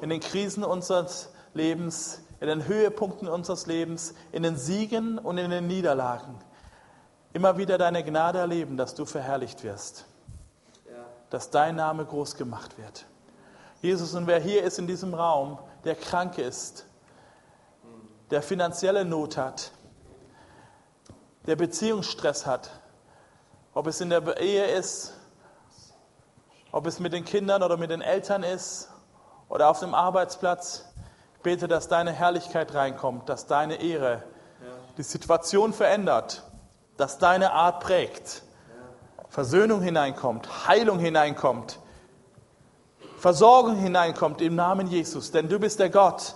in 0.00 0.08
den 0.08 0.20
Krisen 0.20 0.64
unseres 0.64 1.34
Lebens, 1.52 2.22
in 2.40 2.46
den 2.46 2.66
Höhepunkten 2.66 3.28
unseres 3.28 3.66
Lebens, 3.66 4.14
in 4.32 4.42
den 4.42 4.56
Siegen 4.56 5.18
und 5.18 5.36
in 5.36 5.50
den 5.50 5.66
Niederlagen 5.66 6.38
immer 7.34 7.58
wieder 7.58 7.76
deine 7.76 8.02
Gnade 8.04 8.38
erleben, 8.38 8.78
dass 8.78 8.94
du 8.94 9.04
verherrlicht 9.04 9.64
wirst, 9.64 10.06
dass 11.32 11.48
dein 11.48 11.76
Name 11.76 12.04
groß 12.04 12.36
gemacht 12.36 12.76
wird. 12.76 13.06
Jesus, 13.80 14.14
und 14.14 14.26
wer 14.26 14.38
hier 14.38 14.62
ist 14.64 14.78
in 14.78 14.86
diesem 14.86 15.14
Raum, 15.14 15.58
der 15.82 15.94
krank 15.94 16.36
ist, 16.36 16.84
der 18.30 18.42
finanzielle 18.42 19.06
Not 19.06 19.38
hat, 19.38 19.72
der 21.46 21.56
Beziehungsstress 21.56 22.44
hat, 22.44 22.68
ob 23.72 23.86
es 23.86 24.02
in 24.02 24.10
der 24.10 24.38
Ehe 24.42 24.66
ist, 24.66 25.14
ob 26.70 26.86
es 26.86 27.00
mit 27.00 27.14
den 27.14 27.24
Kindern 27.24 27.62
oder 27.62 27.78
mit 27.78 27.90
den 27.90 28.02
Eltern 28.02 28.42
ist 28.42 28.90
oder 29.48 29.70
auf 29.70 29.80
dem 29.80 29.94
Arbeitsplatz. 29.94 30.84
Ich 31.36 31.42
bete, 31.42 31.66
dass 31.66 31.88
deine 31.88 32.12
Herrlichkeit 32.12 32.74
reinkommt, 32.74 33.30
dass 33.30 33.46
deine 33.46 33.76
Ehre 33.76 34.22
die 34.98 35.02
Situation 35.02 35.72
verändert, 35.72 36.42
dass 36.98 37.16
deine 37.16 37.52
Art 37.52 37.80
prägt, 37.80 38.42
Versöhnung 39.32 39.80
hineinkommt, 39.80 40.68
Heilung 40.68 40.98
hineinkommt, 40.98 41.78
Versorgung 43.16 43.76
hineinkommt 43.76 44.42
im 44.42 44.56
Namen 44.56 44.88
Jesus. 44.88 45.30
Denn 45.30 45.48
du 45.48 45.58
bist 45.58 45.80
der 45.80 45.88
Gott, 45.88 46.34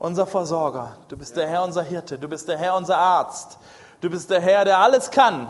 unser 0.00 0.26
Versorger. 0.26 0.96
Du 1.06 1.16
bist 1.16 1.36
der 1.36 1.46
Herr, 1.46 1.62
unser 1.62 1.84
Hirte. 1.84 2.18
Du 2.18 2.26
bist 2.26 2.48
der 2.48 2.58
Herr, 2.58 2.74
unser 2.74 2.98
Arzt. 2.98 3.56
Du 4.00 4.10
bist 4.10 4.30
der 4.30 4.40
Herr, 4.40 4.64
der 4.64 4.78
alles 4.78 5.12
kann, 5.12 5.46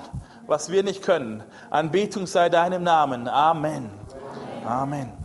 was 0.47 0.69
wir 0.69 0.83
nicht 0.83 1.01
können. 1.01 1.43
Anbetung 1.71 2.27
sei 2.27 2.51
deinem 2.51 2.83
Namen. 2.83 3.29
Amen. 3.29 3.91
Amen. 4.67 5.24